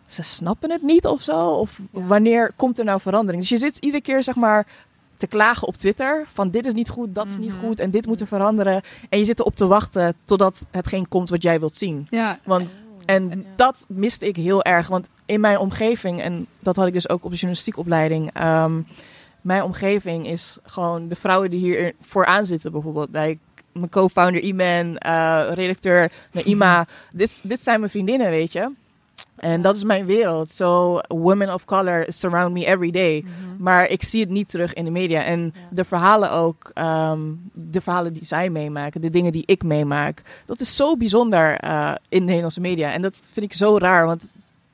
ze 0.05 0.21
snappen 0.23 0.71
het 0.71 0.81
niet 0.81 1.05
of 1.05 1.21
zo? 1.21 1.49
Of 1.49 1.79
wanneer 1.91 2.51
komt 2.55 2.79
er 2.79 2.85
nou 2.85 3.01
verandering? 3.01 3.41
Dus 3.41 3.51
je 3.51 3.57
zit 3.65 3.77
iedere 3.77 4.03
keer 4.03 4.23
zeg 4.23 4.35
maar 4.35 4.65
te 5.15 5.27
klagen 5.27 5.67
op 5.67 5.75
Twitter 5.75 6.25
van 6.33 6.49
dit 6.49 6.65
is 6.65 6.73
niet 6.73 6.89
goed, 6.89 7.15
dat 7.15 7.27
is 7.27 7.37
niet 7.37 7.49
Mhm. 7.55 7.65
goed 7.65 7.79
en 7.79 7.91
dit 7.91 8.05
moet 8.05 8.21
er 8.21 8.27
veranderen. 8.27 8.81
En 9.09 9.19
je 9.19 9.25
zit 9.25 9.39
erop 9.39 9.55
te 9.55 9.67
wachten 9.67 10.13
totdat 10.23 10.65
hetgeen 10.71 11.07
komt 11.07 11.29
wat 11.29 11.41
jij 11.41 11.59
wilt 11.59 11.77
zien. 11.77 12.07
Ja, 12.09 12.39
Want, 12.43 12.67
en 13.05 13.31
En- 13.31 13.45
dat 13.55 13.85
miste 13.89 14.27
ik 14.27 14.35
heel 14.35 14.63
erg. 14.63 14.87
Want 14.87 15.07
in 15.25 15.39
mijn 15.39 15.57
omgeving, 15.57 16.21
en 16.21 16.47
dat 16.59 16.75
had 16.75 16.87
ik 16.87 16.93
dus 16.93 17.09
ook 17.09 17.23
op 17.23 17.29
de 17.29 17.35
journalistiekopleiding. 17.35 18.29
ehm, 18.33 18.81
mijn 19.41 19.63
omgeving 19.63 20.27
is 20.27 20.57
gewoon 20.63 21.07
de 21.07 21.15
vrouwen 21.15 21.49
die 21.49 21.59
hier 21.59 21.93
vooraan 22.01 22.45
zitten 22.45 22.71
bijvoorbeeld. 22.71 23.09
Like, 23.11 23.37
mijn 23.73 23.89
co-founder 23.89 24.41
Iman, 24.41 24.97
eh, 24.97 25.45
redacteur 25.53 26.11
Naima. 26.31 26.87
dit, 27.15 27.39
dit 27.43 27.61
zijn 27.61 27.79
mijn 27.79 27.91
vriendinnen, 27.91 28.29
weet 28.29 28.51
je. 28.51 28.71
En 29.35 29.61
dat 29.61 29.75
is 29.75 29.83
mijn 29.83 30.05
wereld. 30.05 30.51
So, 30.51 30.99
women 31.07 31.53
of 31.53 31.65
color 31.65 32.05
surround 32.07 32.53
me 32.53 32.65
every 32.65 32.91
day. 32.91 33.23
Mhm. 33.25 33.63
Maar 33.63 33.89
ik 33.89 34.03
zie 34.03 34.19
het 34.21 34.29
niet 34.29 34.49
terug 34.49 34.73
in 34.73 34.85
de 34.85 34.91
media. 34.91 35.23
En 35.23 35.53
de 35.69 35.83
verhalen 35.83 36.31
ook, 36.31 36.71
ehm, 36.73 37.19
de 37.53 37.81
verhalen 37.81 38.13
die 38.13 38.25
zij 38.25 38.49
meemaken, 38.49 39.01
de 39.01 39.09
dingen 39.09 39.31
die 39.31 39.43
ik 39.45 39.63
meemaak. 39.63 40.21
Dat 40.45 40.59
is 40.59 40.75
zo 40.75 40.97
bijzonder 40.97 41.57
eh, 41.57 41.93
in 42.09 42.19
de 42.19 42.25
Nederlandse 42.25 42.61
media. 42.61 42.91
En 42.91 43.01
dat 43.01 43.19
vind 43.31 43.45
ik 43.45 43.53
zo 43.53 43.77
raar, 43.77 44.05
want 44.05 44.29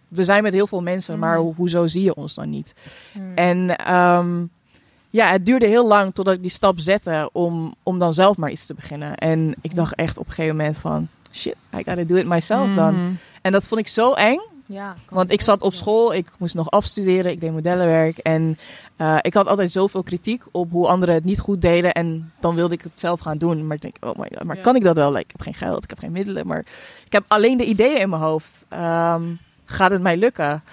we 0.08 0.26
zijn 0.26 0.44
met 0.44 0.54
heel 0.54 0.68
veel 0.68 0.82
mensen, 0.82 1.20
maar 1.20 1.36
Mhm. 1.38 1.46
ho- 1.46 1.54
hoezo 1.58 1.88
zie 1.88 2.04
je 2.04 2.16
ons 2.16 2.34
dan 2.34 2.50
niet? 2.50 2.74
Hmm. 3.14 3.32
En 3.36 3.76
ehm, 3.78 4.44
ja, 5.10 5.32
het 5.32 5.46
duurde 5.46 5.66
heel 5.68 5.88
lang 5.88 6.14
totdat 6.14 6.34
ik 6.36 6.42
die 6.42 6.52
stap 6.52 6.80
zette 6.80 7.30
om, 7.34 7.74
om 7.84 8.00
dan 8.00 8.14
zelf 8.14 8.38
maar 8.38 8.52
iets 8.52 8.66
te 8.66 8.74
beginnen. 8.74 9.16
En 9.16 9.56
ik 9.62 9.76
dacht 9.76 9.96
echt 9.96 10.18
op 10.18 10.28
een 10.28 10.34
gegeven 10.34 10.56
moment 10.58 10.78
van, 10.78 11.08
shit, 11.32 11.56
I 11.74 11.84
gotta 11.84 12.04
do 12.04 12.16
it 12.16 12.28
myself 12.28 12.74
dan. 12.76 12.94
Mhm. 12.94 13.12
En 13.42 13.52
dat 13.52 13.68
vond 13.68 13.82
ik 13.82 13.88
zo 13.88 14.14
eng. 14.14 14.42
Ja, 14.72 14.96
Want 15.10 15.32
ik 15.32 15.42
zat 15.42 15.62
op 15.62 15.74
school, 15.74 16.14
ik 16.14 16.32
moest 16.40 16.56
nog 16.56 16.70
afstuderen, 16.72 17.32
ik 17.32 17.42
deed 17.42 17.52
modellenwerk. 17.52 18.18
En 18.18 18.58
eh, 18.96 19.18
ik 19.22 19.34
had 19.34 19.48
altijd 19.48 19.72
zoveel 19.72 20.04
kritiek 20.04 20.44
op 20.52 20.72
hoe 20.72 20.88
anderen 20.88 21.16
het 21.16 21.24
niet 21.24 21.40
goed 21.40 21.62
deden. 21.62 21.92
En 21.94 22.32
dan 22.40 22.56
wilde 22.56 22.74
ik 22.74 22.82
het 22.82 22.92
zelf 23.00 23.20
gaan 23.20 23.38
doen. 23.38 23.68
Maar 23.68 23.76
ik 23.76 23.82
denk, 23.82 23.96
oh 24.00 24.18
my 24.20 24.28
god, 24.36 24.44
maar 24.44 24.56
Ja. 24.56 24.62
kan 24.62 24.76
ik 24.76 24.84
dat 24.84 24.96
wel? 24.96 25.10
Like, 25.12 25.24
ik 25.24 25.32
heb 25.32 25.42
geen 25.42 25.54
geld, 25.54 25.84
ik 25.84 25.90
heb 25.90 26.00
geen 26.00 26.12
middelen. 26.12 26.48
Maar 26.48 26.60
ik 27.06 27.12
heb 27.14 27.24
alleen 27.28 27.58
de 27.58 27.66
ideeën 27.66 28.00
in 28.00 28.10
mijn 28.10 28.22
hoofd. 28.22 28.66
Ehm, 28.70 29.24
gaat 29.66 29.92
het 29.92 30.02
mij 30.02 30.18
lukken? 30.18 30.64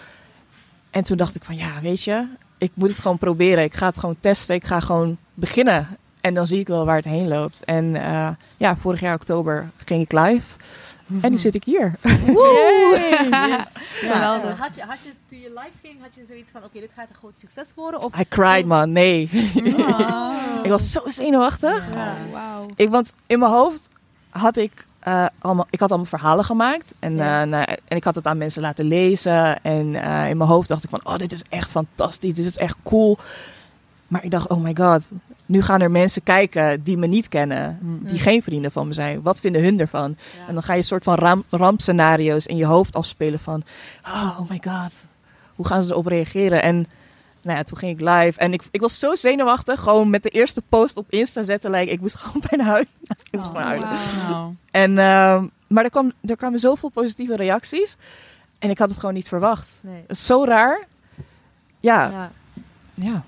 En 0.91 1.03
toen 1.05 1.17
dacht 1.17 1.35
ik 1.35 1.45
van, 1.45 1.57
ja, 1.57 1.81
weet 1.83 2.03
je, 2.05 2.27
ik 2.59 2.71
moet 2.75 2.89
het 2.89 2.99
gewoon 2.99 3.19
proberen. 3.19 3.65
Ik 3.65 3.75
ga 3.75 3.87
het 3.87 3.99
gewoon 3.99 4.17
testen, 4.21 4.55
ik 4.55 4.65
ga 4.65 4.81
gewoon 4.81 5.17
beginnen. 5.35 5.89
En 6.21 6.35
dan 6.35 6.47
zie 6.47 6.59
ik 6.59 6.69
wel 6.69 6.85
waar 6.85 6.97
het 6.97 7.05
heen 7.05 7.29
loopt. 7.29 7.65
En 7.65 7.97
eh, 7.97 8.29
ja, 8.57 8.77
vorig 8.77 9.01
jaar 9.01 9.15
oktober 9.15 9.71
ging 9.85 10.03
ik 10.03 10.13
live. 10.13 10.47
En 11.21 11.31
nu 11.31 11.39
zit 11.39 11.55
ik 11.55 11.65
hier. 11.65 11.95
Yes. 13.49 13.73
Geweldig. 14.01 14.51
Eh, 14.51 14.61
Had 14.61 14.75
je, 14.77 14.83
had 14.83 14.99
je, 15.03 15.11
toen 15.27 15.39
je 15.41 15.49
live 15.49 15.71
ging, 15.83 16.01
had 16.01 16.15
je 16.15 16.25
zoiets 16.25 16.51
van, 16.51 16.65
oké, 16.65 16.81
dit 16.81 16.93
gaat 16.95 17.09
een 17.09 17.15
groot 17.15 17.39
succes 17.39 17.73
worden? 17.75 18.03
Of, 18.05 18.19
I 18.21 18.25
cried, 18.29 18.67
man. 18.67 18.93
Nee. 18.93 19.31
Oh. 19.77 20.35
Ik 20.63 20.71
was 20.71 20.91
zo 20.91 21.01
zenuwachtig. 21.07 21.95
Ja. 21.95 22.15
Oh, 22.27 22.33
wauw. 22.33 22.67
Ik, 22.77 22.89
want 22.91 23.13
in 23.27 23.39
mijn 23.39 23.51
hoofd 23.53 23.89
had 24.31 24.57
ik 24.57 24.87
eh, 25.01 25.27
allemaal, 25.39 25.67
ik 25.71 25.81
had 25.81 25.89
allemaal 25.89 26.07
verhalen 26.09 26.45
gemaakt. 26.45 26.95
En, 26.99 27.15
Ja. 27.15 27.43
eh, 27.43 27.49
nou, 27.49 27.65
en 27.85 27.97
ik 27.97 28.05
had 28.05 28.15
het 28.15 28.27
aan 28.27 28.39
mensen 28.39 28.63
laten 28.63 28.85
lezen. 28.85 29.63
En 29.63 29.95
eh, 29.95 30.29
in 30.31 30.37
mijn 30.37 30.51
hoofd 30.51 30.69
dacht 30.69 30.85
ik 30.85 30.91
van, 30.91 31.01
oh, 31.03 31.17
dit 31.17 31.33
is 31.33 31.43
echt 31.49 31.71
fantastisch. 31.71 32.35
Dit 32.35 32.47
is 32.47 32.57
echt 32.57 32.77
cool. 32.83 33.19
Maar 34.09 34.25
ik 34.25 34.31
dacht, 34.31 34.49
oh 34.49 34.63
my 34.63 34.75
god. 34.79 35.09
Nu 35.49 35.63
gaan 35.63 35.81
er 35.81 35.91
mensen 35.91 36.23
kijken 36.23 36.81
die 36.81 36.97
me 36.97 37.07
niet 37.07 37.29
kennen. 37.29 37.79
Mhm. 37.83 38.07
Die 38.11 38.19
geen 38.21 38.43
vrienden 38.43 38.73
van 38.73 38.87
me 38.87 38.93
zijn. 38.93 39.23
Wat 39.23 39.41
vinden 39.41 39.63
hun 39.63 39.81
ervan? 39.81 40.17
En 40.49 40.55
dan 40.55 40.63
ga 40.63 40.73
je 40.73 40.79
een 40.79 40.85
soort 40.85 41.05
van 41.05 41.15
ram- 41.15 41.45
rampscenario's 41.51 42.47
in 42.47 42.57
je 42.57 42.65
hoofd 42.67 42.97
afspelen 42.97 43.39
van... 43.41 43.63
Oh, 44.07 44.37
oh 44.41 44.51
my 44.51 44.61
god, 44.65 44.93
hoe 45.55 45.67
gaan 45.67 45.83
ze 45.83 45.91
erop 45.91 46.07
reageren? 46.07 46.63
En 46.63 46.77
nou 47.43 47.57
ja, 47.59 47.63
toen 47.63 47.79
ging 47.79 47.93
ik 48.01 48.09
live. 48.09 48.39
En 48.41 48.53
ik, 48.53 48.63
ik 48.71 48.81
was 48.81 48.99
zo 48.99 49.15
zenuwachtig. 49.15 49.81
Gewoon 49.81 50.11
met 50.11 50.23
de 50.23 50.29
eerste 50.29 50.63
post 50.69 50.97
op 50.97 51.07
Insta 51.11 51.43
zetten. 51.43 51.71
Like, 51.71 51.91
ik 51.93 52.01
moest 52.01 52.17
gewoon 52.23 52.43
bijna 52.49 52.65
huilen. 52.65 52.89
ik 53.31 53.39
moest 53.39 53.51
Oh, 53.51 53.57
gewoon 53.57 53.69
huilen. 53.69 54.59
En, 54.71 54.99
ehm, 54.99 55.47
maar 55.67 55.85
er, 55.85 55.91
kwam, 55.91 56.13
er 56.25 56.37
kwamen 56.37 56.59
zoveel 56.59 56.89
positieve 56.89 57.37
reacties. 57.37 57.97
En 58.59 58.71
ik 58.71 58.79
had 58.79 58.89
het 58.89 58.99
gewoon 58.99 59.15
niet 59.15 59.29
verwacht. 59.29 59.69
Nee. 59.83 60.05
Zo 60.17 60.45
raar. 60.45 60.87
Ja, 61.81 62.31
ja. 62.95 63.25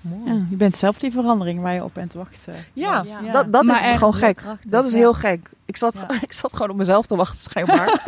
Mooi. 0.00 0.32
ja, 0.34 0.46
je 0.50 0.56
bent 0.56 0.76
zelf 0.76 0.98
die 0.98 1.10
verandering 1.12 1.60
waar 1.60 1.74
je 1.74 1.84
op 1.84 1.94
bent 1.94 2.10
te 2.10 2.18
wachten. 2.18 2.54
Ja. 2.72 3.04
Dat, 3.32 3.52
dat 3.52 3.64
Maar 3.64 3.76
is 3.76 3.82
echt 3.82 3.98
gewoon 3.98 4.14
gek. 4.14 4.36
krachtig, 4.36 4.70
Dat 4.70 4.84
is 4.84 4.92
ja. 4.92 4.98
heel 4.98 5.12
gek. 5.14 5.50
Ik 5.66 5.76
zat, 5.76 5.94
Ja. 5.94 6.06
ik 6.28 6.32
zat 6.32 6.50
gewoon 6.52 6.70
op 6.70 6.76
mezelf 6.76 7.06
te 7.06 7.16
wachten, 7.16 7.38
schijnbaar. 7.42 7.86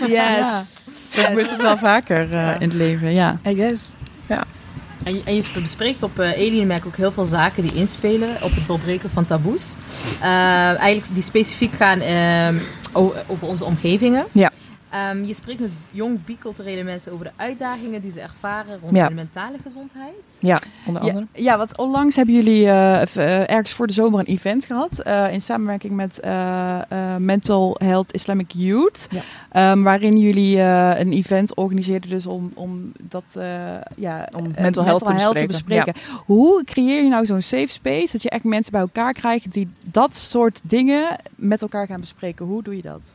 Yes. 0.00 0.08
Ja. 0.10 0.62
Zo 1.10 1.22
gebeurt 1.22 1.50
het 1.50 1.60
wel 1.62 1.78
vaker 1.78 2.22
eh, 2.24 2.30
Ja. 2.30 2.54
in 2.54 2.68
het 2.68 2.72
leven, 2.78 3.12
ja. 3.12 3.38
I 3.46 3.54
guess. 3.54 3.92
En 5.04 5.14
je, 5.14 5.22
en 5.24 5.34
je 5.34 5.42
sp- 5.42 5.60
bespreekt 5.62 6.02
op 6.02 6.18
eh 6.18 6.32
Alien 6.32 6.66
Mac 6.66 6.86
ook 6.86 6.96
heel 6.96 7.12
veel 7.12 7.24
zaken 7.24 7.62
die 7.62 7.74
inspelen 7.74 8.28
op 8.42 8.54
het 8.54 8.66
doorbreken 8.66 9.10
van 9.10 9.24
taboes. 9.24 9.74
Eh, 10.20 10.28
eigenlijk 10.78 11.14
die 11.14 11.22
specifiek 11.22 11.72
gaan 11.72 12.00
ehm, 12.00 12.58
over 13.26 13.48
onze 13.48 13.64
omgevingen. 13.64 14.24
Ja. 14.32 14.50
Ehm, 14.96 15.24
je 15.24 15.34
spreekt 15.34 15.60
met 15.60 15.70
jong 15.90 16.24
biculturele 16.24 16.82
mensen 16.82 17.12
over 17.12 17.24
de 17.24 17.30
uitdagingen 17.36 18.00
die 18.00 18.10
ze 18.10 18.20
ervaren 18.20 18.78
rond 18.82 18.96
Ja. 18.96 19.06
hun 19.06 19.14
mentale 19.14 19.56
gezondheid. 19.62 20.12
Ja, 20.38 20.58
onder 20.86 21.02
andere. 21.02 21.26
ja, 21.34 21.58
want 21.58 21.76
onlangs 21.76 22.16
hebben 22.16 22.34
jullie 22.34 22.66
eh, 22.66 23.02
eh, 23.16 23.50
ergens 23.50 23.72
voor 23.72 23.86
de 23.86 23.92
zomer 23.92 24.18
een 24.20 24.26
event 24.26 24.64
gehad. 24.64 24.98
eh, 24.98 25.32
in 25.32 25.40
samenwerking 25.40 25.92
met 25.92 26.20
eh, 26.20 26.90
eh, 26.90 27.16
Mental 27.16 27.76
Health 27.78 28.12
Islamic 28.12 28.50
Youth. 28.52 29.06
Ja. 29.10 29.20
Ehm, 29.50 29.82
waarin 29.82 30.18
jullie 30.18 30.60
eh, 30.60 30.98
een 31.00 31.12
event 31.12 31.54
organiseerden 31.54 32.10
dus 32.10 32.26
om, 32.26 32.50
om 32.54 32.92
dat 33.02 33.24
eh, 33.38 33.44
ja, 33.96 34.28
Om 34.36 34.50
mental 34.60 34.84
health 34.84 35.38
te 35.38 35.46
bespreken. 35.46 35.94
Hoe 36.24 36.64
creëer 36.64 37.02
je 37.02 37.08
nou 37.08 37.26
zo'n 37.26 37.42
safe 37.42 37.66
space 37.68 38.12
dat 38.12 38.22
je 38.22 38.30
echt 38.30 38.44
mensen 38.44 38.72
bij 38.72 38.80
elkaar 38.80 39.12
krijgt 39.12 39.52
die 39.52 39.68
dat 39.84 40.16
soort 40.16 40.60
dingen 40.62 41.16
met 41.34 41.62
elkaar 41.62 41.86
gaan 41.86 42.00
bespreken? 42.00 42.46
Hoe 42.46 42.62
doe 42.62 42.76
je 42.76 42.82
dat? 42.82 43.14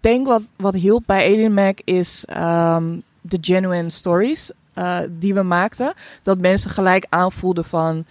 Ik 0.00 0.04
denk 0.04 0.26
wat, 0.26 0.50
wat 0.56 0.74
hielp 0.74 1.02
bij 1.06 1.32
Alien 1.32 1.54
Mac 1.54 1.78
is 1.84 2.24
ehm, 2.24 3.00
de 3.20 3.38
genuine 3.40 3.90
stories 3.90 4.50
eh, 4.74 4.98
die 5.10 5.34
we 5.34 5.42
maakten. 5.42 5.94
Dat 6.22 6.40
mensen 6.40 6.70
gelijk 6.70 7.06
aanvoelden 7.08 7.64
van 7.64 8.04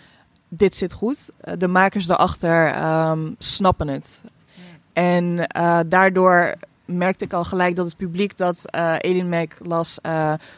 dit 0.48 0.76
zit 0.76 0.94
goed. 0.94 1.30
Eh, 1.38 1.54
de 1.58 1.68
makers 1.68 2.06
daarachter 2.06 2.68
ehm, 2.68 3.32
snappen 3.38 3.88
het. 3.88 4.22
En 4.94 5.48
eh, 5.48 5.80
daardoor 5.88 6.56
merkte 6.88 7.26
ik 7.26 7.34
al 7.34 7.44
gelijk 7.44 7.76
dat 7.76 7.86
het 7.86 7.98
publiek 7.98 8.38
dat 8.38 8.62
eh 8.66 8.82
Alien 8.82 9.30
Mac 9.30 9.52
las, 9.60 10.00
eh, 10.02 10.12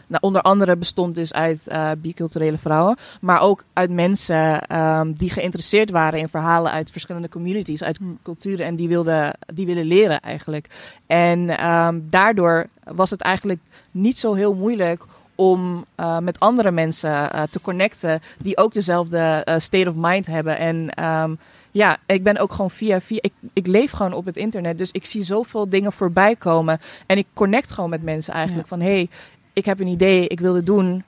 nou, 0.08 0.20
onder 0.20 0.42
andere 0.42 0.78
bestond 0.78 1.16
dus 1.16 1.34
uit 1.34 1.68
eh 1.68 1.92
biculturele 1.98 2.58
vrouwen, 2.58 2.98
maar 3.22 3.42
ook 3.42 3.64
uit 3.74 3.92
mensen 3.92 4.62
ehm, 4.62 5.12
die 5.12 5.30
geïnteresseerd 5.30 5.92
waren 5.92 6.20
in 6.20 6.30
verhalen 6.30 6.72
uit 6.72 6.92
verschillende 6.92 7.30
communities, 7.30 7.84
uit 7.84 7.98
Hmm. 7.98 8.20
culturen 8.24 8.66
en 8.66 8.76
die 8.76 8.88
wilden, 8.88 9.38
die 9.54 9.66
willen 9.66 9.86
leren 9.86 10.20
eigenlijk. 10.20 10.68
En 11.08 11.50
ehm, 11.50 12.00
daardoor 12.04 12.68
was 12.84 13.10
het 13.10 13.22
eigenlijk 13.22 13.60
niet 13.92 14.18
zo 14.18 14.34
heel 14.34 14.54
moeilijk 14.54 15.04
om 15.36 15.86
met 16.22 16.40
andere 16.40 16.72
mensen 16.72 17.30
te 17.50 17.62
connecten 17.62 18.22
die 18.42 18.58
ook 18.58 18.74
dezelfde 18.74 19.48
state 19.58 19.90
of 19.90 19.96
mind 19.96 20.26
hebben. 20.26 20.58
En 20.58 20.90
ehm, 20.90 21.34
ja, 21.72 21.98
ik 22.06 22.24
ben 22.24 22.38
ook 22.38 22.52
gewoon 22.52 22.72
via, 22.72 23.02
via 23.02 23.20
ik, 23.22 23.34
ik 23.54 23.68
leef 23.68 23.92
gewoon 23.92 24.14
op 24.14 24.26
het 24.26 24.38
internet, 24.38 24.78
dus 24.78 24.92
ik 24.92 25.06
zie 25.06 25.24
zoveel 25.24 25.70
dingen 25.70 25.92
voorbij 25.92 26.36
komen. 26.36 26.80
En 27.06 27.18
ik 27.18 27.28
connect 27.34 27.72
gewoon 27.72 27.90
met 27.90 28.04
mensen 28.04 28.34
eigenlijk 28.34 28.68
van, 28.68 28.80
hey, 28.80 29.10
ik 29.54 29.66
heb 29.66 29.80
een 29.80 29.88
idee, 29.88 30.28
ik 30.28 30.40
wil 30.40 30.54
dit 30.54 30.66
doen, 30.66 31.04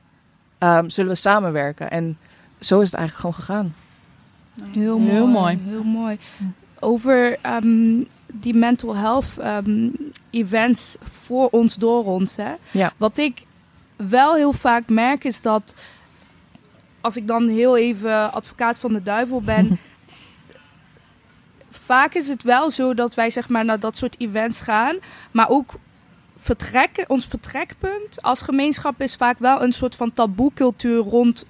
Ehm, 0.62 0.89
zullen 0.89 1.12
we 1.12 1.17
samenwerken? 1.17 1.91
En 1.91 2.17
zo 2.60 2.80
is 2.80 2.91
het 2.91 3.00
eigenlijk 3.00 3.15
gewoon 3.15 3.45
gegaan. 3.45 3.76
Heel, 4.63 5.00
Heel 5.00 5.28
mooi. 5.28 5.60
Heel 5.67 5.84
mooi. 5.84 6.17
Over 6.80 7.38
ehm, 7.41 8.04
die 8.34 8.54
mental 8.54 8.95
health 8.95 9.38
ehm, 9.38 9.89
events 10.30 10.95
voor 11.02 11.50
ons, 11.50 11.76
door 11.76 12.06
ons. 12.06 12.36
Hè? 12.36 12.54
Ja. 12.71 12.93
Wat 12.97 13.17
ik 13.17 13.43
wel 13.95 14.36
heel 14.36 14.54
vaak 14.54 14.89
merk 14.89 15.24
is 15.24 15.41
dat 15.41 15.76
als 17.02 17.17
ik 17.17 17.28
dan 17.28 17.47
heel 17.47 17.78
even 17.78 18.32
advocaat 18.34 18.80
van 18.80 18.93
de 18.93 19.03
duivel 19.03 19.41
ben. 19.41 19.80
vaak 21.91 22.13
is 22.13 22.27
het 22.27 22.43
wel 22.43 22.71
zo 22.71 22.93
dat 22.93 23.13
wij 23.13 23.29
zeg 23.29 23.49
maar 23.49 23.65
naar 23.65 23.79
dat 23.79 23.97
soort 23.97 24.15
events 24.17 24.61
gaan. 24.61 24.95
Maar 25.31 25.49
ook 25.49 25.73
vertrekken, 26.37 27.09
ons 27.09 27.25
vertrekpunt 27.25 28.21
als 28.21 28.41
gemeenschap 28.41 29.01
is 29.01 29.15
vaak 29.15 29.39
wel 29.39 29.61
een 29.63 29.71
soort 29.71 29.95
van 29.95 30.13
taboecultuur 30.13 30.97
rond 30.97 31.45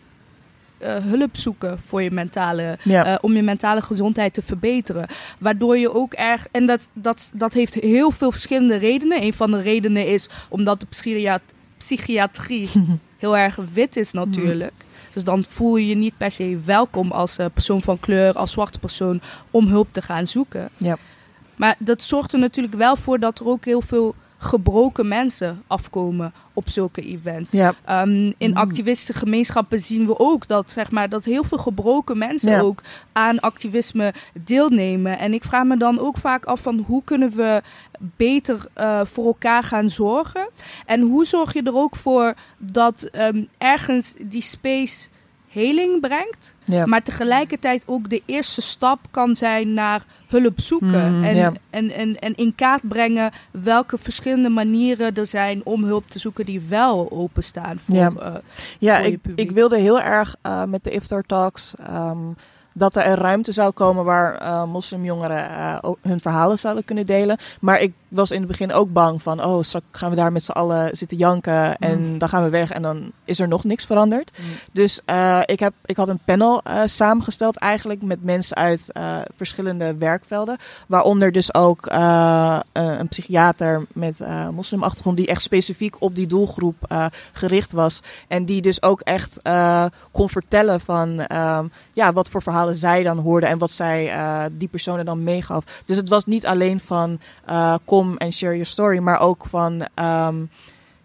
eh, 0.77 0.95
hulp 0.95 1.37
zoeken 1.37 1.79
voor 1.79 2.01
je 2.01 2.11
mentale 2.11 2.77
Ja. 2.83 3.05
eh, 3.05 3.17
om 3.21 3.33
je 3.33 3.41
mentale 3.41 3.81
gezondheid 3.81 4.33
te 4.33 4.41
verbeteren. 4.41 5.07
Waardoor 5.37 5.77
je 5.77 5.93
ook 5.93 6.13
erg. 6.13 6.47
En 6.51 6.65
dat, 6.65 6.87
dat, 6.93 7.29
dat 7.33 7.53
heeft 7.53 7.73
heel 7.73 8.11
veel 8.11 8.31
verschillende 8.31 8.75
redenen. 8.75 9.23
Een 9.23 9.33
van 9.33 9.51
de 9.51 9.61
redenen 9.61 10.07
is 10.07 10.29
omdat 10.49 10.79
de 10.79 10.85
psychiat- 10.85 11.53
psychiatrie 11.77 12.69
heel 13.23 13.37
erg 13.37 13.57
wit 13.73 13.95
is, 13.95 14.11
natuurlijk. 14.11 14.73
Dus 15.13 15.23
dan 15.23 15.43
voel 15.43 15.75
je 15.75 15.87
je 15.87 15.95
niet 15.95 16.17
per 16.17 16.31
se 16.31 16.59
welkom 16.65 17.11
als 17.11 17.37
eh, 17.37 17.45
persoon 17.53 17.81
van 17.81 17.99
kleur, 17.99 18.33
als 18.33 18.51
zwarte 18.51 18.79
persoon, 18.79 19.21
om 19.51 19.67
hulp 19.67 19.87
te 19.91 20.01
gaan 20.01 20.27
zoeken. 20.27 20.69
Ja. 20.77 20.97
Maar 21.55 21.75
dat 21.79 22.01
zorgt 22.01 22.33
er 22.33 22.39
natuurlijk 22.39 22.75
wel 22.75 22.95
voor 22.95 23.19
dat 23.19 23.39
er 23.39 23.47
ook 23.47 23.65
heel 23.65 23.81
veel 23.81 24.15
gebroken 24.37 25.07
mensen 25.07 25.63
afkomen 25.67 26.33
op 26.61 26.69
zulke 26.69 27.01
events. 27.01 27.51
Ja. 27.51 27.73
Um, 28.03 28.33
in 28.37 28.49
Mm. 28.49 28.57
activistengemeenschappen 28.57 29.81
zien 29.81 30.05
we 30.05 30.19
ook 30.19 30.47
dat, 30.47 30.71
zeg 30.71 30.91
maar, 30.91 31.09
dat 31.09 31.25
heel 31.25 31.43
veel 31.43 31.57
gebroken 31.57 32.17
mensen 32.17 32.51
Ja. 32.51 32.59
ook 32.59 32.81
aan 33.11 33.39
activisme 33.39 34.13
deelnemen. 34.43 35.19
En 35.19 35.33
ik 35.33 35.43
vraag 35.43 35.63
me 35.63 35.77
dan 35.77 35.99
ook 35.99 36.17
vaak 36.17 36.45
af 36.45 36.61
van 36.61 36.83
hoe 36.87 37.03
kunnen 37.03 37.31
we 37.35 37.61
beter 37.99 38.65
eh, 38.73 39.01
voor 39.03 39.25
elkaar 39.25 39.63
gaan 39.63 39.89
zorgen? 39.89 40.49
En 40.85 41.01
hoe 41.01 41.25
zorg 41.25 41.53
je 41.53 41.63
er 41.63 41.75
ook 41.75 41.95
voor 41.95 42.33
dat 42.57 43.03
ehm, 43.03 43.43
ergens 43.57 44.13
die 44.19 44.41
space 44.41 45.07
heling 45.47 46.01
brengt, 46.01 46.55
Ja. 46.65 46.85
maar 46.85 47.03
tegelijkertijd 47.03 47.83
ook 47.85 48.09
de 48.09 48.21
eerste 48.25 48.61
stap 48.61 48.99
kan 49.11 49.35
zijn 49.35 49.73
naar 49.73 50.05
hulp 50.31 50.59
zoeken. 50.59 51.17
Mm, 51.17 51.23
en, 51.23 51.35
ja. 51.35 51.51
en, 51.69 51.91
en, 51.91 52.19
en 52.19 52.35
in 52.35 52.55
kaart 52.55 52.87
brengen 52.87 53.31
welke 53.51 53.97
verschillende 53.97 54.49
manieren 54.49 55.13
er 55.13 55.27
zijn 55.27 55.61
om 55.63 55.83
hulp 55.83 56.09
te 56.09 56.19
zoeken 56.19 56.45
die 56.45 56.61
wel 56.61 57.11
openstaan 57.11 57.79
voor 57.79 57.95
Ja. 57.95 58.11
eh, 58.19 58.33
Ja, 58.79 58.97
voor 58.97 59.05
ik, 59.05 59.19
ik 59.35 59.51
wilde 59.51 59.77
heel 59.79 60.01
erg 60.01 60.35
eh, 60.41 60.63
met 60.63 60.83
de 60.83 60.89
Iftar 60.91 61.23
Talks 61.23 61.75
ehm, 61.75 62.17
dat 62.73 62.95
er 62.95 63.05
een 63.05 63.15
ruimte 63.15 63.51
zou 63.51 63.71
komen 63.71 64.03
waar 64.05 64.35
eh, 64.35 64.63
moslimjongeren 64.65 65.83
ook 65.83 65.97
hun 66.01 66.19
verhalen 66.19 66.59
zouden 66.59 66.85
kunnen 66.85 67.05
delen. 67.05 67.37
Maar 67.59 67.81
ik 67.81 67.93
was 68.11 68.31
in 68.31 68.39
het 68.39 68.47
begin 68.47 68.73
ook 68.73 68.93
bang 68.93 69.21
van, 69.21 69.43
oh, 69.45 69.63
straks 69.63 69.85
gaan 69.91 70.09
we 70.09 70.15
daar 70.15 70.31
met 70.31 70.43
z'n 70.43 70.51
allen 70.51 70.97
zitten 70.97 71.17
janken 71.17 71.77
en 71.77 72.17
dan 72.17 72.29
gaan 72.29 72.43
we 72.43 72.49
weg 72.49 72.71
en 72.71 72.81
dan 72.81 73.11
is 73.25 73.39
er 73.39 73.47
nog 73.47 73.63
niks 73.63 73.85
veranderd. 73.85 74.31
Mm. 74.37 74.45
Dus 74.71 74.99
eh, 75.05 75.39
ik, 75.45 75.59
heb, 75.59 75.73
ik 75.85 75.97
had 75.97 76.07
een 76.07 76.19
panel 76.25 76.61
eh, 76.63 76.81
samengesteld 76.85 77.57
eigenlijk 77.57 78.01
met 78.01 78.23
mensen 78.23 78.55
uit 78.55 78.91
eh, 78.91 79.19
verschillende 79.35 79.95
werkvelden. 79.95 80.57
Waaronder 80.87 81.31
dus 81.31 81.53
ook 81.53 81.85
een 82.73 83.07
psychiater 83.07 83.85
met 83.93 84.19
moslimachtergrond 84.51 85.17
die 85.17 85.27
echt 85.27 85.41
specifiek 85.41 86.01
op 86.01 86.15
die 86.15 86.27
doelgroep 86.27 87.09
gericht 87.33 87.71
was. 87.71 87.99
En 88.27 88.45
die 88.45 88.61
dus 88.61 88.81
ook 88.81 89.01
echt 89.01 89.39
kon 90.11 90.29
vertellen 90.29 90.81
van 90.81 91.19
ehm, 91.19 91.65
ja, 91.93 92.13
wat 92.13 92.29
voor 92.29 92.41
verhalen 92.41 92.75
zij 92.75 93.03
dan 93.03 93.17
hoorden 93.17 93.49
en 93.49 93.57
wat 93.57 93.71
zij 93.71 94.11
die 94.51 94.67
personen 94.67 95.05
dan 95.05 95.23
meegaf. 95.23 95.63
Dus 95.85 95.97
het 95.97 96.09
was 96.09 96.25
niet 96.25 96.45
alleen 96.45 96.79
van 96.79 97.19
eh, 97.45 97.75
kom 98.01 98.17
en 98.17 98.33
share 98.33 98.53
your 98.53 98.65
story, 98.65 98.99
maar 98.99 99.19
ook 99.19 99.45
van 99.49 99.87
ehm, 99.93 100.45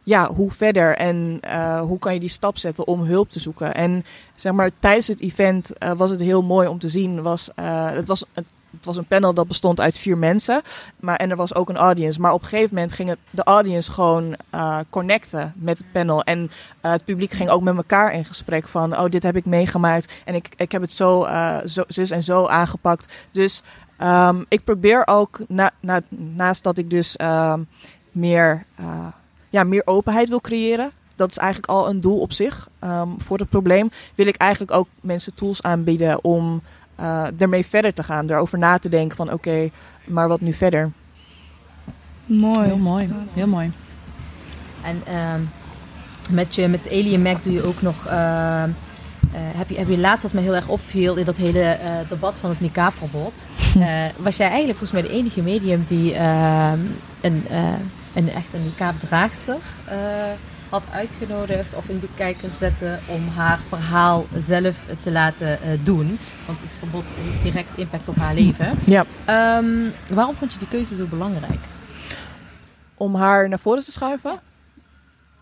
ja, 0.03 0.33
hoe 0.35 0.51
verder 0.51 0.97
en 0.97 1.39
eh, 1.41 1.81
hoe 1.81 1.99
kan 1.99 2.15
je 2.15 2.21
die 2.21 2.29
stap 2.29 2.59
zetten 2.59 2.87
om 2.87 3.01
hulp 3.01 3.31
te 3.31 3.41
zoeken. 3.41 3.75
En 3.75 4.05
zeg 4.35 4.53
maar 4.53 4.71
tijdens 4.79 5.07
het 5.07 5.21
event 5.21 5.79
eh, 5.79 5.93
was 5.93 6.11
het 6.11 6.21
heel 6.21 6.43
mooi 6.43 6.69
om 6.69 6.79
te 6.79 6.89
zien. 6.89 7.23
Was, 7.23 7.51
eh, 7.55 7.91
het, 7.91 8.09
was, 8.09 8.25
het, 8.33 8.51
het 8.71 8.85
was 8.85 8.97
een 8.97 9.07
panel 9.07 9.35
dat 9.35 9.49
bestond 9.49 9.81
uit 9.81 9.99
vier 9.99 10.19
mensen. 10.19 10.63
Maar, 11.01 11.17
en 11.17 11.31
er 11.31 11.37
was 11.37 11.55
ook 11.55 11.69
een 11.69 11.77
audience. 11.77 12.21
Maar 12.21 12.33
op 12.33 12.43
een 12.43 12.49
gegeven 12.49 12.75
moment 12.75 12.93
ging 12.93 13.09
het, 13.09 13.19
de 13.31 13.45
audience 13.45 13.93
gewoon 13.93 14.37
connecten 14.91 15.53
met 15.57 15.79
het 15.79 15.93
panel. 15.93 16.23
En 16.23 16.51
het 16.81 17.05
publiek 17.05 17.33
ging 17.33 17.51
ook 17.51 17.63
met 17.63 17.77
elkaar 17.77 18.13
in 18.13 18.25
gesprek 18.25 18.69
van... 18.69 18.99
oh, 18.99 19.09
dit 19.09 19.23
heb 19.23 19.37
ik 19.37 19.45
meegemaakt 19.45 20.13
en 20.25 20.35
ik, 20.35 20.49
ik 20.57 20.73
heb 20.73 20.83
het 20.83 20.93
zo, 20.93 21.27
zo 21.67 21.85
zus 21.89 22.11
en 22.11 22.23
zo 22.23 22.47
aangepakt. 22.47 23.13
Dus 23.31 23.63
ehm, 23.97 24.43
ik 24.49 24.65
probeer 24.65 25.03
ook, 25.05 25.41
na, 25.49 25.71
na, 25.81 26.01
naast 26.09 26.63
dat 26.63 26.79
ik 26.79 26.91
dus 26.91 27.17
ehm, 27.17 27.61
meer, 28.13 28.65
eh, 28.75 29.07
ja, 29.51 29.65
meer 29.65 29.83
openheid 29.85 30.29
wil 30.29 30.41
creëren... 30.41 30.91
Dat 31.17 31.31
is 31.31 31.37
eigenlijk 31.37 31.73
al 31.73 31.89
een 31.89 32.01
doel 32.01 32.21
op 32.21 32.33
zich 32.33 32.69
ehm, 32.79 33.09
voor 33.17 33.39
het 33.39 33.49
probleem. 33.49 33.91
Wil 34.15 34.27
ik 34.27 34.37
eigenlijk 34.37 34.73
ook 34.73 34.89
mensen 35.01 35.35
tools 35.35 35.63
aanbieden 35.63 36.25
om 36.25 36.63
eh, 36.95 37.41
ermee 37.41 37.67
verder 37.67 37.95
te 37.95 38.03
gaan. 38.03 38.31
Erover 38.31 38.59
na 38.59 38.79
te 38.79 38.89
denken 38.89 39.17
van 39.17 39.33
oké, 39.33 39.71
maar 40.05 40.29
wat 40.29 40.41
nu 40.41 40.53
verder? 40.53 40.93
Mooi. 42.27 42.61
Heel 42.61 42.77
mooi, 42.77 43.09
heel 43.33 43.47
mooi. 43.47 43.73
En 44.83 45.03
ehm, 45.07 45.41
met, 46.31 46.55
je, 46.55 46.69
met 46.69 46.87
Alien 46.87 47.23
Mac 47.23 47.43
doe 47.43 47.53
je 47.53 47.63
ook 47.63 47.83
nog... 47.83 48.07
heb, 49.41 49.69
je, 49.69 49.79
heb 49.79 49.89
je 49.89 49.99
laatst 49.99 50.23
wat 50.23 50.33
me 50.33 50.41
heel 50.41 50.55
erg 50.55 50.69
opviel 50.69 51.15
in 51.17 51.25
dat 51.25 51.37
hele 51.37 51.61
eh, 51.61 51.91
debat 52.09 52.39
van 52.39 52.51
het 52.51 52.61
niqabverbod. 52.61 53.49
eh 53.81 54.05
was 54.17 54.37
jij 54.37 54.49
eigenlijk 54.49 54.79
volgens 54.79 55.01
mij 55.01 55.11
de 55.11 55.17
enige 55.19 55.43
medium 55.43 55.83
die 55.85 56.15
ehm, 56.15 56.81
een, 57.21 57.45
eh, 57.49 57.73
een 58.15 58.33
echt 58.33 58.53
een 58.53 58.65
niqab-draagster 58.65 59.59
eh, 59.85 59.97
had 60.69 60.85
uitgenodigd 60.93 61.75
of 61.75 61.89
in 61.89 61.99
de 61.99 62.09
kijker 62.15 62.51
zette 62.53 62.99
om 63.07 63.29
haar 63.29 63.59
verhaal 63.69 64.27
zelf 64.39 64.77
te 64.99 65.11
laten 65.11 65.63
eh, 65.63 65.69
doen. 65.83 66.19
Want 66.47 66.63
het 66.63 66.75
verbod 66.79 67.13
heeft 67.15 67.43
direct 67.43 67.77
impact 67.77 68.09
op 68.09 68.17
haar 68.17 68.35
leven. 68.35 68.67
Ja. 68.85 69.05
Ehm, 69.25 69.91
waarom 70.11 70.35
vond 70.35 70.53
je 70.53 70.59
die 70.59 70.69
keuze 70.69 70.97
zo 70.97 71.05
belangrijk? 71.05 71.61
Om 72.95 73.15
haar 73.15 73.49
naar 73.49 73.59
voren 73.59 73.85
te 73.85 73.93
schuiven? 73.93 74.41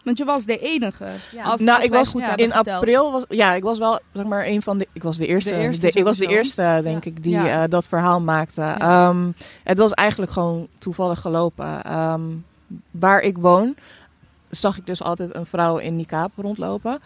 Want 0.05 0.19
je 0.19 0.25
was 0.25 0.45
de 0.45 0.59
enige. 0.59 1.07
Ja. 1.33 1.45
Als, 1.45 1.61
nou, 1.61 1.77
als 1.77 1.87
ik 1.87 1.93
was 1.93 2.09
goed 2.09 2.23
in 2.23 2.51
verteld. 2.53 2.69
april 2.69 3.13
was 3.13 3.25
ja, 3.29 3.53
ik 3.53 3.63
was 3.63 3.79
wel 3.79 4.01
zeg 4.13 4.25
maar 4.25 4.47
een 4.47 4.63
van 4.63 4.79
de 4.79 4.89
ik 4.93 5.03
was 5.03 5.17
de 5.17 5.27
eerste, 5.27 5.51
De 5.51 5.57
eerste 5.57 5.89
ik 5.89 6.05
was 6.05 6.17
de 6.17 6.27
eerste 6.27 6.81
denk 6.83 7.05
ik 7.05 7.23
die 7.23 7.33
Ja. 7.33 7.63
eh, 7.63 7.69
dat 7.71 7.89
verhaal 7.89 8.21
maakte. 8.21 8.63
Ehm, 8.63 9.31
het 9.65 9.79
was 9.79 9.93
eigenlijk 9.93 10.33
gewoon 10.33 10.69
toevallig 10.79 11.21
gelopen. 11.21 11.85
Ehm, 11.85 12.23
waar 12.91 13.21
ik 13.21 13.39
woon 13.39 13.77
zag 14.51 14.79
ik 14.79 14.87
dus 14.87 15.03
altijd 15.03 15.35
een 15.35 15.47
vrouw 15.47 15.77
in 15.77 15.97
niqab 15.97 16.33
rondlopen. 16.37 16.99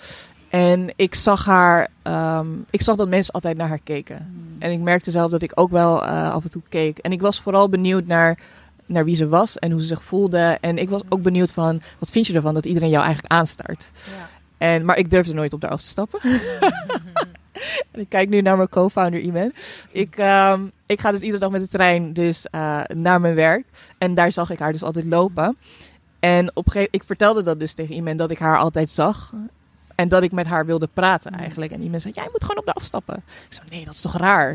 En 0.48 0.92
ik 0.96 1.14
zag 1.14 1.44
haar, 1.44 1.88
ehm, 2.02 2.46
ik 2.70 2.82
zag 2.82 2.96
dat 2.96 3.08
mensen 3.08 3.32
altijd 3.34 3.56
naar 3.56 3.68
haar 3.68 3.80
keken. 3.84 4.46
En 4.58 4.72
ik 4.72 4.80
merkte 4.80 5.10
zelf 5.10 5.30
dat 5.30 5.42
ik 5.42 5.52
ook 5.54 5.70
wel 5.70 6.04
eh, 6.04 6.32
af 6.32 6.44
en 6.44 6.50
toe 6.50 6.62
keek. 6.68 6.98
En 6.98 7.12
ik 7.12 7.20
was 7.20 7.40
vooral 7.40 7.68
benieuwd 7.68 8.06
naar, 8.06 8.38
naar 8.88 9.04
wie 9.04 9.14
ze 9.14 9.28
was 9.28 9.58
en 9.58 9.70
hoe 9.70 9.80
ze 9.80 9.86
zich 9.86 10.02
voelde. 10.02 10.58
En 10.60 10.78
ik 10.78 10.90
was 10.90 11.02
ook 11.08 11.22
benieuwd 11.22 11.52
van, 11.52 11.82
wat 11.98 12.10
vind 12.10 12.26
je 12.26 12.34
ervan 12.34 12.54
dat 12.54 12.66
iedereen 12.66 12.88
jou 12.90 13.04
eigenlijk 13.04 13.32
aanstaart? 13.32 13.90
Ja. 13.94 14.28
En, 14.58 14.84
maar 14.84 14.98
ik 14.98 15.10
durfde 15.10 15.34
nooit 15.34 15.52
op 15.52 15.62
haar 15.62 15.70
af 15.70 15.82
te 15.82 15.88
stappen. 15.88 16.20
en 17.92 18.00
ik 18.00 18.08
kijk 18.08 18.28
nu 18.28 18.40
naar 18.40 18.56
mijn 18.56 18.68
co-founder 18.68 19.20
Iman. 19.20 19.52
Ik, 19.92 20.16
ehm, 20.16 20.66
ik 20.86 21.00
ga 21.00 21.10
dus 21.10 21.20
iedere 21.20 21.38
dag 21.38 21.50
met 21.50 21.60
de 21.60 21.68
trein 21.68 22.12
dus, 22.12 22.46
eh, 22.46 22.80
naar 22.94 23.20
mijn 23.20 23.34
werk. 23.34 23.66
En 23.98 24.14
daar 24.14 24.32
zag 24.32 24.50
ik 24.50 24.58
haar 24.58 24.72
dus 24.72 24.82
altijd 24.82 25.04
lopen. 25.04 25.56
En 26.20 26.50
op 26.56 26.66
een 26.66 26.72
gegeven 26.72 26.92
ik 26.92 27.04
vertelde 27.04 27.42
dat 27.42 27.60
dus 27.60 27.72
tegen 27.72 27.94
Iman 27.94 28.16
dat 28.16 28.30
ik 28.30 28.38
haar 28.38 28.58
altijd 28.58 28.90
zag. 28.90 29.32
En 29.94 30.08
dat 30.08 30.22
ik 30.22 30.32
met 30.32 30.46
haar 30.46 30.66
wilde 30.66 30.88
praten 30.94 31.32
eigenlijk. 31.32 31.72
En 31.72 31.82
Iman 31.82 32.00
zei, 32.00 32.14
jij 32.14 32.28
moet 32.30 32.42
gewoon 32.42 32.58
op 32.58 32.66
de 32.66 32.72
afstappen. 32.72 33.14
Ik 33.16 33.54
zo, 33.54 33.62
nee, 33.70 33.84
dat 33.84 33.94
is 33.94 34.00
toch 34.00 34.16
raar? 34.16 34.50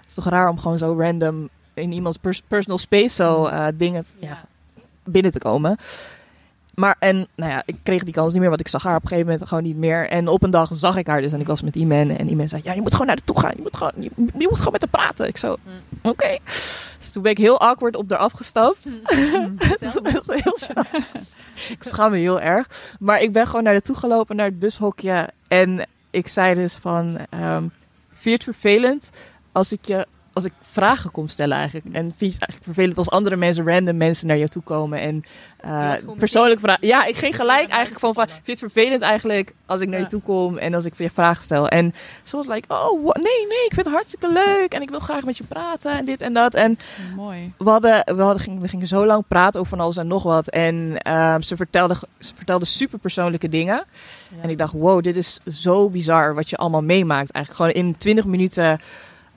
Het 0.00 0.08
is 0.08 0.14
toch 0.14 0.28
raar 0.28 0.48
om 0.48 0.58
gewoon 0.58 0.78
zo 0.78 0.96
random 0.98 1.48
in 1.76 1.92
iemands 1.92 2.18
pers- 2.18 2.42
personal 2.48 2.78
space 2.78 3.14
zo 3.14 3.44
eh, 3.44 3.66
dingen 3.74 4.06
ja, 4.20 4.44
binnen 5.04 5.32
te 5.32 5.38
komen. 5.38 5.76
Maar 6.74 6.96
en, 6.98 7.26
nou 7.34 7.50
ja, 7.50 7.62
ik 7.66 7.76
kreeg 7.82 8.04
die 8.04 8.14
kans 8.14 8.32
niet 8.32 8.40
meer, 8.40 8.48
want 8.48 8.60
ik 8.60 8.68
zag 8.68 8.82
haar 8.82 8.96
op 8.96 9.02
een 9.02 9.08
gegeven 9.08 9.30
moment 9.30 9.48
gewoon 9.48 9.64
niet 9.64 9.76
meer. 9.76 10.08
En 10.08 10.28
op 10.28 10.42
een 10.42 10.50
dag 10.50 10.70
zag 10.72 10.96
ik 10.96 11.06
haar 11.06 11.22
dus 11.22 11.32
en 11.32 11.40
ik 11.40 11.46
was 11.46 11.62
met 11.62 11.76
Iman. 11.76 12.10
En 12.10 12.28
Iman 12.28 12.48
zei, 12.48 12.60
ja, 12.64 12.72
je 12.72 12.80
moet 12.80 12.92
gewoon 12.92 13.06
naar 13.06 13.16
haar 13.16 13.24
toe 13.24 13.40
gaan. 13.40 13.52
Je 13.56 13.62
moet 13.62 13.76
gewoon, 13.76 13.92
je, 13.98 14.10
je 14.16 14.46
moet 14.48 14.58
gewoon 14.58 14.72
met 14.72 14.86
haar 14.90 14.90
praten. 14.90 15.28
Ik 15.28 15.36
zo, 15.36 15.56
oké. 16.02 16.38
Dus 16.98 17.10
toen 17.12 17.22
ben 17.22 17.30
ik 17.30 17.38
heel 17.38 17.60
awkward 17.60 17.96
op 17.96 18.10
haar 18.10 18.18
afgestapt. 18.18 18.96
dat 19.68 19.82
is 19.82 19.92
dat 19.92 20.28
is 20.28 20.42
heel 20.42 20.58
gênant. 20.60 21.10
ik 21.68 21.82
schaam 21.82 22.10
me 22.10 22.16
heel 22.16 22.40
erg. 22.40 22.94
Maar 22.98 23.20
ik 23.20 23.32
ben 23.32 23.46
gewoon 23.46 23.62
naar 23.62 23.72
haar 23.72 23.82
toe 23.82 23.96
gelopen, 23.96 24.36
naar 24.36 24.46
het 24.46 24.58
bushokje. 24.58 25.30
En 25.48 25.86
ik 26.10 26.28
zei 26.28 26.54
dus 26.54 26.74
van, 26.74 27.18
vind 28.10 28.22
je 28.22 28.30
het 28.30 28.42
vervelend 28.42 29.10
als 29.52 29.72
ik 29.72 29.84
je 29.84 30.06
als 30.36 30.44
ik 30.44 30.52
vragen 30.60 31.10
kom 31.10 31.28
stellen 31.28 31.56
eigenlijk. 31.56 31.86
En 31.86 31.92
vind 31.92 32.18
je 32.18 32.26
het 32.26 32.48
eigenlijk 32.48 32.64
vervelend 32.64 32.98
als 32.98 33.10
andere 33.10 33.36
mensen, 33.36 33.66
random 33.66 33.96
mensen 33.96 34.26
naar 34.26 34.36
je 34.36 34.48
toe 34.48 34.62
komen 34.62 34.98
en 35.00 35.24
eh, 35.56 35.88
was 35.88 35.98
gewoon 35.98 36.16
persoonlijk 36.16 36.60
vragen. 36.60 36.86
Ja, 36.86 37.06
ik 37.06 37.16
ging 37.16 37.36
gelijk 37.36 37.68
eigenlijk 37.68 38.00
van, 38.00 38.14
van, 38.14 38.26
vind 38.28 38.44
je 38.44 38.50
het 38.50 38.72
vervelend 38.72 39.02
eigenlijk 39.02 39.54
als 39.66 39.80
ik 39.80 39.88
naar 39.88 40.00
je 40.00 40.06
toe 40.06 40.20
kom 40.20 40.58
en 40.58 40.74
als 40.74 40.84
ik 40.84 40.96
je 40.96 41.10
vragen 41.10 41.44
stel. 41.44 41.68
En 41.68 41.94
was 42.30 42.46
like, 42.46 42.74
oh, 42.74 43.04
nee, 43.04 43.46
nee, 43.48 43.64
ik 43.64 43.72
vind 43.74 43.86
het 43.86 43.94
hartstikke 43.94 44.32
leuk 44.32 44.74
en 44.74 44.82
ik 44.82 44.90
wil 44.90 45.00
graag 45.00 45.24
met 45.24 45.36
je 45.36 45.44
praten 45.44 45.92
en 45.92 46.04
dit 46.04 46.20
en 46.20 46.32
dat. 46.32 46.54
En 46.54 46.78
Mooi. 47.14 47.52
we, 47.58 47.70
hadden, 47.70 48.16
we, 48.16 48.22
hadden, 48.22 48.42
gingen- 48.42 48.60
we 48.60 48.68
gingen 48.68 48.86
zo 48.86 49.06
lang 49.06 49.24
praten 49.28 49.60
over 49.60 49.76
van 49.76 49.84
alles 49.84 49.96
en 49.96 50.06
nog 50.06 50.22
wat. 50.22 50.48
En 50.48 50.96
ehm, 50.98 51.40
ze, 51.40 51.56
vertelde, 51.56 51.96
ze 52.18 52.32
vertelde 52.34 52.64
super 52.64 52.98
persoonlijke 52.98 53.48
dingen. 53.48 53.84
En 54.40 54.50
ik 54.50 54.58
dacht, 54.58 54.72
wow, 54.72 55.02
dit 55.02 55.16
is 55.16 55.40
zo 55.48 55.90
bizar 55.90 56.34
wat 56.34 56.50
je 56.50 56.56
allemaal 56.56 56.82
meemaakt. 56.82 57.30
Eigenlijk 57.30 57.74
gewoon 57.74 57.86
in 57.86 57.96
20 57.96 58.24
minuten 58.24 58.80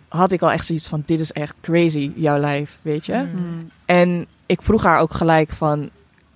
had 0.10 0.32
ik 0.32 0.42
al 0.42 0.52
echt 0.52 0.66
zoiets 0.66 0.88
van, 0.88 1.04
dit 1.06 1.20
is 1.20 1.32
echt 1.32 1.56
crazy, 1.62 2.12
jouw 2.16 2.38
lijf, 2.38 2.78
weet 2.82 3.06
je. 3.06 3.28
Mm. 3.34 3.70
En 3.86 4.26
ik 4.46 4.62
vroeg 4.62 4.84
haar 4.84 5.00
ook 5.00 5.14
gelijk 5.14 5.52
van, 5.52 5.90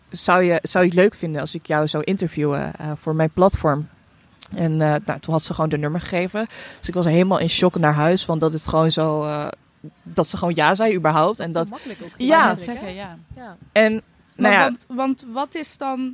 zou 0.10 0.44
je, 0.44 0.60
zou 0.62 0.84
je 0.84 0.90
het 0.90 1.00
leuk 1.00 1.16
vinden 1.16 1.42
als 1.42 1.56
ik 1.56 1.66
jou 1.66 1.88
zou 1.88 2.04
interviewen 2.04 2.76
eh, 2.76 2.92
voor 3.02 3.16
mijn 3.16 3.32
platform? 3.32 3.88
En 4.56 4.72
eh, 4.82 4.96
nou, 5.06 5.20
toen 5.20 5.34
had 5.34 5.44
ze 5.44 5.54
gewoon 5.54 5.70
de 5.70 5.78
nummer 5.78 6.02
gegeven. 6.02 6.48
Dus 6.80 6.88
ik 6.88 6.94
was 6.94 7.06
helemaal 7.06 7.40
in 7.40 7.50
shock 7.50 7.78
naar 7.78 7.94
huis 7.94 8.26
van 8.26 8.40
dat 8.40 8.54
het 8.54 8.68
gewoon 8.68 8.92
zo, 8.92 9.24
eh, 9.24 9.48
dat 10.04 10.28
ze 10.28 10.38
gewoon 10.38 10.56
ja 10.56 10.76
zei 10.76 10.96
überhaupt. 10.96 11.40
En 11.40 11.52
dat, 11.52 11.70
makkelijk 11.70 12.00
ook. 12.04 12.12
Ja. 12.18 12.26
Ja, 12.26 12.54
dat 12.54 12.64
zeggen, 12.64 12.94
ja. 12.94 13.18
Ja. 13.36 13.58
en 13.72 13.94
Maar 14.36 14.52
nou 14.52 14.54
ja, 14.54 14.64
want, 14.64 14.86
want 14.88 15.26
wat 15.32 15.56
is 15.56 15.78
dan... 15.78 16.14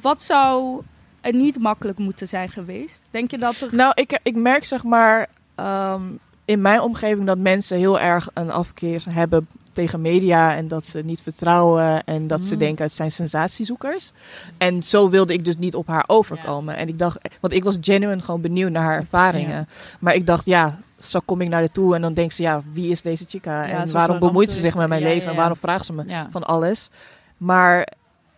Wat 0.00 0.22
zou 0.22 0.82
er 1.20 1.34
niet 1.34 1.58
makkelijk 1.58 1.98
moeten 1.98 2.28
zijn 2.28 2.48
geweest? 2.48 3.02
Denk 3.10 3.30
je 3.30 3.38
dat 3.38 3.60
er... 3.60 3.68
Nou, 3.74 3.92
ik, 3.94 4.18
ik 4.22 4.34
merk 4.36 4.64
zeg 4.64 4.84
maar 4.84 5.26
ehm, 5.54 6.02
in 6.46 6.60
mijn 6.60 6.80
omgeving 6.80 7.26
dat 7.26 7.38
mensen 7.38 7.78
heel 7.78 8.00
erg 8.00 8.28
een 8.34 8.50
afkeer 8.50 9.04
hebben 9.08 9.48
tegen 9.72 10.00
media 10.00 10.54
en 10.56 10.68
dat 10.68 10.84
ze 10.84 10.98
niet 11.04 11.20
vertrouwen 11.22 12.04
en 12.04 12.26
dat 12.26 12.40
ze 12.42 12.52
Mm. 12.52 12.58
denken 12.58 12.84
het 12.84 12.92
zijn 12.94 13.10
sensatiezoekers. 13.10 14.12
En 14.58 14.82
zo 14.82 15.10
wilde 15.10 15.32
ik 15.32 15.44
dus 15.44 15.56
niet 15.56 15.74
op 15.74 15.86
haar 15.86 16.04
overkomen. 16.06 16.76
En 16.76 16.88
ik 16.88 16.98
dacht, 16.98 17.18
want 17.40 17.52
ik 17.52 17.64
was 17.64 17.76
genuine 17.80 18.22
gewoon 18.22 18.40
benieuwd 18.40 18.70
naar 18.70 18.82
haar 18.82 18.98
ervaringen. 18.98 19.68
Maar 20.00 20.14
ik 20.14 20.26
dacht, 20.26 20.46
ja, 20.46 20.78
zo 21.00 21.20
kom 21.24 21.40
ik 21.40 21.48
naar 21.48 21.58
haar 21.60 21.70
toe 21.70 21.94
en 21.94 22.00
dan 22.00 22.14
denkt 22.14 22.34
ze, 22.34 22.42
ja, 22.42 22.62
wie 22.72 22.90
is 22.90 23.02
deze 23.02 23.24
chica? 23.28 23.64
en 23.66 23.92
waarom 23.92 24.18
bemoeit 24.18 24.50
ze 24.50 24.60
zich 24.60 24.74
met 24.74 24.88
mijn 24.88 25.02
leven? 25.02 25.30
En 25.30 25.36
waarom 25.36 25.56
vraagt 25.56 25.86
ze 25.86 25.92
me 25.92 26.04
van 26.30 26.42
alles? 26.42 26.90
Maar 27.36 27.88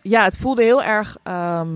ja, 0.01 0.23
het 0.23 0.37
voelde 0.37 0.63
heel 0.63 0.83
erg, 0.83 1.17
ehm, 1.23 1.67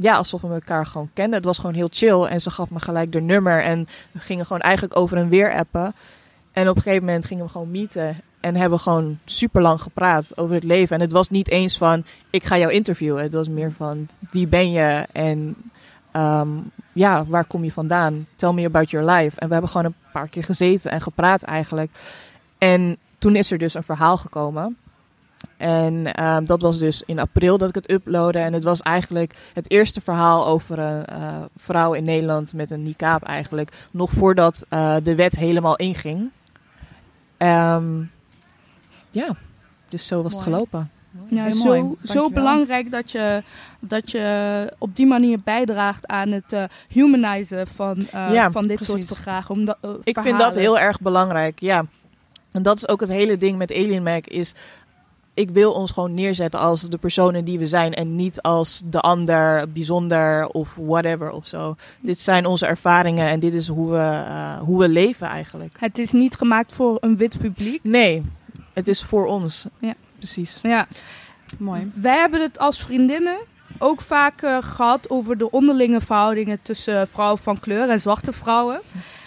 ja, 0.00 0.14
alsof 0.14 0.40
we 0.40 0.48
elkaar 0.48 0.86
gewoon 0.86 1.10
kenden. 1.12 1.34
Het 1.34 1.44
was 1.44 1.58
gewoon 1.58 1.74
heel 1.74 1.88
chill 1.90 2.22
en 2.22 2.40
ze 2.40 2.50
gaf 2.50 2.70
me 2.70 2.80
gelijk 2.80 3.12
de 3.12 3.20
nummer 3.20 3.62
en 3.62 3.88
we 4.12 4.20
gingen 4.20 4.46
gewoon 4.46 4.62
eigenlijk 4.62 4.96
over 4.96 5.16
en 5.16 5.28
weer 5.28 5.54
appen. 5.54 5.94
En 6.52 6.68
op 6.68 6.76
een 6.76 6.82
gegeven 6.82 7.04
moment 7.04 7.24
gingen 7.24 7.44
we 7.44 7.50
gewoon 7.50 7.70
meeten 7.70 8.20
en 8.40 8.56
hebben 8.56 8.78
we 8.78 8.84
gewoon 8.84 9.18
super 9.24 9.62
lang 9.62 9.80
gepraat 9.80 10.38
over 10.38 10.54
het 10.54 10.64
leven. 10.64 10.96
En 10.96 11.02
het 11.02 11.12
was 11.12 11.28
niet 11.28 11.48
eens 11.48 11.78
van, 11.78 12.04
ik 12.30 12.44
ga 12.44 12.58
jou 12.58 12.72
interviewen. 12.72 13.22
Het 13.22 13.32
was 13.32 13.48
meer 13.48 13.72
van, 13.76 14.08
wie 14.30 14.46
ben 14.46 14.70
je 14.70 15.06
en 15.12 15.56
ehm, 16.12 16.48
ja, 16.92 17.24
waar 17.24 17.44
kom 17.44 17.64
je 17.64 17.72
vandaan? 17.72 18.26
Tell 18.36 18.52
me 18.52 18.66
about 18.66 18.90
your 18.90 19.10
life. 19.10 19.40
En 19.40 19.46
we 19.46 19.52
hebben 19.52 19.70
gewoon 19.70 19.86
een 19.86 20.10
paar 20.12 20.28
keer 20.28 20.44
gezeten 20.44 20.90
en 20.90 21.00
gepraat 21.00 21.42
eigenlijk. 21.42 21.90
En 22.58 22.96
toen 23.18 23.36
is 23.36 23.50
er 23.50 23.58
dus 23.58 23.74
een 23.74 23.82
verhaal 23.82 24.16
gekomen. 24.16 24.76
En 25.56 26.14
ehm, 26.14 26.44
dat 26.44 26.62
was 26.62 26.78
dus 26.78 27.02
in 27.06 27.18
april 27.18 27.58
dat 27.58 27.68
ik 27.68 27.74
het 27.74 27.90
uploadde. 27.90 28.38
En 28.38 28.52
het 28.52 28.64
was 28.64 28.80
eigenlijk 28.80 29.34
het 29.54 29.70
eerste 29.70 30.00
verhaal 30.00 30.46
over 30.46 30.78
een 30.78 31.04
eh, 31.06 31.36
vrouw 31.56 31.92
in 31.92 32.04
Nederland 32.04 32.52
met 32.52 32.70
een 32.70 32.82
niqab 32.82 33.22
eigenlijk. 33.22 33.72
Nog 33.90 34.10
voordat 34.10 34.64
eh, 34.68 34.96
de 35.02 35.14
wet 35.14 35.36
helemaal 35.36 35.76
inging. 35.76 36.30
Ehm, 37.36 38.02
ja, 39.10 39.36
dus 39.88 40.06
zo 40.06 40.22
was 40.22 40.32
het 40.32 40.42
gelopen. 40.42 40.90
Ja, 41.28 41.42
Heel 41.42 41.52
zo, 41.52 41.82
mooi. 41.82 41.96
zo 42.04 42.30
belangrijk 42.30 42.90
dat 42.90 43.10
je, 43.10 43.42
dat 43.80 44.10
je 44.10 44.72
op 44.78 44.96
die 44.96 45.06
manier 45.06 45.40
bijdraagt 45.40 46.06
aan 46.06 46.30
het 46.30 46.52
eh 46.52 46.64
humanizen 46.88 47.66
van, 47.66 47.96
eh, 48.12 48.32
Ja, 48.32 48.50
van 48.50 48.66
dit 48.66 48.76
precies. 48.76 49.08
soort. 49.08 49.48
Omdat, 49.48 49.76
eh, 49.80 49.90
Ik 49.90 50.18
vind 50.20 50.24
dat 50.24 50.24
verhalen. 50.24 50.60
heel 50.60 50.78
erg 50.78 51.00
belangrijk, 51.00 51.60
ja. 51.60 51.84
En 52.52 52.62
dat 52.62 52.76
is 52.76 52.88
ook 52.88 53.00
het 53.00 53.08
hele 53.08 53.36
ding 53.36 53.58
met 53.58 53.72
Alien 53.72 54.02
Mac 54.02 54.26
is... 54.26 54.54
Ik 55.40 55.50
wil 55.50 55.72
ons 55.72 55.90
gewoon 55.90 56.14
neerzetten 56.14 56.60
als 56.60 56.80
de 56.80 56.98
personen 56.98 57.44
die 57.44 57.58
we 57.58 57.66
zijn... 57.66 57.94
en 57.94 58.16
niet 58.16 58.42
als 58.42 58.82
de 58.84 59.00
ander, 59.00 59.72
bijzonder 59.72 60.46
of 60.46 60.74
whatever 60.80 61.30
of 61.30 61.46
zo. 61.46 61.74
Dit 62.00 62.18
zijn 62.18 62.46
onze 62.46 62.66
ervaringen 62.66 63.28
en 63.28 63.40
dit 63.40 63.54
is 63.54 63.68
hoe 63.68 63.90
we, 63.90 64.24
eh, 64.26 64.58
hoe 64.58 64.78
we 64.78 64.88
leven 64.88 65.26
eigenlijk. 65.26 65.76
Het 65.78 65.98
is 65.98 66.12
niet 66.12 66.34
gemaakt 66.34 66.72
voor 66.72 66.96
een 67.00 67.16
wit 67.16 67.38
publiek. 67.38 67.84
Nee, 67.84 68.22
het 68.72 68.88
is 68.88 69.02
voor 69.02 69.26
ons. 69.26 69.66
Ja. 69.78 69.94
Precies. 70.16 70.58
Ja. 70.62 70.86
Mooi. 71.58 71.92
Wij 71.94 72.18
hebben 72.18 72.40
het 72.40 72.58
als 72.58 72.82
vriendinnen 72.82 73.38
ook 73.78 74.00
vaak 74.00 74.42
eh, 74.42 74.56
gehad 74.60 75.10
over 75.10 75.38
de 75.38 75.50
onderlinge 75.50 76.00
verhoudingen 76.00 76.58
tussen 76.62 77.08
vrouwen 77.08 77.38
van 77.38 77.60
kleur 77.60 77.90
en 77.90 78.00
zwarte 78.00 78.32
vrouwen. 78.32 78.80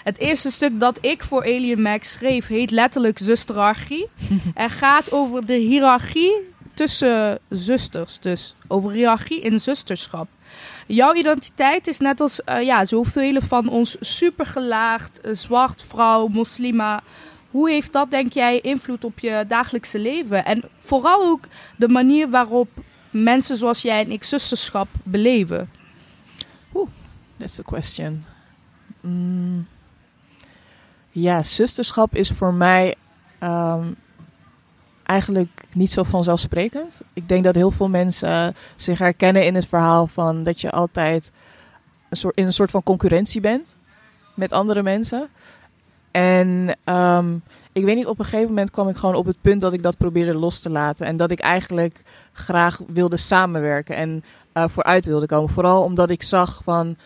Het 0.03 0.17
eerste 0.17 0.51
stuk 0.51 0.79
dat 0.79 0.97
ik 1.01 1.23
voor 1.23 1.41
Alien 1.41 1.81
Max 1.81 2.11
schreef 2.11 2.47
heet 2.47 2.71
letterlijk 2.71 3.17
Zusterarchie. 3.17 4.09
Er 4.53 4.69
gaat 4.69 5.11
over 5.11 5.45
de 5.45 5.53
hiërarchie 5.53 6.33
tussen 6.73 7.39
zusters, 7.49 8.19
dus 8.19 8.55
over 8.67 8.91
hiërarchie 8.91 9.39
in 9.39 9.59
zusterschap. 9.59 10.27
Jouw 10.87 11.13
identiteit 11.13 11.87
is 11.87 11.99
net 11.99 12.21
als 12.21 12.43
eh, 12.43 12.63
ja, 12.63 12.85
zoveel 12.85 13.41
van 13.41 13.69
ons 13.69 13.97
supergelaagd, 13.99 15.21
eh, 15.21 15.33
zwart, 15.33 15.83
vrouw, 15.87 16.27
moslima. 16.27 17.03
Hoe 17.51 17.69
heeft 17.69 17.93
dat, 17.93 18.11
denk 18.11 18.33
jij, 18.33 18.59
invloed 18.59 19.03
op 19.03 19.19
je 19.19 19.45
dagelijkse 19.47 19.99
leven? 19.99 20.45
En 20.45 20.63
vooral 20.79 21.21
ook 21.21 21.43
de 21.75 21.87
manier 21.87 22.29
waarop 22.29 22.69
mensen 23.09 23.57
zoals 23.57 23.81
jij 23.81 24.03
en 24.03 24.11
ik 24.11 24.23
zusterschap 24.23 24.87
beleven. 25.03 25.69
That's 27.37 27.55
the 27.55 27.63
question. 27.63 28.25
Mm. 29.01 29.67
Ja, 31.15 31.43
zusterschap 31.43 32.15
is 32.15 32.29
voor 32.29 32.53
mij 32.53 32.95
ehm, 33.39 33.91
eigenlijk 35.03 35.63
niet 35.73 35.91
zo 35.91 36.03
vanzelfsprekend. 36.03 37.01
Ik 37.13 37.27
denk 37.27 37.43
dat 37.43 37.55
heel 37.55 37.71
veel 37.71 37.89
mensen 37.89 38.55
zich 38.75 38.99
herkennen 38.99 39.45
in 39.45 39.55
het 39.55 39.67
verhaal 39.67 40.07
van 40.07 40.43
dat 40.43 40.61
je 40.61 40.71
altijd 40.71 41.31
een 42.09 42.17
soort, 42.17 42.37
in 42.37 42.45
een 42.45 42.53
soort 42.53 42.71
van 42.71 42.83
concurrentie 42.83 43.41
bent 43.41 43.75
met 44.35 44.53
andere 44.53 44.83
mensen. 44.83 45.29
En 46.11 46.77
ehm, 46.83 47.35
ik 47.71 47.83
weet 47.83 47.95
niet, 47.95 48.07
op 48.07 48.19
een 48.19 48.25
gegeven 48.25 48.49
moment 48.49 48.71
kwam 48.71 48.89
ik 48.89 48.95
gewoon 48.95 49.15
op 49.15 49.25
het 49.25 49.41
punt 49.41 49.61
dat 49.61 49.73
ik 49.73 49.83
dat 49.83 49.97
probeerde 49.97 50.37
los 50.37 50.59
te 50.59 50.69
laten. 50.69 51.05
En 51.05 51.17
dat 51.17 51.31
ik 51.31 51.39
eigenlijk 51.39 52.01
graag 52.31 52.81
wilde 52.87 53.17
samenwerken 53.17 53.95
en 53.95 54.23
eh, 54.53 54.63
vooruit 54.67 55.05
wilde 55.05 55.25
komen. 55.25 55.49
Vooral 55.49 55.83
omdat 55.83 56.09
ik 56.09 56.23
zag 56.23 56.61
van 56.63 56.97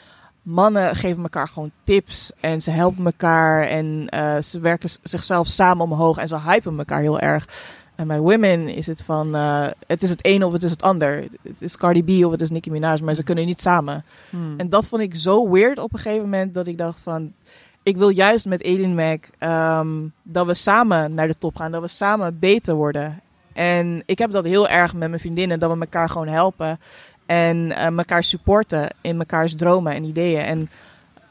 mannen 0.47 0.95
geven 0.95 1.23
elkaar 1.23 1.47
gewoon 1.47 1.71
tips 1.83 2.31
en 2.39 2.61
ze 2.61 2.71
helpen 2.71 3.05
elkaar 3.05 3.63
en 3.63 4.07
eh, 4.09 4.41
ze 4.41 4.59
werken 4.59 4.89
zichzelf 5.03 5.47
samen 5.47 5.83
omhoog 5.83 6.17
en 6.17 6.27
ze 6.27 6.39
hypen 6.39 6.77
elkaar 6.77 6.99
heel 6.99 7.19
erg. 7.19 7.47
En 7.95 8.07
bij 8.07 8.19
women 8.19 8.67
is 8.67 8.87
het 8.87 9.03
van, 9.03 9.35
eh, 9.35 9.67
het 9.87 10.03
is 10.03 10.09
het 10.09 10.19
een 10.21 10.43
of 10.43 10.53
het 10.53 10.63
is 10.63 10.71
het 10.71 10.81
ander. 10.81 11.27
Het 11.41 11.61
is 11.61 11.77
Cardi 11.77 12.03
B 12.03 12.25
of 12.25 12.31
het 12.31 12.41
is 12.41 12.49
Nicki 12.49 12.71
Minaj, 12.71 12.99
maar 12.99 13.15
ze 13.15 13.23
kunnen 13.23 13.45
niet 13.45 13.61
samen. 13.61 14.03
Hmm. 14.29 14.53
En 14.57 14.69
dat 14.69 14.87
vond 14.87 15.01
ik 15.01 15.15
zo 15.15 15.49
weird 15.49 15.79
op 15.79 15.93
een 15.93 15.99
gegeven 15.99 16.23
moment 16.23 16.53
dat 16.53 16.67
ik 16.67 16.77
dacht 16.77 16.99
van, 17.03 17.33
ik 17.83 17.97
wil 17.97 18.09
juist 18.09 18.45
met 18.45 18.63
Alien 18.63 18.95
Mac 18.95 19.19
ehm, 19.37 19.89
dat 20.23 20.45
we 20.45 20.53
samen 20.53 21.13
naar 21.13 21.27
de 21.27 21.37
top 21.37 21.55
gaan, 21.55 21.71
dat 21.71 21.81
we 21.81 21.87
samen 21.87 22.39
beter 22.39 22.75
worden. 22.75 23.21
En 23.53 24.03
ik 24.05 24.17
heb 24.19 24.31
dat 24.31 24.43
heel 24.43 24.67
erg 24.67 24.93
met 24.93 25.09
mijn 25.09 25.21
vriendinnen, 25.21 25.59
dat 25.59 25.71
we 25.71 25.79
elkaar 25.79 26.09
gewoon 26.09 26.27
helpen 26.27 26.79
en 27.27 27.71
eh, 27.75 27.85
elkaar 27.97 28.23
supporten 28.23 28.89
in 29.01 29.17
mekaars 29.17 29.55
dromen 29.55 29.93
en 29.93 30.03
ideeën. 30.03 30.41
En 30.41 30.69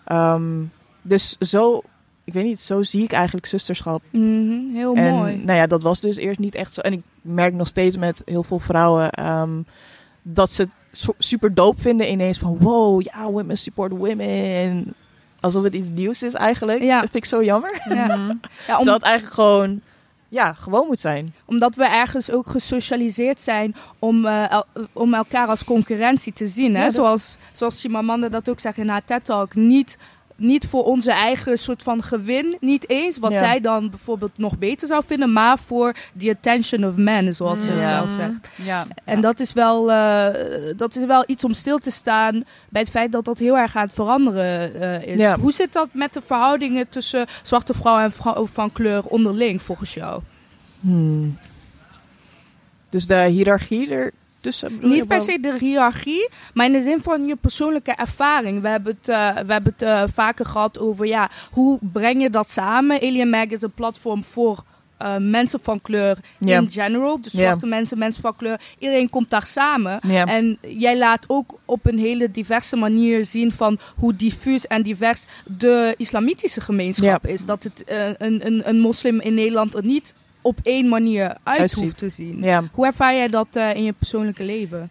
ehm, 0.05 0.63
dus 1.03 1.37
zo, 1.39 1.83
ik 2.25 2.33
weet 2.33 2.45
niet, 2.45 2.61
zo 2.61 2.83
zie 2.83 3.03
ik 3.03 3.13
eigenlijk 3.13 3.47
zusterschap. 3.47 4.03
Mhm, 4.11 4.75
heel 4.75 4.95
en 4.95 5.15
mooi. 5.15 5.37
nou 5.37 5.59
ja, 5.59 5.67
dat 5.67 5.83
was 5.83 6.01
dus 6.01 6.17
eerst 6.17 6.39
niet 6.39 6.55
echt 6.55 6.73
zo. 6.75 6.81
En 6.81 6.93
ik 6.93 7.03
merk 7.23 7.55
nog 7.55 7.69
steeds 7.69 7.97
met 7.97 8.23
heel 8.25 8.43
veel 8.43 8.59
vrouwen 8.59 9.11
ehm, 9.11 9.63
dat 10.23 10.51
ze 10.51 10.63
het 10.63 11.07
super 11.19 11.55
dope 11.55 11.81
vinden 11.81 12.11
ineens 12.11 12.39
van 12.39 12.59
wow, 12.59 13.03
ja, 13.03 13.31
women 13.31 13.59
support 13.59 13.93
women. 13.93 14.95
Alsof 15.41 15.63
het 15.63 15.75
iets 15.75 15.89
nieuws 15.89 16.23
is 16.23 16.33
eigenlijk. 16.33 16.83
Ja. 16.83 17.01
Dat 17.01 17.11
vind 17.11 17.25
ik 17.25 17.31
zo 17.31 17.45
jammer. 17.45 17.81
Ja. 17.89 18.07
Ja, 18.67 18.77
om- 18.77 18.77
Terwijl 18.77 18.97
het 18.97 19.03
eigenlijk 19.03 19.35
gewoon, 19.35 19.81
ja, 20.37 20.53
gewoon 20.53 20.87
moet 20.87 21.01
zijn. 21.01 21.35
omdat 21.45 21.75
we 21.75 21.85
ergens 21.85 22.31
ook 22.31 22.47
gesocialiseerd 22.47 23.41
zijn 23.41 23.75
om, 23.99 24.25
eh, 24.27 24.51
el- 24.51 24.65
om 24.93 25.15
elkaar 25.15 25.47
als 25.49 25.65
concurrentie 25.65 26.33
te 26.33 26.47
zien. 26.47 26.75
Hè? 26.75 26.81
Ja, 26.83 26.87
is- 26.89 26.95
zoals, 26.95 27.37
zoals 27.53 27.81
Chimamanda 27.81 28.29
dat 28.29 28.49
ook 28.49 28.61
zegt 28.61 28.79
in 28.79 28.89
haar 28.89 29.05
TED-talk. 29.05 29.55
Niet, 29.55 29.99
niet 30.37 30.67
voor 30.67 30.85
onze 30.85 31.13
eigen 31.13 31.59
soort 31.59 31.83
van 31.83 32.03
gewin, 32.03 32.57
niet 32.61 32.89
eens. 32.89 33.19
Wat 33.19 33.31
Ja. 33.33 33.39
zij 33.39 33.61
dan 33.61 33.91
bijvoorbeeld 33.91 34.39
nog 34.39 34.59
beter 34.59 34.87
zou 34.89 35.03
vinden. 35.07 35.33
Maar 35.33 35.59
voor 35.59 35.95
the 36.19 36.31
attention 36.31 36.87
of 36.87 36.97
men, 36.97 37.35
zoals 37.35 37.63
ze 37.63 37.69
het 37.71 37.79
Ja. 37.79 37.89
zelf 37.97 38.11
zegt. 38.17 38.49
Ja. 38.67 38.85
En 39.05 39.21
dat, 39.21 39.41
is 39.41 39.53
wel, 39.53 39.91
eh, 39.93 40.27
dat 40.77 40.97
is 40.97 41.05
wel 41.05 41.25
iets 41.27 41.45
om 41.45 41.55
stil 41.55 41.79
te 41.79 41.91
staan 41.91 42.45
bij 42.69 42.81
het 42.83 42.91
feit 42.91 43.13
dat 43.13 43.25
dat 43.25 43.39
heel 43.39 43.57
erg 43.59 43.77
aan 43.77 43.83
het 43.85 43.93
veranderen 43.95 44.81
eh, 45.03 45.15
is. 45.19 45.33
Hoe 45.41 45.53
zit 45.53 45.73
dat 45.73 45.89
met 45.93 46.13
de 46.13 46.23
verhoudingen 46.27 46.89
tussen 46.89 47.27
zwarte 47.43 47.75
vrouwen 47.75 48.05
en 48.05 48.13
vrouwen 48.13 48.49
van 48.49 48.73
kleur 48.73 49.03
onderling 49.05 49.63
volgens 49.63 49.95
jou? 49.95 50.23
Hmm. 50.81 51.39
Dus 52.89 53.07
de 53.07 53.23
hiërarchie 53.25 53.91
ertussen 53.91 54.25
bedoel 54.61 54.91
je? 54.91 54.97
Niet 54.97 55.07
per 55.07 55.23
se 55.23 55.39
de 55.41 55.57
hiërarchie, 55.59 56.29
maar 56.55 56.67
in 56.67 56.73
de 56.73 56.81
zin 56.81 57.01
van 57.01 57.27
je 57.27 57.37
persoonlijke 57.37 57.93
ervaring. 57.93 58.63
We 58.63 58.69
hebben 58.69 58.97
het, 59.01 59.09
eh, 59.09 59.45
we 59.47 59.53
hebben 59.53 59.73
het 59.73 59.83
eh, 59.83 60.03
vaker 60.13 60.47
gehad 60.47 60.79
over 60.79 61.07
ja, 61.07 61.31
hoe 61.51 61.79
breng 61.81 62.23
je 62.23 62.31
dat 62.31 62.51
samen. 62.51 63.01
Alien 63.01 63.31
Mag 63.31 63.47
is 63.47 63.63
een 63.63 63.73
platform 63.73 64.25
voor 64.25 64.65
eh, 64.97 65.17
mensen 65.19 65.61
van 65.63 65.81
kleur 65.81 66.19
in 66.41 66.71
general. 66.71 67.21
Dus 67.21 67.33
zwarte 67.33 67.67
mensen, 67.67 67.99
mensen 67.99 68.23
van 68.23 68.37
kleur. 68.37 68.61
Iedereen 68.79 69.11
komt 69.11 69.31
daar 69.31 69.47
samen. 69.47 70.01
En 70.01 70.59
jij 70.61 70.99
laat 70.99 71.25
ook 71.27 71.59
op 71.65 71.87
een 71.87 71.99
hele 71.99 72.31
diverse 72.31 72.77
manier 72.77 73.25
zien 73.25 73.53
van 73.53 73.79
hoe 73.97 74.17
diffuus 74.17 74.67
en 74.67 74.83
divers 74.83 75.25
de 75.45 75.95
islamitische 75.97 76.61
gemeenschap 76.61 77.27
is. 77.27 77.45
Dat 77.47 77.63
het 77.63 77.85
eh, 77.85 78.07
een, 78.07 78.47
een, 78.47 78.69
een 78.69 78.81
moslim 78.81 79.21
in 79.21 79.35
Nederland 79.35 79.75
er 79.75 79.85
niet 79.85 80.15
op 80.47 80.59
één 80.63 80.89
manier 80.89 81.37
uit 81.43 81.59
Uitziet. 81.59 81.83
hoeft 81.83 81.99
te 81.99 82.09
zien. 82.09 82.43
ja. 82.43 82.63
Hoe 82.73 82.87
ervaar 82.87 83.15
jij 83.15 83.29
dat 83.29 83.47
eh, 83.53 83.75
in 83.75 83.85
je 83.85 83.93
persoonlijke 83.93 84.45
leven? 84.45 84.91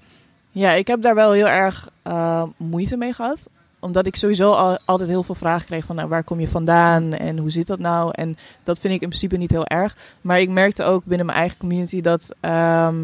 Ja, 0.52 0.72
ik 0.72 0.88
heb 0.88 1.02
daar 1.02 1.16
wel 1.16 1.32
heel 1.32 1.48
erg 1.48 1.90
eh, 2.02 2.44
moeite 2.58 2.98
mee 2.98 3.14
gehad. 3.14 3.50
Omdat 3.80 4.06
ik 4.06 4.16
sowieso 4.16 4.52
al, 4.52 4.78
altijd 4.86 5.10
heel 5.10 5.24
veel 5.24 5.36
vragen 5.36 5.66
kreeg 5.66 5.86
van 5.86 5.96
nou, 5.96 6.08
waar 6.08 6.24
kom 6.24 6.40
je 6.40 6.48
vandaan 6.48 7.14
en 7.14 7.38
hoe 7.38 7.50
zit 7.52 7.68
dat 7.68 7.80
nou? 7.80 8.12
En 8.14 8.38
dat 8.64 8.80
vind 8.80 8.94
ik 8.94 9.02
in 9.02 9.08
principe 9.08 9.38
niet 9.38 9.52
heel 9.52 9.66
erg. 9.66 9.98
Maar 10.22 10.40
ik 10.40 10.50
merkte 10.50 10.84
ook 10.84 11.06
binnen 11.06 11.26
mijn 11.26 11.38
eigen 11.38 11.58
community 11.58 12.02
dat, 12.02 12.36
ehm, 12.40 12.96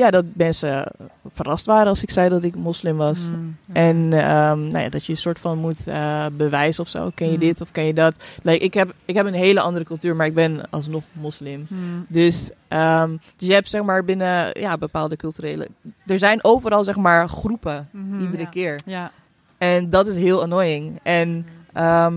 ja, 0.00 0.10
dat 0.10 0.24
mensen 0.32 0.92
verrast 1.32 1.66
waren 1.66 1.86
als 1.86 2.02
ik 2.02 2.10
zei 2.10 2.28
dat 2.28 2.44
ik 2.44 2.54
moslim 2.54 2.96
was. 2.96 3.28
Mm. 3.28 3.56
En 3.72 3.96
ehm, 4.12 4.58
nou 4.68 4.78
ja, 4.78 4.88
dat 4.88 5.04
je 5.06 5.12
een 5.12 5.18
soort 5.18 5.38
van 5.38 5.58
moet 5.58 5.86
eh, 5.86 6.26
bewijzen 6.32 6.82
of 6.82 6.88
zo. 6.88 7.10
Ken 7.14 7.26
je 7.26 7.32
Mm. 7.32 7.38
dit 7.38 7.60
of 7.60 7.70
ken 7.72 7.84
je 7.84 7.94
dat? 7.94 8.24
Like, 8.42 8.64
ik, 8.64 8.74
heb, 8.74 8.94
ik 9.04 9.14
heb 9.14 9.26
een 9.26 9.34
hele 9.34 9.60
andere 9.60 9.84
cultuur, 9.84 10.16
maar 10.16 10.26
ik 10.26 10.34
ben 10.34 10.70
alsnog 10.70 11.02
moslim. 11.12 11.66
Mm. 11.68 12.04
Dus, 12.08 12.50
ehm, 12.68 13.16
dus 13.36 13.48
je 13.48 13.54
hebt 13.54 13.70
zeg 13.70 13.82
maar 13.82 14.04
binnen 14.04 14.60
ja, 14.60 14.78
bepaalde 14.78 15.16
culturele... 15.16 15.68
Er 16.06 16.18
zijn 16.18 16.44
overal 16.44 16.84
zeg 16.84 16.96
maar 16.96 17.28
groepen, 17.28 17.88
Mhm. 17.92 18.20
iedere 18.20 18.42
Ja. 18.42 18.48
keer. 18.48 18.80
Ja. 18.86 19.10
En 19.58 19.90
dat 19.90 20.06
is 20.06 20.16
heel 20.16 20.42
annoying. 20.42 20.98
En 21.02 21.46
ehm, 21.72 22.14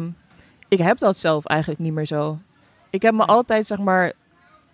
ik 0.67 0.77
heb 0.79 0.99
dat 0.99 1.17
zelf 1.17 1.45
eigenlijk 1.45 1.79
niet 1.79 1.93
meer 1.93 2.05
zo. 2.05 2.37
Ik 2.89 3.01
heb 3.01 3.13
me 3.13 3.25
altijd, 3.25 3.67
zeg 3.67 3.77
maar, 3.79 4.13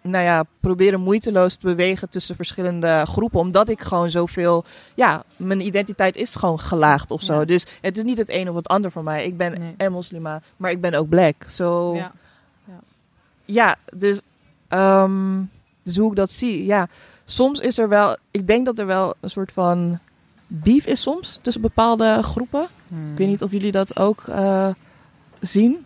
nou 0.02 0.24
ja, 0.24 0.44
proberen 0.60 1.02
moeiteloos 1.02 1.58
te 1.58 1.66
bewegen 1.66 2.10
tussen 2.10 2.36
verschillende 2.36 3.04
groepen. 3.06 3.40
Omdat 3.40 3.70
ik 3.70 3.82
gewoon 3.82 4.10
zoveel, 4.10 4.64
ja, 4.96 5.24
mijn 5.36 5.66
identiteit 5.66 6.16
is 6.16 6.36
gewoon 6.36 6.60
gelaagd 6.60 7.12
of 7.12 7.22
zo. 7.22 7.34
Ja. 7.40 7.46
Dus 7.46 7.66
het 7.82 7.98
is 7.98 8.04
niet 8.04 8.18
het 8.18 8.30
een 8.30 8.50
of 8.50 8.56
het 8.56 8.68
ander 8.68 8.92
voor 8.92 9.04
mij. 9.04 9.26
Ik 9.26 9.38
ben 9.38 9.60
Nee. 9.60 9.74
en 9.78 9.92
moslima, 9.92 10.42
maar 10.58 10.72
ik 10.72 10.82
ben 10.82 10.94
ook 10.94 11.10
black. 11.10 11.36
Zo, 11.50 11.96
ja. 11.96 12.12
Ja. 13.46 13.76
dus, 13.96 14.22
ehm, 14.68 15.42
dus 15.84 15.98
hoe 15.98 16.10
ik 16.10 16.16
dat 16.16 16.32
zie, 16.32 16.66
ja. 16.66 16.88
Soms 17.26 17.60
is 17.60 17.78
er 17.78 17.90
wel, 17.90 18.18
ik 18.32 18.48
denk 18.48 18.66
dat 18.66 18.80
er 18.80 18.86
wel 18.86 19.14
een 19.20 19.30
soort 19.30 19.52
van 19.52 20.00
beef 20.48 20.86
is 20.86 21.02
soms 21.02 21.40
tussen 21.42 21.62
bepaalde 21.62 22.20
groepen. 22.24 22.68
Ik 23.12 23.18
weet 23.18 23.28
niet 23.28 23.44
of 23.44 23.52
jullie 23.52 23.72
dat 23.72 24.00
ook 24.00 24.24
eh, 24.28 24.70
zien. 25.40 25.86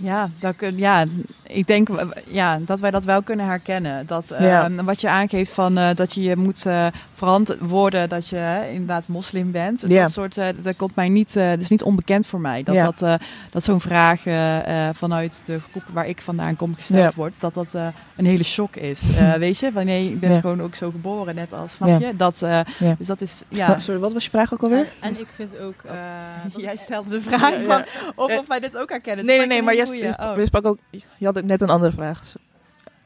Ja, 0.00 0.30
dat 0.40 0.56
kun, 0.56 0.78
ja, 0.78 1.06
ik 1.46 1.66
denk 1.66 1.88
ja, 2.26 2.58
dat 2.60 2.80
wij 2.80 2.90
dat 2.90 3.04
wel 3.04 3.22
kunnen 3.22 3.46
herkennen. 3.46 4.06
Dat 4.06 4.30
eh, 4.30 4.44
Ja. 4.46 4.70
wat 4.84 5.00
je 5.00 5.08
aangeeft 5.08 5.52
van 5.52 5.78
eh, 5.78 5.94
dat 5.94 6.12
je 6.14 6.22
je 6.22 6.36
moet 6.36 6.66
eh 6.66 6.86
verantwoorden 7.14 8.08
dat 8.08 8.28
je 8.28 8.68
inderdaad 8.72 9.08
moslim 9.08 9.50
bent. 9.52 9.84
Ja. 9.88 10.02
Dat 10.02 10.12
soort, 10.12 10.36
eh, 10.38 10.46
dat 10.62 10.76
komt 10.76 10.94
mij 10.94 11.08
niet, 11.08 11.36
eh 11.36 11.48
dat 11.48 11.60
is 11.60 11.68
niet 11.68 11.82
onbekend 11.82 12.26
voor 12.26 12.40
mij. 12.40 12.62
Dat 12.62 12.74
Ja. 12.74 12.84
dat, 12.84 13.02
eh, 13.02 13.14
dat 13.50 13.64
zo'n 13.64 13.80
vraag 13.80 14.22
vanuit 14.96 15.42
de 15.44 15.60
groep 15.70 15.82
waar 15.92 16.06
ik 16.08 16.20
vandaan 16.20 16.56
kom 16.56 16.74
gesteld 16.74 17.00
Ja. 17.00 17.10
wordt, 17.16 17.34
dat 17.38 17.54
dat 17.54 17.74
eh, 17.74 17.86
een 18.16 18.26
hele 18.26 18.42
shock 18.42 18.76
is. 18.76 19.16
Eh, 19.16 19.32
weet 19.44 19.58
je, 19.58 19.70
van 19.72 19.84
nee, 19.84 20.10
je 20.10 20.16
bent 20.16 20.34
Ja. 20.34 20.40
gewoon 20.40 20.62
ook 20.62 20.74
zo 20.74 20.90
geboren, 20.90 21.34
net 21.34 21.52
als, 21.52 21.74
snap 21.74 21.88
Ja. 21.88 21.98
je? 22.08 22.16
Dat, 22.16 22.42
eh, 22.42 22.60
Ja. 22.78 22.94
Dus 22.98 23.06
dat 23.06 23.20
is, 23.20 23.42
ja. 23.48 23.66
Ja. 23.68 23.78
Sorry, 23.78 24.00
wat 24.00 24.12
was 24.12 24.24
je 24.24 24.30
vraag 24.30 24.52
ook 24.52 24.62
alweer? 24.62 24.78
En, 25.00 25.14
en 25.14 25.20
ik 25.20 25.26
vind 25.34 25.58
ook... 25.58 25.74
eh, 25.84 25.92
wat 26.52 26.62
Jij 26.66 26.76
stelde 26.76 27.10
de 27.10 27.20
vraag 27.20 27.54
van 27.66 27.84
of, 28.14 28.38
of 28.38 28.46
wij 28.46 28.60
dit 28.60 28.76
ook 28.76 28.90
herkennen. 28.90 29.24
Nee, 29.24 29.36
nee, 29.36 29.44
ik 29.46 29.52
nee, 29.52 29.62
maar 29.62 29.74
jij 29.74 29.86
je 30.36 30.46
sprak 30.46 30.66
ook. 30.66 30.78
Je 30.90 31.24
had 31.26 31.33
net 31.44 31.60
een 31.62 31.70
andere 31.70 31.92
vraag. 31.92 32.20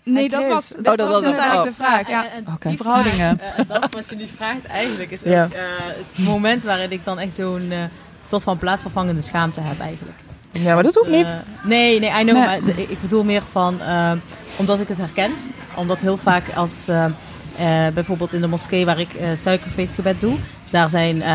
Nee, 0.02 0.28
dat 0.28 0.46
was, 0.48 0.74
Oh, 0.76 0.84
dat 0.84 0.96
dat 0.98 1.08
was 1.08 1.16
inderdaad 1.22 1.56
Oh. 1.56 1.62
de 1.62 1.72
vraag. 1.72 2.10
Ja. 2.10 2.24
En, 2.24 2.30
en 2.46 2.52
Oké. 2.54 2.68
Die 2.68 2.76
verhoudingen. 2.82 3.40
Eh, 3.40 3.46
en 3.58 3.64
dat 3.68 3.94
wat 3.94 4.08
je 4.08 4.16
nu 4.16 4.28
vraagt 4.28 4.64
eigenlijk 4.66 5.10
is 5.10 5.20
ook 5.24 5.32
Ja. 5.32 5.42
eh, 5.52 5.60
het 6.06 6.18
moment 6.26 6.64
waarin 6.64 6.90
ik 6.92 7.04
dan 7.04 7.18
echt 7.18 7.34
zo'n 7.34 7.66
eh, 7.70 7.78
soort 8.20 8.42
van 8.42 8.58
plaatsvervangende 8.58 9.20
schaamte 9.20 9.60
heb 9.60 9.80
eigenlijk. 9.80 10.16
Ja, 10.52 10.74
maar 10.74 10.82
dat 10.82 10.94
hoeft 10.94 11.10
niet. 11.10 11.38
Nee, 11.62 12.00
nee, 12.00 12.10
I 12.10 12.22
know. 12.24 12.24
Nee. 12.36 12.44
Maar 12.46 12.78
ik 12.78 13.00
bedoel 13.00 13.24
meer 13.24 13.42
van, 13.50 13.80
eh, 13.80 14.12
omdat 14.56 14.80
ik 14.80 14.88
het 14.88 14.98
herken. 14.98 15.32
Omdat 15.74 15.98
heel 15.98 16.16
vaak 16.16 16.44
als, 16.54 16.88
eh, 16.88 17.04
eh, 17.04 17.92
bijvoorbeeld 17.94 18.32
in 18.32 18.40
de 18.40 18.46
moskee 18.46 18.84
waar 18.84 18.98
ik 19.00 19.14
eh 19.14 19.28
suikerfeestgebed 19.34 20.20
doe. 20.20 20.36
Daar, 20.70 20.90
zijn, 20.90 21.22
eh, 21.22 21.28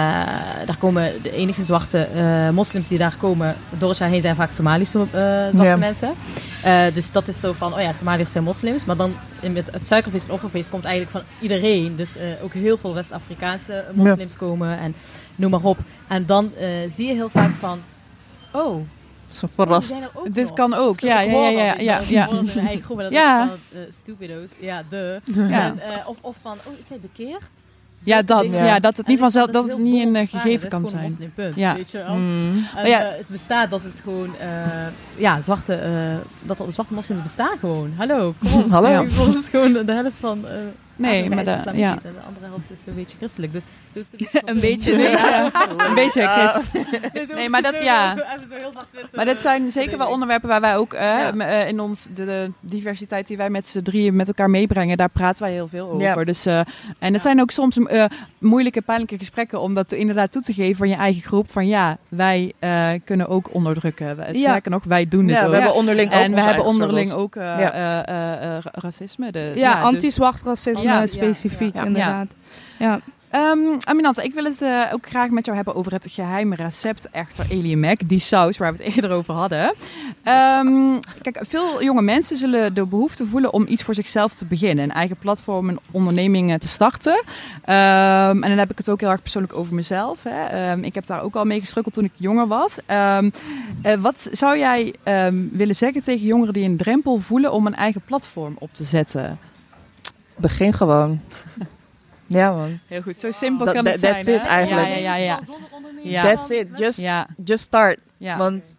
daar 0.65 0.77
komen 0.79 1.11
de 1.21 1.31
enige 1.31 1.63
zwarte 1.63 1.97
eh, 1.99 2.49
moslims 2.49 2.87
die 2.87 2.97
daar 2.97 3.15
komen 3.17 3.55
door 3.77 3.89
het 3.89 3.97
jaar 3.97 4.09
heen 4.09 4.21
zijn 4.21 4.35
vaak 4.35 4.51
Somalische 4.51 4.99
eh, 4.99 5.05
zwarte 5.51 5.61
Ja. 5.63 5.77
mensen. 5.77 6.13
Eh, 6.63 6.93
dus 6.93 7.11
dat 7.11 7.27
is 7.27 7.39
zo 7.39 7.53
van, 7.53 7.73
oh 7.73 7.81
ja, 7.81 7.93
Somaliërs 7.93 8.31
zijn 8.31 8.43
moslims. 8.43 8.85
Maar 8.85 8.95
dan 8.95 9.15
in 9.41 9.53
met 9.53 9.71
het 9.71 9.87
suikerfeest 9.87 10.27
en 10.27 10.33
offerfeest 10.33 10.69
komt 10.69 10.83
eigenlijk 10.85 11.15
van 11.15 11.23
iedereen. 11.41 11.95
Dus 11.95 12.15
eh, 12.17 12.43
ook 12.43 12.53
heel 12.53 12.77
veel 12.77 12.93
West-Afrikaanse 12.93 13.85
moslims 13.93 14.35
komen 14.37 14.77
en 14.77 14.95
noem 15.35 15.51
maar 15.51 15.63
op. 15.63 15.77
En 16.07 16.25
dan 16.25 16.55
eh, 16.55 16.67
zie 16.89 17.07
je 17.07 17.13
heel 17.13 17.29
vaak 17.29 17.55
van, 17.55 17.79
oh, 18.51 18.81
Zo 19.29 19.47
verrast. 19.55 19.91
er 19.91 20.09
Dit 20.33 20.45
nog. 20.45 20.53
kan 20.53 20.73
ook, 20.73 20.99
ja, 20.99 21.19
ja, 21.19 21.47
ja, 21.49 21.73
dat, 21.73 21.83
ja, 21.83 21.99
ja, 22.07 22.27
wel. 22.97 23.11
ja. 23.11 23.49
Eh, 23.73 23.79
stupido's. 23.89 24.51
Ja, 24.59 24.83
de. 24.89 25.19
Ja. 25.33 25.49
En, 25.49 25.79
eh, 25.79 26.09
of, 26.09 26.17
of 26.21 26.35
van, 26.41 26.57
oh, 26.65 26.79
is 26.79 26.89
hij 26.89 26.99
bekeerd? 26.99 27.43
Ja, 28.03 28.21
dat, 28.21 28.53
ja, 28.53 28.79
dat 28.79 28.97
het 28.97 29.07
niet 29.07 29.19
vanzelf, 29.19 29.49
vond 29.49 29.57
dat 29.67 29.67
het 29.67 29.83
niet 29.83 30.03
dom 30.03 30.15
een 30.15 30.27
gegeven 30.27 30.69
kan 30.69 30.83
Dat 30.83 30.93
is 30.93 31.15
zijn. 31.35 31.53
Ja. 31.55 31.75
weet 31.75 31.91
je 31.91 31.97
wel. 31.97 32.15
Mm. 32.15 32.65
En, 32.75 32.81
Oh 32.83 32.87
ja. 32.87 32.99
eh, 33.01 33.17
het 33.17 33.27
bestaat 33.27 33.69
dat 33.69 33.83
het 33.83 33.99
gewoon, 34.03 34.37
eh, 34.39 34.47
ja, 35.15 35.41
zwarte, 35.41 35.73
eh, 35.73 35.91
dat 36.41 36.59
er 36.59 36.73
zwarte 36.73 36.93
moslims 36.93 37.21
bestaan 37.21 37.57
gewoon. 37.59 37.93
Hallo, 37.97 38.33
kom 38.39 38.63
op. 38.63 38.69
Hallo. 38.77 38.89
Ja. 38.89 39.03
Het 39.03 39.49
gewoon 39.49 39.73
de 39.73 39.93
helft 39.93 40.15
van, 40.15 40.47
eh 40.47 40.53
Nee, 40.95 41.11
Afrika 41.23 41.35
maar 41.35 41.43
is 41.43 41.49
de- 41.63 41.69
islamitisch 41.71 42.03
en 42.05 42.13
de 42.13 42.25
andere 42.27 42.45
helft 42.45 42.71
is 42.71 42.85
een 42.87 42.95
beetje 42.95 43.17
christelijk. 43.17 43.53
Dus 43.53 43.63
zo 43.93 43.99
is 43.99 44.07
het 44.11 44.21
een 44.21 44.27
beetje. 44.31 44.51
Een 44.53 44.59
beetje, 44.59 44.95
Nee, 44.95 45.03
nee. 45.07 45.11
ja. 45.17 45.51
Een 45.87 45.93
beetje, 45.95 47.49
maar 47.51 47.61
dat- 47.61 47.81
ja. 47.83 48.15
Zo 48.49 48.55
heel 48.55 48.71
Maar 49.13 49.25
eh, 49.27 49.33
dat 49.33 49.41
zijn 49.41 49.71
zeker 49.71 49.97
wel 49.97 50.07
onderwerpen 50.09 50.49
waar 50.49 50.61
wij 50.61 50.77
ook 50.77 50.93
eh, 50.93 51.01
Ja. 51.01 51.33
eh, 51.37 51.67
in 51.67 51.79
ons 51.79 52.07
de, 52.13 52.25
de 52.25 52.51
diversiteit 52.59 53.27
die 53.27 53.37
wij 53.37 53.49
met 53.49 53.67
z'n 53.67 53.81
drieën 53.81 54.15
met 54.15 54.27
elkaar 54.27 54.49
meebrengen, 54.49 54.97
daar 54.97 55.09
praten 55.09 55.43
wij 55.43 55.53
heel 55.53 55.67
veel 55.67 55.89
over. 55.89 56.01
Ja. 56.01 56.23
Dus, 56.23 56.45
eh, 56.45 56.59
en 56.99 57.13
het 57.13 57.21
zijn 57.21 57.41
ook 57.41 57.51
soms 57.51 57.77
eh, 57.77 58.05
moeilijke, 58.37 58.81
pijnlijke 58.81 59.17
gesprekken 59.17 59.61
om 59.61 59.73
dat 59.73 59.91
inderdaad 59.91 60.31
toe 60.31 60.41
te 60.41 60.53
geven 60.53 60.75
van 60.75 60.89
je 60.89 60.95
eigen 60.95 61.21
groep. 61.21 61.51
Van 61.51 61.67
ja, 61.67 61.97
wij 62.09 62.53
eh, 62.59 62.89
kunnen 63.05 63.27
ook 63.27 63.53
onderdrukken. 63.53 64.15
Wij- 64.15 64.33
Ja. 64.33 64.49
Sterker 64.49 64.71
nog, 64.71 64.83
wij 64.83 65.07
doen 65.07 65.25
dit 65.27 65.35
Ja, 65.35 65.43
ook. 65.43 65.49
we 65.49 65.55
hebben 65.55 65.73
onderling 65.75 66.13
ook 66.13 66.19
en 66.19 66.33
we 66.33 66.41
hebben 66.41 66.65
onderling 66.65 67.07
struggles. 67.07 67.23
ook 67.23 67.35
eh, 67.35 67.59
Ja. 67.59 67.71
eh, 67.73 67.99
eh, 67.99 68.55
eh, 68.55 68.61
ra- 68.63 68.71
racisme. 68.71 69.31
De, 69.31 69.51
Ja, 69.55 69.73
dus- 69.75 69.83
anti-zwart 69.83 70.41
racisme 70.45 70.82
Ja. 70.83 71.05
specifiek, 71.05 71.75
inderdaad. 71.75 72.27
Ja. 72.79 73.01
Aminata, 73.83 74.21
ik 74.21 74.33
wil 74.33 74.43
het 74.43 74.61
eh, 74.61 74.81
ook 74.93 75.07
graag 75.07 75.29
met 75.29 75.45
jou 75.45 75.57
hebben 75.57 75.75
over 75.75 75.91
het 75.91 76.07
geheime 76.09 76.55
recept 76.55 77.11
achter 77.11 77.45
Alien 77.51 77.79
Mac. 77.79 77.99
Die 78.05 78.19
saus 78.19 78.57
waar 78.57 78.73
we 78.73 78.83
het 78.83 78.93
eerder 78.95 79.11
over 79.11 79.33
hadden. 79.33 79.73
Ehm, 80.23 80.99
kijk, 81.21 81.39
veel 81.47 81.83
jonge 81.83 82.01
mensen 82.01 82.37
zullen 82.37 82.73
de 82.73 82.85
behoefte 82.85 83.25
voelen 83.25 83.53
om 83.53 83.67
iets 83.67 83.83
voor 83.83 83.93
zichzelf 83.93 84.33
te 84.33 84.45
beginnen. 84.45 84.83
Een 84.83 84.91
eigen 84.91 85.17
platform, 85.17 85.69
een 85.69 85.79
onderneming 85.91 86.51
eh, 86.51 86.57
te 86.57 86.67
starten. 86.67 87.23
Ehm, 87.63 88.43
en 88.43 88.49
dan 88.49 88.57
heb 88.57 88.71
ik 88.71 88.77
het 88.77 88.89
ook 88.89 88.99
heel 88.99 89.09
erg 89.09 89.21
persoonlijk 89.21 89.55
over 89.55 89.75
mezelf. 89.75 90.23
Hè. 90.23 90.75
Ik 90.81 90.95
heb 90.95 91.05
daar 91.05 91.21
ook 91.21 91.35
al 91.35 91.45
mee 91.45 91.59
gestrukkeld 91.59 91.95
toen 91.95 92.03
ik 92.03 92.11
jonger 92.15 92.47
was. 92.47 92.79
Eh, 92.85 93.17
wat 93.99 94.29
zou 94.31 94.57
jij 94.57 94.93
willen 95.51 95.75
zeggen 95.75 96.01
tegen 96.01 96.27
jongeren 96.27 96.53
die 96.53 96.65
een 96.65 96.77
drempel 96.77 97.19
voelen 97.19 97.51
om 97.51 97.67
een 97.67 97.75
eigen 97.75 98.01
platform 98.01 98.55
op 98.59 98.73
te 98.73 98.83
zetten? 98.83 99.39
Begin 100.35 100.73
gewoon. 100.73 101.21
ja, 102.27 102.51
man. 102.51 102.79
Heel 102.87 103.01
goed, 103.01 103.19
zo 103.19 103.31
simpel 103.31 103.65
kan 103.65 103.75
het 103.75 103.85
that- 103.85 103.99
that's 104.11 104.23
zijn. 104.23 104.39
it 104.39 104.45
eigenlijk. 104.45 104.87
Ja, 104.87 104.93
ja, 104.95 105.15
ja. 105.15 105.15
ja. 105.15 105.43
Zonder 105.43 105.69
onderneming. 105.71 106.09
Ja. 106.11 106.23
That's 106.23 106.49
it. 106.49 106.67
Just, 106.75 106.99
ja. 107.01 107.27
just 107.43 107.63
start. 107.63 107.99
ja. 108.17 108.37
Want 108.37 108.75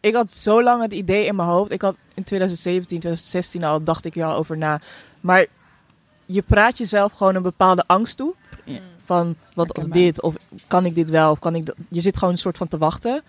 ik 0.00 0.14
had 0.14 0.32
zo 0.32 0.62
lang 0.62 0.82
het 0.82 0.92
idee 0.92 1.26
in 1.26 1.36
mijn 1.36 1.48
hoofd. 1.48 1.70
Ik 1.72 1.82
had 1.82 1.96
in 2.14 2.24
2017, 2.24 2.86
2016 2.86 3.64
al, 3.64 3.82
dacht 3.84 4.04
ik 4.04 4.16
er 4.16 4.24
al 4.24 4.36
over 4.36 4.56
na. 4.56 4.80
Maar 5.20 5.46
je 6.26 6.42
praat 6.42 6.78
jezelf 6.78 7.12
gewoon 7.12 7.34
een 7.34 7.42
bepaalde 7.42 7.84
angst 7.86 8.16
toe. 8.16 8.34
Ja. 8.64 8.78
Van, 9.04 9.36
wat 9.54 9.74
als 9.74 9.84
dit? 9.84 10.22
Of 10.22 10.34
kan 10.68 10.84
ik 10.84 10.94
dit 10.94 11.10
wel? 11.10 11.30
Of 11.30 11.38
kan 11.38 11.54
ik 11.54 11.66
dat? 11.66 11.76
Je 11.88 12.00
zit 12.00 12.16
gewoon 12.16 12.32
een 12.32 12.38
soort 12.40 12.56
van 12.56 12.68
te 12.68 12.78
wachten. 12.78 13.22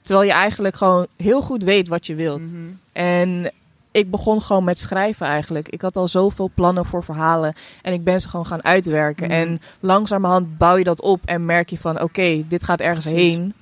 Terwijl 0.00 0.26
je 0.26 0.32
eigenlijk 0.32 0.76
gewoon 0.76 1.06
heel 1.16 1.42
goed 1.42 1.62
weet 1.62 1.88
wat 1.88 2.06
je 2.06 2.14
wilt. 2.14 2.40
Mhm. 2.40 2.62
En 2.92 3.52
ik 3.96 4.10
begon 4.10 4.42
gewoon 4.42 4.64
met 4.64 4.78
schrijven 4.78 5.26
eigenlijk. 5.26 5.68
Ik 5.68 5.82
had 5.82 5.96
al 5.96 6.08
zoveel 6.08 6.50
plannen 6.54 6.84
voor 6.84 7.04
verhalen. 7.04 7.54
En 7.82 7.92
ik 7.92 8.04
ben 8.04 8.20
ze 8.20 8.28
gewoon 8.28 8.46
gaan 8.46 8.64
uitwerken. 8.64 9.28
Mhm. 9.28 9.36
En 9.36 9.60
langzamerhand 9.80 10.58
bouw 10.58 10.76
je 10.76 10.84
dat 10.84 11.02
op. 11.02 11.20
En 11.24 11.44
merk 11.44 11.70
je 11.70 11.78
van, 11.78 12.02
oké, 12.02 12.44
dit 12.48 12.64
gaat 12.64 12.80
ergens 12.80 13.06
Precies. 13.06 13.36
heen. 13.36 13.54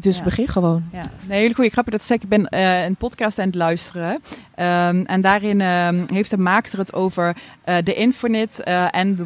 Dus 0.00 0.16
Ja. 0.16 0.22
begin 0.22 0.48
gewoon. 0.48 0.84
Ja, 0.92 1.10
nee, 1.26 1.40
hele 1.40 1.54
goede 1.54 1.70
grappig 1.70 1.92
dat 1.92 2.02
zeg. 2.04 2.18
Ik 2.22 2.28
ben 2.28 2.48
eh, 2.48 2.84
een 2.84 2.96
podcast 2.96 3.38
aan 3.38 3.46
het 3.46 3.54
luisteren. 3.54 4.20
Ehm, 4.54 5.02
en 5.06 5.20
daarin 5.20 5.60
ehm, 5.60 6.04
heeft 6.06 6.30
de 6.30 6.38
maakster 6.38 6.78
het 6.78 6.92
over 6.94 7.36
eh, 7.64 7.76
de 7.84 7.94
infinite 7.94 8.62
eh, 8.64 8.86
en 8.90 9.16
de 9.16 9.24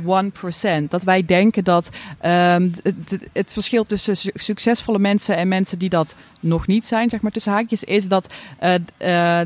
1%. 0.86 0.90
Dat 0.90 1.02
wij 1.02 1.24
denken 1.24 1.64
dat 1.64 1.90
ehm, 2.20 2.62
het, 2.82 3.10
het- 3.10 3.28
het 3.32 3.52
verschil 3.52 3.84
tussen 3.86 4.16
su- 4.16 4.30
succesvolle 4.34 4.98
mensen 4.98 5.36
en 5.36 5.48
mensen 5.48 5.78
die 5.78 5.88
dat 5.88 6.14
nog 6.40 6.66
niet 6.66 6.84
zijn, 6.86 7.10
zeg 7.10 7.20
maar 7.20 7.30
tussen 7.32 7.52
haakjes, 7.52 7.84
is 7.84 8.08
dat 8.08 8.26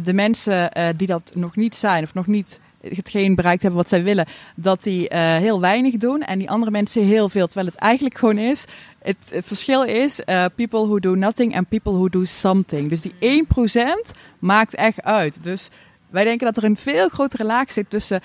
de 0.03 0.13
mensen 0.15 0.71
die 0.97 1.07
dat 1.07 1.33
nog 1.35 1.57
niet 1.57 1.77
zijn 1.77 2.03
of 2.05 2.15
nog 2.15 2.27
niet 2.27 2.61
hetgeen 2.81 3.35
bereikt 3.35 3.63
hebben 3.63 3.81
wat 3.81 3.89
zij 3.89 4.03
willen, 4.03 4.27
dat 4.55 4.83
die 4.83 5.09
eh, 5.09 5.37
heel 5.37 5.61
weinig 5.61 5.97
doen 5.97 6.23
en 6.23 6.39
die 6.39 6.51
andere 6.51 6.71
mensen 6.71 7.05
heel 7.05 7.29
veel. 7.29 7.47
Terwijl 7.47 7.67
het 7.67 7.77
eigenlijk 7.77 8.19
gewoon 8.19 8.39
is, 8.39 8.65
het, 9.03 9.17
verschil 9.45 9.83
is 9.83 10.21
eh, 10.21 10.45
people 10.55 10.87
who 10.87 10.99
do 10.99 11.15
nothing 11.15 11.55
en 11.55 11.67
people 11.67 11.93
who 11.93 12.09
do 12.09 12.25
something. 12.25 12.89
Dus 12.89 13.01
die 13.01 13.45
1% 13.45 14.17
maakt 14.39 14.75
echt 14.75 15.03
uit. 15.03 15.39
Dus 15.43 15.69
wij 16.11 16.25
denken 16.25 16.47
dat 16.47 16.57
er 16.57 16.65
een 16.65 16.77
veel 16.77 17.09
grotere 17.09 17.45
laag 17.45 17.73
zit 17.73 17.91
tussen 17.91 18.23
1% 18.23 18.25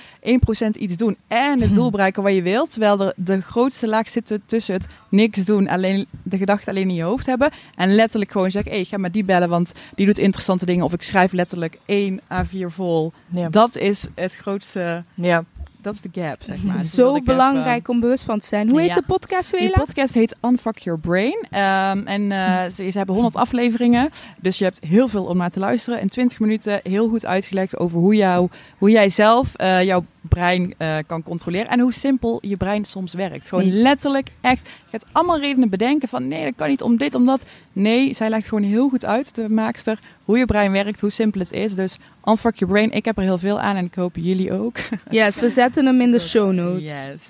iets 0.80 0.96
doen 0.96 1.18
en 1.28 1.62
het 1.62 1.74
doel 1.78 1.92
bereiken 1.92 2.24
wat 2.24 2.34
je 2.34 2.42
wilt. 2.42 2.72
Terwijl 2.72 3.02
er 3.02 3.14
de 3.16 3.42
grootste 3.42 3.88
laag 3.88 4.10
zit 4.10 4.40
tussen 4.46 4.74
het 4.74 4.88
niks 5.10 5.46
doen, 5.46 5.68
alleen 5.68 6.08
de 6.24 6.38
gedachte 6.38 6.70
alleen 6.70 6.90
in 6.90 6.96
je 6.96 7.04
hoofd 7.04 7.26
hebben. 7.26 7.52
En 7.76 7.96
letterlijk 7.96 8.32
gewoon 8.32 8.52
zeggen, 8.52 8.72
hey, 8.72 8.82
ik 8.82 8.88
ga 8.88 8.98
met 8.98 9.14
die 9.14 9.24
bellen, 9.24 9.50
want 9.50 9.72
die 9.96 10.06
doet 10.06 10.18
interessante 10.18 10.66
dingen. 10.66 10.86
Of 10.86 10.94
ik 10.94 11.02
schrijf 11.02 11.32
letterlijk 11.32 11.78
1 11.86 12.20
A4 12.22 12.66
vol. 12.68 13.12
Ja. 13.32 13.50
Dat 13.50 13.76
is 13.76 14.08
het 14.16 14.36
grootste, 14.36 15.04
ja. 15.14 15.44
Dat 15.84 15.94
is 15.94 16.02
de 16.02 16.22
gap, 16.22 16.38
zeg 16.44 16.64
maar. 16.64 16.78
Dus 16.82 16.92
Zo 16.94 17.22
belangrijk 17.22 17.88
om 17.88 18.00
bewust 18.00 18.24
van 18.24 18.40
te 18.40 18.48
zijn. 18.48 18.70
Hoe 18.70 18.80
heet 18.80 18.90
Ja. 18.90 18.96
de 18.96 19.02
podcast, 19.02 19.52
Die 19.52 19.60
Wela? 19.60 19.78
podcast 19.78 20.14
heet 20.14 20.36
Unfuck 20.42 20.78
Your 20.78 21.00
Brain. 21.00 21.46
Ehm, 21.50 22.02
en 22.06 22.32
eh, 22.32 22.64
ze, 22.72 22.90
ze 22.90 22.98
hebben 22.98 23.16
100 23.16 23.36
afleveringen. 23.36 24.10
Dus 24.42 24.58
je 24.58 24.64
hebt 24.64 24.84
heel 24.88 25.08
veel 25.08 25.24
om 25.26 25.38
naar 25.38 25.50
te 25.50 25.60
luisteren. 25.60 26.00
In 26.00 26.10
20 26.10 26.40
minuten 26.40 26.80
heel 26.84 27.10
goed 27.10 27.26
uitgelegd 27.26 27.78
over 27.78 27.98
hoe, 28.00 28.16
jou, 28.16 28.50
hoe 28.78 28.90
jij 28.90 29.10
zelf 29.10 29.56
eh, 29.56 29.84
jouw 29.84 30.06
brein 30.22 30.74
eh, 30.78 30.96
kan 31.08 31.24
controleren. 31.24 31.70
En 31.70 31.80
hoe 31.80 31.94
simpel 31.94 32.38
je 32.42 32.58
brein 32.58 32.86
soms 32.86 33.14
werkt. 33.14 33.48
Gewoon 33.48 33.72
letterlijk 33.82 34.30
echt. 34.42 34.62
Je 34.68 35.00
gaat 35.00 35.06
allemaal 35.12 35.40
redenen 35.40 35.70
bedenken 35.70 36.08
van 36.08 36.28
nee, 36.28 36.44
dat 36.44 36.54
kan 36.56 36.70
niet 36.70 36.82
om 36.82 36.98
dit, 36.98 37.16
om 37.16 37.26
dat. 37.26 37.46
Nee, 37.74 38.14
zij 38.14 38.30
legt 38.30 38.48
gewoon 38.48 38.64
heel 38.64 38.90
goed 38.90 39.06
uit, 39.06 39.36
de 39.36 39.50
maakster, 39.50 40.00
hoe 40.24 40.38
je 40.38 40.46
brein 40.46 40.72
werkt, 40.72 41.02
hoe 41.02 41.10
simpel 41.10 41.40
het 41.40 41.52
is. 41.52 41.76
Dus 41.76 41.98
Unfuck 42.26 42.56
Your 42.56 42.74
Brain. 42.74 42.92
Ik 42.92 43.06
heb 43.06 43.18
er 43.18 43.24
heel 43.24 43.38
veel 43.38 43.60
aan 43.60 43.76
en 43.76 43.86
ik 43.86 43.96
hoop 43.96 44.16
jullie 44.16 44.52
ook. 44.54 44.78
Yes, 45.10 45.36
we 45.40 45.50
zetten 45.50 45.86
hem 45.86 46.02
in 46.02 46.12
de 46.12 46.20
show 46.20 46.54
notes. 46.54 46.82
Yes. 46.94 47.30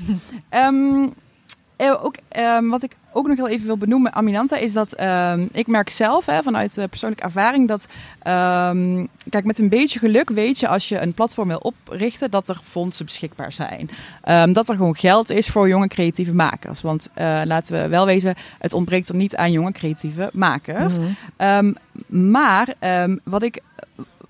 Ehm, 0.49 1.03
eh, 1.03 1.07
ook, 1.77 2.15
ehm, 2.29 2.67
wat 2.67 2.83
ik 2.83 2.95
ook 3.11 3.27
nog 3.27 3.37
heel 3.37 3.47
even 3.47 3.65
wil 3.65 3.77
benoemen, 3.77 4.13
Aminanta, 4.13 4.57
is 4.57 4.73
dat 4.73 4.93
ehm, 4.93 5.47
ik 5.51 5.67
merk 5.67 5.89
zelf 5.89 6.25
hè, 6.25 6.43
vanuit 6.43 6.77
eh, 6.77 6.85
persoonlijke 6.89 7.23
ervaring 7.23 7.67
dat, 7.67 7.85
ehm, 8.19 9.05
kijk, 9.29 9.45
met 9.45 9.59
een 9.59 9.69
beetje 9.69 9.99
geluk 9.99 10.29
weet 10.29 10.59
je 10.59 10.67
als 10.67 10.89
je 10.89 11.01
een 11.01 11.13
platform 11.13 11.47
wil 11.47 11.57
oprichten 11.57 12.31
dat 12.31 12.47
er 12.47 12.61
fondsen 12.63 13.05
beschikbaar 13.05 13.51
zijn. 13.51 13.89
Dat 14.53 14.69
er 14.69 14.75
gewoon 14.75 14.95
geld 14.95 15.29
is 15.29 15.47
voor 15.47 15.67
jonge 15.67 15.87
creatieve 15.87 16.33
makers. 16.33 16.81
Want 16.81 17.09
eh, 17.13 17.41
laten 17.45 17.81
we 17.81 17.87
wel 17.87 18.05
wezen, 18.05 18.35
het 18.59 18.73
ontbreekt 18.73 19.09
er 19.09 19.15
niet 19.15 19.35
aan 19.35 19.51
jonge 19.51 19.71
creatieve 19.71 20.29
makers. 20.33 20.97
Mhm. 20.97 21.73
Maar 22.07 22.73
wat 23.23 23.43
ik. 23.43 23.61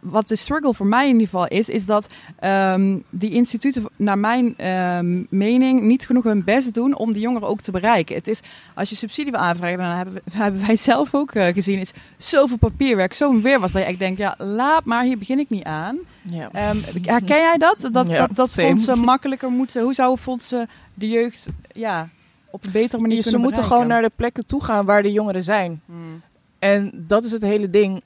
Wat 0.03 0.27
de 0.27 0.35
struggle 0.35 0.73
voor 0.73 0.85
mij 0.87 1.05
in 1.07 1.11
ieder 1.11 1.27
geval 1.27 1.47
is, 1.47 1.69
is 1.69 1.85
dat 1.85 2.07
ehm, 2.39 2.97
die 3.09 3.31
instituten, 3.31 3.85
naar 3.95 4.17
mijn 4.17 4.57
ehm, 4.57 5.23
mening, 5.29 5.81
niet 5.81 6.05
genoeg 6.05 6.23
hun 6.23 6.43
best 6.43 6.73
doen 6.73 6.95
om 6.95 7.13
die 7.13 7.21
jongeren 7.21 7.47
ook 7.47 7.61
te 7.61 7.71
bereiken. 7.71 8.15
Het 8.15 8.27
is, 8.27 8.39
als 8.75 8.89
je 8.89 8.95
subsidie 8.95 9.31
wil 9.31 9.41
aanvragen, 9.41 9.77
dan 9.77 9.85
hebben, 9.87 10.13
we- 10.13 10.21
hebben 10.43 10.65
wij 10.65 10.75
zelf 10.75 11.13
ook 11.15 11.31
eh, 11.31 11.53
gezien, 11.53 11.79
is 11.79 11.91
zoveel 12.17 12.57
papierwerk, 12.57 13.13
zo'n 13.13 13.41
weerwas, 13.41 13.71
dat 13.71 13.81
je 13.81 13.87
echt 13.87 13.99
denkt, 13.99 14.17
ja, 14.19 14.35
laat 14.37 14.85
maar, 14.85 15.03
hier 15.03 15.17
begin 15.17 15.39
ik 15.39 15.49
niet 15.49 15.63
aan. 15.63 15.97
Ja. 16.21 16.49
Ehm, 16.51 16.77
herken 17.01 17.37
jij 17.37 17.57
dat? 17.57 17.89
Dat, 17.91 18.07
Ja, 18.07 18.27
dat, 18.27 18.35
dat 18.35 18.51
fondsen 18.51 18.99
makkelijker 18.99 19.49
moeten, 19.49 19.83
hoe 19.83 19.93
zouden 19.93 20.17
fondsen 20.23 20.69
de 20.93 21.09
jeugd 21.09 21.47
ja, 21.73 22.09
op 22.51 22.65
een 22.65 22.71
betere 22.71 23.01
manier 23.01 23.15
Ze 23.17 23.23
kunnen 23.23 23.41
moeten 23.41 23.61
bereiken? 23.61 23.85
gewoon 23.87 24.01
naar 24.01 24.09
de 24.09 24.15
plekken 24.15 24.45
toe 24.45 24.63
gaan 24.63 24.85
waar 24.85 25.03
de 25.03 25.11
jongeren 25.11 25.43
zijn. 25.43 25.81
Hmm. 25.85 26.21
En 26.59 26.91
dat 27.07 27.23
is 27.23 27.31
het 27.31 27.41
hele 27.41 27.69
ding. 27.69 28.01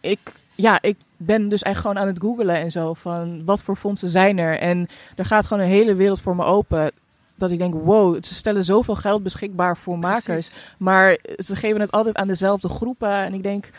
Ik, 0.00 0.18
ja, 0.54 0.78
ik 0.82 0.96
ben 1.26 1.48
dus 1.48 1.62
echt 1.62 1.80
gewoon 1.80 1.98
aan 1.98 2.06
het 2.06 2.18
googelen 2.20 2.56
en 2.56 2.70
zo 2.72 2.94
van 2.94 3.44
wat 3.44 3.62
voor 3.62 3.76
fondsen 3.76 4.08
zijn 4.08 4.38
er. 4.38 4.58
En 4.58 4.88
er 5.16 5.24
gaat 5.24 5.46
gewoon 5.46 5.62
een 5.62 5.68
hele 5.68 5.94
wereld 5.94 6.20
voor 6.20 6.36
me 6.36 6.44
open. 6.44 6.90
Dat 7.36 7.50
ik 7.50 7.58
denk, 7.58 7.74
wow, 7.74 8.24
ze 8.24 8.34
stellen 8.34 8.64
zoveel 8.64 8.94
geld 8.94 9.22
beschikbaar 9.22 9.76
voor 9.76 9.98
makers. 9.98 10.50
Maar 10.78 11.18
ze 11.36 11.56
geven 11.56 11.80
het 11.80 11.90
altijd 11.90 12.16
aan 12.16 12.26
dezelfde 12.28 12.68
groepen. 12.68 13.10
En 13.12 13.34
ik 13.34 13.42
denk, 13.42 13.70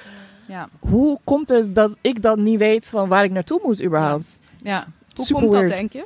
Ja, 0.46 0.70
hoe 0.80 1.20
komt 1.24 1.50
het 1.50 1.76
dat 1.76 1.98
ik 2.02 2.22
dat 2.22 2.38
niet 2.38 2.60
weet 2.60 2.86
van 2.90 3.10
waar 3.10 3.24
ik 3.24 3.32
naartoe 3.32 3.60
moet 3.64 3.84
überhaupt? 3.84 4.40
ja. 4.62 4.88
Hoe 5.16 5.26
Super 5.26 5.42
komt 5.42 5.54
dat, 5.54 5.70
denk 5.70 5.94
je? 5.94 6.06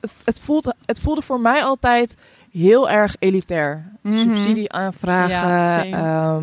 Het, 0.00 0.14
het, 0.24 0.40
voelt, 0.40 0.74
het 0.84 0.98
voelde 0.98 1.22
voor 1.22 1.40
mij 1.40 1.62
altijd 1.62 2.16
heel 2.52 2.90
erg 2.90 3.16
elitair. 3.18 3.84
Mhm. 4.00 4.18
Subsidie 4.18 4.72
aanvragen, 4.72 5.88
Ja. 5.88 6.40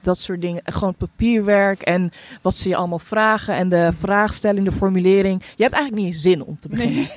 Dat 0.00 0.18
soort 0.18 0.40
dingen. 0.40 0.62
Gewoon 0.64 0.94
papierwerk 0.94 1.82
en 1.82 2.10
wat 2.42 2.54
ze 2.54 2.68
je 2.68 2.76
allemaal 2.76 2.98
vragen. 2.98 3.54
En 3.54 3.68
de 3.68 3.92
vraagstelling, 3.98 4.64
de 4.64 4.72
formulering. 4.72 5.42
Je 5.56 5.62
hebt 5.62 5.74
eigenlijk 5.74 6.04
niet 6.04 6.14
eens 6.14 6.22
zin 6.22 6.42
om 6.44 6.58
te 6.60 6.68
beginnen. 6.68 7.08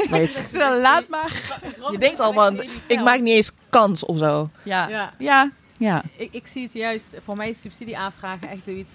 Laat 0.81 1.07
maar. 1.07 1.59
Je 1.91 1.97
denkt 1.97 2.19
al 2.19 2.33
van, 2.33 2.63
ik 2.87 3.01
maak 3.01 3.19
niet 3.19 3.33
eens 3.33 3.51
kans 3.69 4.05
of 4.05 4.17
zo. 4.17 4.49
Ja. 4.63 4.87
Ja, 4.87 5.13
Ja. 5.17 5.51
Ja. 5.77 6.03
ik, 6.17 6.33
ik 6.33 6.47
zie 6.47 6.63
het 6.63 6.73
juist. 6.73 7.07
Voor 7.23 7.35
mij 7.37 7.49
is 7.49 7.61
subsidie 7.61 7.97
aanvragen 7.97 8.49
echt 8.49 8.65
zoiets 8.65 8.91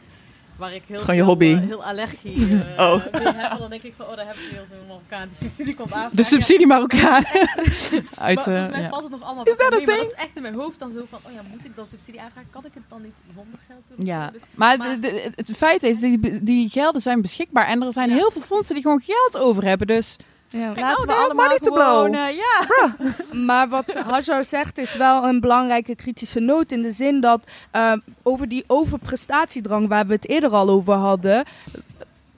waar 0.57 0.75
ik 0.75 0.83
heel 0.87 0.99
Gewoon 0.99 1.17
je 1.17 1.21
veel, 1.23 1.31
hobby. 1.31 1.53
eh, 1.53 1.59
heel 1.61 1.85
allergie 1.85 2.49
eh, 2.77 2.81
Oh. 2.87 3.05
mee 3.13 3.23
heb. 3.33 3.59
Dan 3.59 3.71
denk 3.71 3.83
ik 3.83 3.93
van, 3.97 4.07
oh, 4.07 4.17
daar 4.17 4.27
heb 4.27 4.35
ik 4.35 4.51
weer 4.51 4.67
zo'n 4.69 4.87
Marokkaan 4.87 5.29
die 5.39 5.49
subsidie 5.49 5.75
komt. 5.75 5.95
De 6.13 6.25
subsidie 6.25 6.67
Marokkaan. 6.67 7.23
Maar 7.93 8.03
Uit, 8.19 8.41
volgens 8.43 8.67
eh, 8.69 8.75
mij 8.75 8.83
ja. 8.83 8.89
valt 8.89 9.03
het 9.03 9.11
nog 9.11 9.23
allemaal 9.23 9.45
Is 9.45 9.57
dat 9.57 9.71
mee, 9.71 9.81
een 9.81 9.87
maar 9.87 9.97
dat 9.97 10.07
is 10.07 10.13
echt 10.13 10.31
in 10.35 10.43
mijn 10.43 10.55
hoofd 10.55 10.79
dan 10.79 10.93
zo 10.93 11.05
van, 11.11 11.19
oh 11.27 11.33
ja, 11.33 11.41
moet 11.51 11.65
ik 11.65 11.77
dan 11.77 11.87
subsidie 11.87 12.21
aanvragen? 12.21 12.51
Kan 12.51 12.65
ik 12.65 12.71
het 12.75 12.83
dan 12.89 13.03
niet 13.03 13.15
zonder 13.35 13.59
geld 13.67 13.83
doen? 13.97 14.07
Ja? 14.07 14.31
Dus- 14.31 14.41
maar, 14.55 14.79
maar- 14.79 14.89
de- 14.89 14.99
de- 15.01 15.31
het 15.35 15.51
feit 15.57 15.83
is, 15.83 15.99
die, 15.99 16.43
die 16.45 16.69
gelden 16.69 17.01
zijn 17.03 17.21
beschikbaar. 17.23 17.67
En 17.67 17.83
er 17.83 17.93
zijn 17.93 18.09
Ja, 18.09 18.15
heel 18.15 18.31
veel 18.31 18.43
fondsen 18.43 18.75
die 18.75 18.83
gewoon 18.83 19.03
geld 19.05 19.37
over 19.45 19.65
hebben. 19.65 19.87
Dus 19.87 20.17
Ja. 20.57 20.73
laten 20.75 21.07
we 21.07 21.15
allemaal 21.15 21.45
money 21.45 21.59
to 21.59 21.73
gewoon... 21.73 22.11
blow. 22.11 22.23
eh, 22.23 22.37
ja. 22.37 22.97
Maar 23.47 23.69
wat 23.69 23.95
Hajar 23.95 24.45
zegt 24.45 24.79
is 24.79 24.97
wel 24.97 25.25
een 25.25 25.41
belangrijke 25.41 25.95
kritische 25.95 26.41
noot. 26.41 26.73
In 26.73 26.83
de 26.83 26.91
zin 26.91 27.21
dat 27.21 27.47
eh, 27.71 27.93
over 28.23 28.49
die 28.49 28.65
overprestatiedrang 28.67 29.89
waar 29.89 30.07
we 30.07 30.13
het 30.13 30.29
eerder 30.29 30.51
al 30.51 30.69
over 30.69 30.95
hadden. 30.95 31.45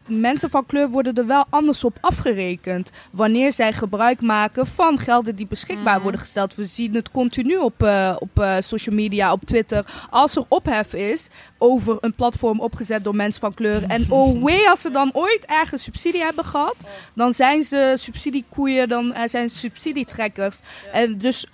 Mensen 0.09 0.51
van 0.51 0.67
kleur 0.67 0.89
worden 0.89 1.15
er 1.15 1.27
wel 1.27 1.45
anders 1.51 1.85
op 1.85 1.97
afgerekend. 2.01 2.91
Wanneer 3.11 3.53
zij 3.53 3.73
gebruik 3.73 4.21
maken 4.21 4.67
van 4.67 4.99
gelden 4.99 5.37
die 5.37 5.47
beschikbaar 5.47 5.95
Mhm. 5.95 6.03
worden 6.03 6.21
gesteld. 6.21 6.55
We 6.55 6.65
zien 6.65 6.95
het 6.95 7.11
continu 7.11 7.57
op, 7.57 7.83
eh, 7.83 8.17
op 8.19 8.39
eh, 8.41 8.57
social 8.61 8.95
media, 8.95 9.33
op 9.33 9.45
Twitter. 9.45 10.07
Als 10.11 10.37
er 10.37 10.45
ophef 10.49 10.95
is 10.95 11.29
over 11.59 11.97
een 12.01 12.15
platform 12.15 12.61
opgezet 12.61 13.05
door 13.05 13.15
mensen 13.15 13.41
van 13.41 13.55
kleur. 13.55 13.85
En 13.89 14.07
oh 14.19 14.45
wee, 14.45 14.69
als 14.71 14.81
ze 14.81 14.91
dan 14.91 15.11
ooit 15.13 15.45
ergens 15.47 15.83
subsidie 15.83 16.23
hebben 16.23 16.45
gehad. 16.45 16.77
Dan 17.15 17.33
zijn 17.33 17.63
ze 17.63 17.93
subsidiekoeien, 17.97 18.89
dan 18.89 19.13
eh, 19.13 19.29
zijn 19.29 19.49
ze 19.49 19.57
subsidietrekkers. 19.57 20.59
En 20.93 21.19
dus 21.19 21.47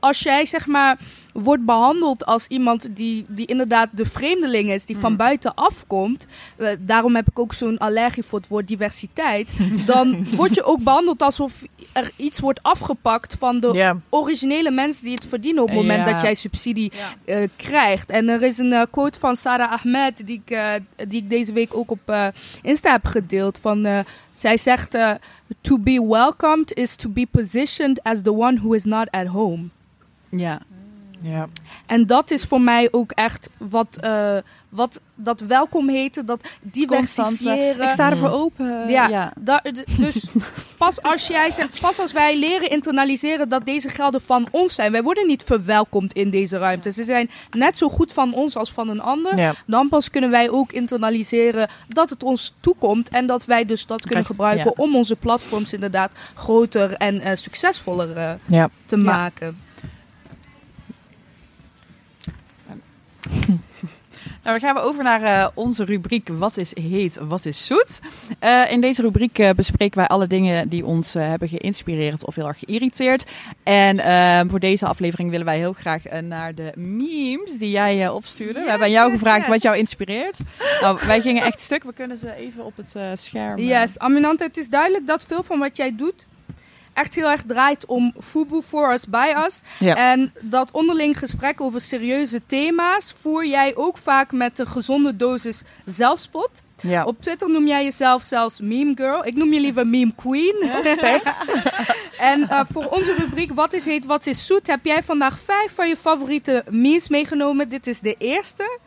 als 0.00 0.20
jij 0.20 0.46
zeg 0.46 0.66
maar 0.66 0.98
wordt 1.32 1.64
behandeld 1.64 2.26
als 2.26 2.46
iemand 2.46 2.88
die, 2.96 3.24
die 3.28 3.46
inderdaad 3.46 3.88
de 3.92 4.04
vreemdeling 4.04 4.70
is, 4.70 4.86
die 4.86 4.96
van 4.96 5.10
Mm. 5.10 5.16
buiten 5.16 5.54
afkomt, 5.54 6.26
eh, 6.56 6.68
daarom 6.78 7.14
heb 7.14 7.28
ik 7.28 7.38
ook 7.38 7.52
zo'n 7.54 7.78
allergie 7.78 8.22
voor 8.22 8.38
het 8.38 8.48
woord 8.48 8.68
diversiteit, 8.68 9.50
dan 9.86 10.24
word 10.36 10.54
je 10.54 10.62
ook 10.64 10.82
behandeld 10.82 11.22
alsof 11.22 11.62
er 11.92 12.10
iets 12.16 12.38
wordt 12.38 12.62
afgepakt 12.62 13.34
van 13.38 13.60
de 13.60 13.96
originele 14.08 14.70
mensen 14.70 15.04
die 15.04 15.14
het 15.14 15.24
verdienen 15.24 15.62
op 15.62 15.68
het 15.68 15.76
moment 15.76 16.06
dat 16.06 16.20
jij 16.22 16.34
subsidie 16.34 16.92
eh, 17.24 17.48
krijgt. 17.56 18.10
En 18.10 18.28
er 18.28 18.42
is 18.42 18.58
een 18.58 18.72
eh, 18.72 18.82
quote 18.90 19.18
van 19.18 19.36
Sarah 19.36 19.72
Ahmed 19.72 20.26
die 20.26 20.42
ik, 20.44 20.80
die 21.08 21.22
ik 21.22 21.30
deze 21.30 21.52
week 21.52 21.74
ook 21.76 21.90
op 21.90 22.32
Insta 22.62 22.90
heb 22.90 23.04
gedeeld. 23.06 23.58
Van, 23.60 24.04
zij 24.32 24.56
zegt: 24.56 24.96
To 25.60 25.78
be 25.78 26.06
welcomed 26.08 26.72
is 26.74 26.96
to 26.96 27.08
be 27.08 27.26
positioned 27.30 28.02
as 28.02 28.22
the 28.22 28.32
one 28.32 28.58
who 28.58 28.72
is 28.72 28.84
not 28.84 29.10
at 29.10 29.26
home. 29.26 29.62
ja. 30.30 30.60
Ja. 31.20 31.48
En 31.86 32.06
dat 32.06 32.30
is 32.30 32.44
voor 32.44 32.60
mij 32.60 32.88
ook 32.90 33.10
echt 33.10 33.48
wat, 33.56 33.96
eh, 34.00 34.36
wat 34.68 35.00
dat 35.14 35.40
welkom 35.40 35.88
heten, 35.88 36.26
dat 36.26 36.40
diversifieren. 36.60 37.82
Ik 37.84 37.88
sta 37.90 38.10
ervoor 38.10 38.30
open. 38.30 38.88
Ja. 38.88 39.08
ja. 39.08 39.32
Da- 39.38 39.62
dus 39.98 40.24
pas 40.78 41.02
als, 41.02 41.26
jij 41.26 41.50
zegt, 41.50 41.80
pas 41.80 41.98
als 42.00 42.12
wij 42.12 42.38
leren 42.38 42.70
internaliseren 42.70 43.48
dat 43.48 43.64
deze 43.66 43.88
gelden 43.88 44.20
van 44.20 44.48
ons 44.50 44.74
zijn. 44.74 44.92
Wij 44.92 45.02
worden 45.02 45.26
niet 45.26 45.42
verwelkomd 45.42 46.12
in 46.12 46.30
deze 46.30 46.58
ruimte. 46.58 46.92
Ze 46.92 47.04
zijn 47.04 47.30
net 47.50 47.78
zo 47.78 47.88
goed 47.88 48.12
van 48.12 48.34
ons 48.34 48.56
als 48.56 48.72
van 48.72 48.88
een 48.88 49.00
ander. 49.00 49.36
Ja. 49.36 49.54
Dan 49.66 49.88
pas 49.88 50.10
kunnen 50.10 50.30
wij 50.30 50.50
ook 50.50 50.72
internaliseren 50.72 51.68
dat 51.88 52.10
het 52.10 52.22
ons 52.22 52.54
toekomt. 52.60 53.08
En 53.08 53.26
dat 53.26 53.44
wij 53.44 53.64
dus 53.64 53.86
dat 53.86 54.00
kunnen 54.00 54.24
Krijgt- 54.24 54.28
gebruiken 54.30 54.72
ja. 54.76 54.82
om 54.84 54.96
onze 54.96 55.16
platforms 55.16 55.72
inderdaad 55.72 56.10
groter 56.34 56.92
en 56.92 57.20
eh, 57.20 57.36
succesvoller 57.36 58.16
eh, 58.16 58.30
Ja. 58.46 58.70
te 58.84 58.96
maken. 58.96 59.66
Nou, 64.44 64.60
dan 64.60 64.68
gaan 64.68 64.74
we 64.74 64.88
over 64.88 65.04
naar 65.04 65.22
eh, 65.22 65.48
onze 65.54 65.84
rubriek 65.84 66.28
Wat 66.28 66.56
is 66.56 66.76
heet, 66.76 67.18
wat 67.22 67.44
is 67.44 67.66
zoet. 67.66 68.00
Eh, 68.38 68.72
in 68.72 68.80
deze 68.80 69.02
rubriek 69.02 69.38
eh, 69.38 69.50
bespreken 69.50 69.98
wij 69.98 70.06
alle 70.06 70.26
dingen 70.26 70.68
die 70.68 70.84
ons 70.84 71.12
hebben 71.12 71.48
geïnspireerd 71.48 72.26
of 72.26 72.34
heel 72.34 72.46
erg 72.46 72.58
geïrriteerd. 72.58 73.24
En 73.62 74.50
voor 74.50 74.60
deze 74.60 74.86
aflevering 74.86 75.30
willen 75.30 75.46
wij 75.46 75.56
heel 75.56 75.72
graag 75.72 76.02
naar 76.22 76.54
de 76.54 76.72
memes 76.74 77.58
die 77.58 77.70
jij 77.70 78.08
opstuurde. 78.08 78.62
we 78.62 78.68
hebben 78.68 78.86
aan 78.86 78.92
jou 78.92 79.10
yes, 79.10 79.18
gevraagd 79.18 79.40
yes. 79.40 79.48
wat 79.48 79.62
jou 79.62 79.76
inspireert. 79.76 80.38
nou, 80.80 80.98
wij 81.06 81.20
gingen 81.20 81.42
echt 81.42 81.60
stuk. 81.60 81.82
We 81.82 81.92
kunnen 81.92 82.18
ze 82.18 82.34
even 82.34 82.64
op 82.64 82.76
het 82.76 83.20
scherm. 83.20 83.58
Yes, 83.58 83.98
Aminante, 83.98 84.44
het 84.44 84.56
is 84.56 84.68
duidelijk 84.68 85.06
dat 85.06 85.24
veel 85.26 85.42
van 85.42 85.58
wat 85.58 85.76
jij 85.76 85.96
doet 85.96 86.26
echt 86.98 87.14
heel 87.14 87.30
erg 87.30 87.42
draait 87.46 87.86
om 87.86 88.14
Fubu 88.20 88.62
for 88.62 88.92
us, 88.92 89.08
by 89.08 89.32
us. 89.46 89.60
Ja. 89.78 89.94
En 89.94 90.32
dat 90.40 90.70
onderling 90.70 91.18
gesprek 91.18 91.60
over 91.60 91.80
serieuze 91.80 92.40
thema's 92.46 93.14
voer 93.20 93.46
jij 93.46 93.76
ook 93.76 93.98
vaak 93.98 94.32
met 94.32 94.56
de 94.56 94.66
gezonde 94.66 95.16
dosis 95.16 95.62
zelfspot. 95.84 96.50
Ja. 96.80 97.04
Op 97.04 97.20
Twitter 97.20 97.50
noem 97.50 97.66
jij 97.66 97.84
jezelf 97.84 98.22
zelfs 98.22 98.60
meme 98.60 98.92
girl. 98.94 99.26
Ik 99.26 99.34
noem 99.34 99.52
je 99.52 99.60
liever 99.60 99.86
meme 99.86 100.12
queen. 100.16 100.54
en 102.32 102.48
eh, 102.48 102.60
voor 102.70 102.86
onze 102.86 103.14
rubriek 103.14 103.52
Wat 103.54 103.72
is 103.72 103.84
heet, 103.84 104.06
wat 104.06 104.26
is 104.26 104.46
zoet... 104.46 104.66
heb 104.66 104.84
jij 104.84 105.02
vandaag 105.02 105.38
vijf 105.38 105.74
van 105.74 105.88
je 105.88 105.96
favoriete 105.96 106.64
memes 106.70 107.08
meegenomen. 107.08 107.68
Dit 107.68 107.86
is 107.86 108.00
de 108.00 108.14
eerste. 108.18 108.78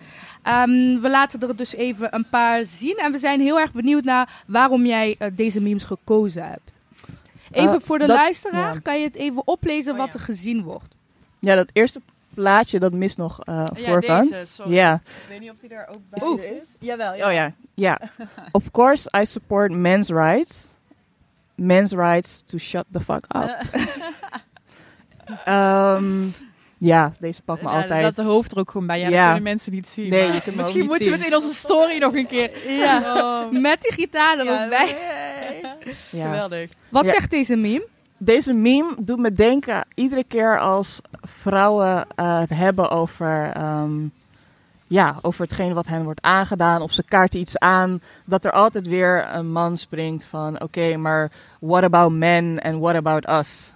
Ehm, 0.44 1.00
we 1.00 1.10
laten 1.10 1.40
er 1.40 1.56
dus 1.56 1.76
even 1.76 2.16
een 2.16 2.30
paar 2.30 2.66
zien. 2.66 2.98
En 2.98 3.12
we 3.12 3.18
zijn 3.18 3.42
heel 3.42 3.60
erg 3.60 3.72
benieuwd 3.74 4.04
naar 4.04 4.44
waarom 4.48 4.86
jij 4.86 5.16
eh, 5.20 5.28
deze 5.36 5.62
memes 5.62 5.84
gekozen 5.84 6.48
hebt. 6.48 6.81
Even 7.52 7.74
Eh, 7.76 7.80
voor 7.82 8.00
de 8.00 8.06
dat- 8.06 8.16
luisteraar, 8.18 8.74
ja. 8.74 8.80
kan 8.80 9.00
je 9.00 9.06
het 9.06 9.16
even 9.16 9.48
oplezen 9.48 9.92
Oh, 9.92 9.98
wat 9.98 10.08
ja. 10.08 10.14
er 10.14 10.20
gezien 10.20 10.64
wordt. 10.64 10.96
ja, 11.40 11.56
dat 11.56 11.70
eerste 11.74 12.02
plaatje, 12.34 12.80
dat 12.80 12.94
mist 12.94 13.18
nog 13.18 13.40
eh 13.44 13.66
voorkant. 13.74 14.36
sorry. 14.48 14.74
Ja. 14.74 14.94
Ik 14.94 15.26
weet 15.30 15.40
niet 15.40 15.52
of 15.52 15.58
die 15.60 15.70
daar 15.70 15.88
ook 15.90 16.02
bij 16.10 16.28
Oeh. 16.28 16.44
is. 16.44 16.64
Jawel, 16.80 17.12
Oh 17.14 17.34
ja, 17.34 17.54
ja. 17.74 18.00
of 18.52 18.72
course 18.72 19.12
I 19.22 19.26
support 19.26 19.72
men's 19.72 20.08
rights. 20.10 20.76
Men's 21.56 21.92
rights 21.92 22.42
to 22.46 22.58
shut 22.58 22.86
the 22.92 23.00
fuck 23.00 23.26
up. 23.36 23.58
Ehm, 25.46 26.28
ja, 26.78 27.12
deze 27.20 27.42
pakt 27.42 27.62
me 27.62 27.70
Ja, 27.70 27.82
altijd. 27.82 28.04
Dat 28.04 28.16
de 28.16 28.22
hoofd 28.32 28.52
er 28.52 28.58
ook 28.60 28.72
gewoon 28.72 28.88
bij. 28.88 28.98
Ja, 29.00 29.06
dat 29.06 29.14
Ja. 29.14 29.26
kunnen 29.26 29.44
mensen 29.44 29.72
niet 29.72 29.88
zien. 29.88 30.10
Nee, 30.10 30.28
maar 30.28 30.42
Misschien 30.56 30.86
moeten 30.86 31.06
we 31.12 31.18
het 31.18 31.26
in 31.26 31.36
onze 31.36 31.54
story 31.54 31.98
nog 31.98 32.14
een 32.14 32.28
keer. 32.28 32.72
Ja, 32.78 33.48
met 33.52 33.82
die 33.82 33.92
gitaar 33.94 34.38
er 34.40 34.46
Ja, 34.46 34.64
ook 34.64 34.70
bij. 34.70 34.84
nee. 35.62 35.71
ja. 36.12 36.24
Geweldig. 36.26 36.70
Wat 36.90 37.06
Ja. 37.06 37.12
zegt 37.12 37.30
deze 37.30 37.56
meme? 37.56 37.88
Deze 38.18 38.54
meme 38.54 38.96
doet 39.00 39.20
me 39.20 39.32
denken 39.32 39.86
iedere 39.96 40.24
keer 40.24 40.60
als 40.60 41.02
vrouwen 41.22 42.06
eh, 42.16 42.40
het 42.40 42.50
hebben 42.50 42.90
over, 42.90 43.52
ehm, 43.54 43.92
ja, 44.88 45.16
over 45.22 45.42
hetgeen 45.42 45.74
wat 45.74 45.88
hen 45.88 46.04
wordt 46.04 46.22
aangedaan. 46.22 46.82
Of 46.82 46.92
ze 46.92 47.04
kaarten 47.04 47.40
iets 47.40 47.58
aan. 47.58 48.02
Dat 48.26 48.46
er 48.46 48.52
altijd 48.52 48.88
weer 48.88 49.28
een 49.34 49.52
man 49.52 49.78
springt 49.78 50.26
van 50.26 50.62
oké, 50.62 50.98
maar 50.98 51.32
what 51.60 51.84
about 51.84 52.12
men 52.12 52.60
and 52.62 52.80
what 52.80 52.96
about 52.96 53.30
us? 53.30 53.74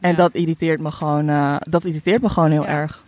En 0.00 0.10
Ja. 0.10 0.16
dat 0.16 0.34
irriteert 0.34 0.80
me 0.80 0.90
gewoon, 0.90 1.28
eh, 1.28 1.56
dat 1.60 1.84
irriteert 1.84 2.22
me 2.22 2.28
gewoon 2.28 2.50
heel 2.50 2.62
Ja. 2.62 2.68
erg. 2.68 3.04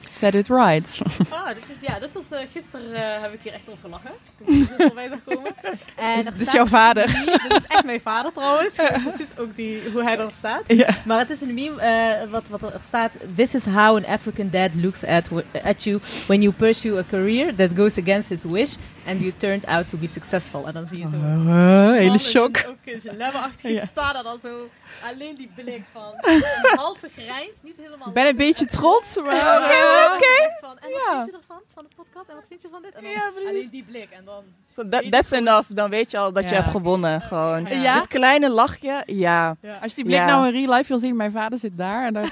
Set 0.00 0.34
it 0.34 0.46
right. 0.48 0.98
Ah, 1.30 1.46
dit 1.46 1.68
is, 1.70 1.80
ja, 1.80 1.98
dit 1.98 2.14
was, 2.14 2.30
eh, 2.30 2.38
gisteren 2.52 2.92
eh, 2.94 3.22
heb 3.22 3.32
ik 3.32 3.40
hier 3.42 3.52
echt 3.52 3.68
op 3.68 3.78
gelachen. 3.82 4.10
Toen 4.46 4.60
ik 4.60 4.68
voorbij 4.78 5.08
zag 5.08 5.18
komen. 5.24 5.54
En 5.96 6.26
is 6.38 6.52
jouw 6.52 6.66
vader. 6.66 7.06
Dit 7.06 7.52
is 7.52 7.66
echt 7.68 7.84
mijn 7.84 8.00
vader 8.00 8.32
trouwens. 8.32 8.74
Precies 8.74 9.28
ook 9.38 9.56
die, 9.56 9.82
hoe 9.92 10.02
hij 10.02 10.18
erop 10.18 10.32
staat. 10.32 10.62
Maar 11.04 11.18
het 11.18 11.30
is 11.30 11.40
een 11.40 11.54
meme 11.54 11.80
eh, 11.80 12.30
wat, 12.30 12.48
wat 12.48 12.62
er 12.62 12.80
staat. 12.82 13.16
This 13.36 13.54
is 13.54 13.64
how 13.64 13.96
an 13.96 14.06
African 14.06 14.50
dad 14.50 14.70
looks 14.74 15.04
at, 15.04 15.28
at 15.64 15.84
you 15.84 16.00
when 16.26 16.42
you 16.42 16.52
pursue 16.54 16.98
a 16.98 17.04
career 17.10 17.54
that 17.54 17.70
goes 17.76 17.98
against 17.98 18.28
his 18.28 18.42
wish 18.42 18.74
and 19.06 19.20
you 19.20 19.32
turned 19.36 19.66
out 19.66 19.88
to 19.88 19.96
be 19.98 20.06
successful. 20.06 20.66
En 20.66 20.74
dan 20.74 20.86
zie 20.86 20.98
je 20.98 21.08
zo... 21.08 21.16
Uh, 21.16 21.44
man 21.44 21.92
hele 21.92 22.18
shock. 22.18 22.64
Ook 22.68 22.76
een 22.84 23.00
gelebbe-achtig 23.00 23.70
Ja. 23.70 23.86
staan 23.86 24.14
en 24.14 24.22
dan 24.24 24.38
zo... 24.42 24.68
Alleen 25.12 25.34
die 25.34 25.50
blik 25.54 25.82
van 25.92 26.12
een 26.32 26.42
halve 26.76 27.08
grijns, 27.16 27.56
niet 27.62 27.76
helemaal... 27.76 28.08
Ik 28.08 28.14
ben 28.14 28.26
een 28.26 28.36
beetje 28.36 28.64
trots, 28.64 29.16
maar... 29.22 29.34
Oké, 30.14 30.24
eh, 30.24 30.58
Van, 30.60 30.78
en 30.78 30.90
wat 30.90 31.00
Ja. 31.06 31.12
vind 31.22 31.26
je 31.26 31.32
ervan, 31.40 31.60
van 31.74 31.84
de 31.88 31.94
podcast? 31.96 32.28
En 32.28 32.34
wat 32.34 32.44
vind 32.48 32.62
je 32.62 32.68
van 32.70 32.82
dit? 32.82 32.94
En 32.94 33.02
dan 33.02 33.10
Ja, 33.12 33.30
precies. 33.30 33.48
alleen 33.50 33.68
die 33.70 33.84
blik 33.88 34.08
en 34.10 34.24
dan... 34.74 34.90
That- 34.90 35.10
that's 35.12 35.30
enough. 35.30 35.64
Dan 35.68 35.90
weet 35.90 36.10
je 36.10 36.18
al 36.18 36.32
dat 36.32 36.48
je 36.48 36.54
hebt 36.54 36.70
gewonnen. 36.70 37.20
Gewoon. 37.22 37.66
Ja? 37.66 37.94
Dit 37.94 38.08
kleine 38.08 38.50
lachje, 38.50 39.02
ja. 39.06 39.56
Als 39.82 39.90
je 39.90 39.94
die 39.94 40.04
blik 40.04 40.16
Ja. 40.16 40.26
nou 40.26 40.46
in 40.46 40.52
real 40.52 40.74
life 40.76 40.88
wil 40.88 40.98
zien, 40.98 41.16
mijn 41.16 41.32
vader 41.32 41.58
zit 41.58 41.76
daar. 41.76 42.06
En 42.06 42.12
dan 42.12 42.22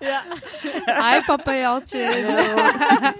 Ja. 0.00 0.22
Hi 1.14 1.24
papajaltje. 1.26 1.98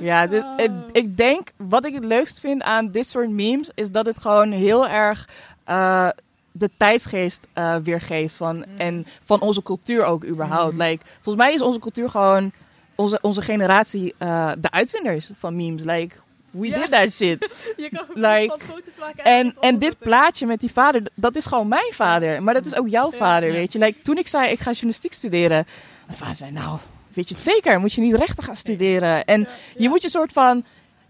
Ja, 0.00 0.26
dit, 0.26 0.44
het- 0.56 0.70
ik 0.92 1.16
denk, 1.16 1.50
wat 1.56 1.84
ik 1.84 1.94
het 1.94 2.04
leukst 2.04 2.40
vind 2.40 2.62
aan 2.62 2.90
dit 2.90 3.06
soort 3.06 3.30
memes, 3.30 3.70
is 3.74 3.90
dat 3.90 4.06
het 4.06 4.20
gewoon 4.20 4.50
heel 4.52 4.88
erg 4.88 5.28
eh, 5.64 6.08
de 6.52 6.70
tijdsgeest 6.76 7.48
eh, 7.52 7.76
weergeeft 7.76 8.34
van, 8.34 8.64
en 8.78 9.06
van 9.24 9.40
onze 9.40 9.62
cultuur 9.62 10.04
ook 10.04 10.24
überhaupt. 10.24 10.76
Like, 10.76 11.04
volgens 11.22 11.44
mij 11.44 11.54
is 11.54 11.62
onze 11.62 11.78
cultuur 11.78 12.10
gewoon, 12.10 12.52
onze, 12.94 13.18
onze 13.22 13.42
generatie, 13.42 14.14
eh, 14.18 14.52
de 14.58 14.70
uitvinders 14.70 15.28
van 15.38 15.56
memes. 15.56 15.82
Like, 15.82 16.14
we 16.50 16.66
Ja. 16.68 16.78
did 16.78 16.90
that 16.90 17.12
shit. 17.12 17.48
Je 17.76 17.90
kan 17.90 18.04
Like, 18.14 18.56
foto's 18.68 18.96
maken 18.98 19.24
En, 19.24 19.56
en 19.60 19.78
dit 19.78 19.98
plaatje 19.98 20.46
met 20.46 20.60
die 20.60 20.72
vader, 20.72 21.02
dat 21.14 21.36
is 21.36 21.46
gewoon 21.46 21.68
mijn 21.68 21.92
vader. 21.92 22.42
Maar 22.42 22.54
dat 22.54 22.66
is 22.66 22.74
ook 22.74 22.88
jouw 22.88 23.10
Ja. 23.12 23.16
vader, 23.18 23.48
Ja. 23.48 23.54
weet 23.54 23.72
je. 23.72 23.78
Like, 23.78 24.02
toen 24.02 24.18
ik 24.18 24.28
zei, 24.28 24.50
ik 24.50 24.58
ga 24.58 24.70
journalistiek 24.70 25.12
studeren. 25.12 25.66
Mijn 26.06 26.18
vader 26.18 26.34
zei, 26.34 26.50
nou, 26.50 26.78
weet 27.12 27.28
je 27.28 27.34
het 27.34 27.44
zeker? 27.44 27.80
Moet 27.80 27.92
je 27.92 28.00
niet 28.00 28.14
rechten 28.14 28.44
gaan 28.44 28.56
studeren? 28.56 29.24
En 29.24 29.48
je 29.76 29.88
moet 29.88 30.02
je 30.02 30.10
soort 30.10 30.32
van... 30.32 30.64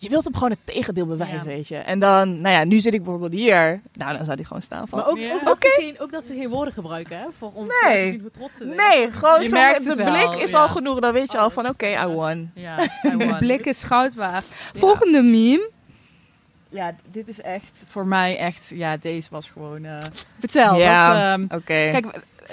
Je 0.04 0.10
wilt 0.10 0.24
hem 0.24 0.34
gewoon 0.34 0.50
het 0.50 0.58
tegendeel 0.64 1.06
bewijzen, 1.06 1.36
Ja. 1.38 1.44
weet 1.44 1.68
je. 1.68 1.76
En 1.76 1.98
dan, 1.98 2.40
nou 2.40 2.54
ja, 2.54 2.64
nu 2.64 2.78
zit 2.78 2.94
ik 2.94 3.02
bijvoorbeeld 3.02 3.32
hier. 3.32 3.80
Nou, 3.94 4.16
dan 4.16 4.24
zou 4.24 4.36
hij 4.36 4.44
gewoon 4.44 4.62
staan 4.62 4.88
van... 4.88 4.98
Maar 4.98 5.08
ook, 5.08 5.18
Ja. 5.18 5.34
ook, 5.34 5.44
dat 5.44 5.56
ze 5.60 5.76
geen, 5.80 6.00
ook 6.00 6.12
dat 6.12 6.26
ze 6.26 6.34
geen 6.34 6.48
woorden 6.48 6.74
gebruiken, 6.74 7.18
hè? 7.18 7.26
Voor, 7.38 7.50
om 7.54 7.66
Nee. 7.82 8.04
te 8.04 8.10
zien 8.10 8.20
hoe 8.20 8.30
trots 8.30 8.56
ze 8.56 8.64
zijn. 8.74 8.88
Nee, 8.88 9.10
gewoon 9.10 9.42
Je 9.42 9.48
zo, 9.48 9.56
merkt 9.56 9.82
de 9.82 9.88
het 9.88 9.98
wel, 9.98 10.28
blik 10.28 10.42
is 10.42 10.50
ja. 10.50 10.58
al 10.58 10.68
genoeg. 10.68 10.98
Dan 11.00 11.12
weet 11.12 11.32
je 11.32 11.38
al 11.38 11.50
van, 11.50 11.68
oké, 11.68 11.86
I 11.86 12.06
won. 12.06 12.50
Ja, 12.54 12.82
I 13.12 13.16
De 13.16 13.36
blik 13.38 13.64
is 13.66 13.82
goud 13.82 14.14
waard. 14.14 14.44
Volgende 14.74 15.22
meme. 15.22 15.70
Ja, 16.68 16.94
dit 17.10 17.28
is 17.28 17.40
echt 17.40 17.82
voor 17.86 18.06
mij 18.06 18.36
echt... 18.38 18.72
Ja, 18.74 18.96
deze 18.96 19.28
was 19.30 19.50
gewoon... 19.50 19.84
eh, 19.84 19.98
Vertel. 20.38 20.76
Ja. 20.76 21.08
Wat, 21.08 21.16
ehm, 21.16 21.42
Oké. 21.58 21.64
Kijk, 21.90 22.06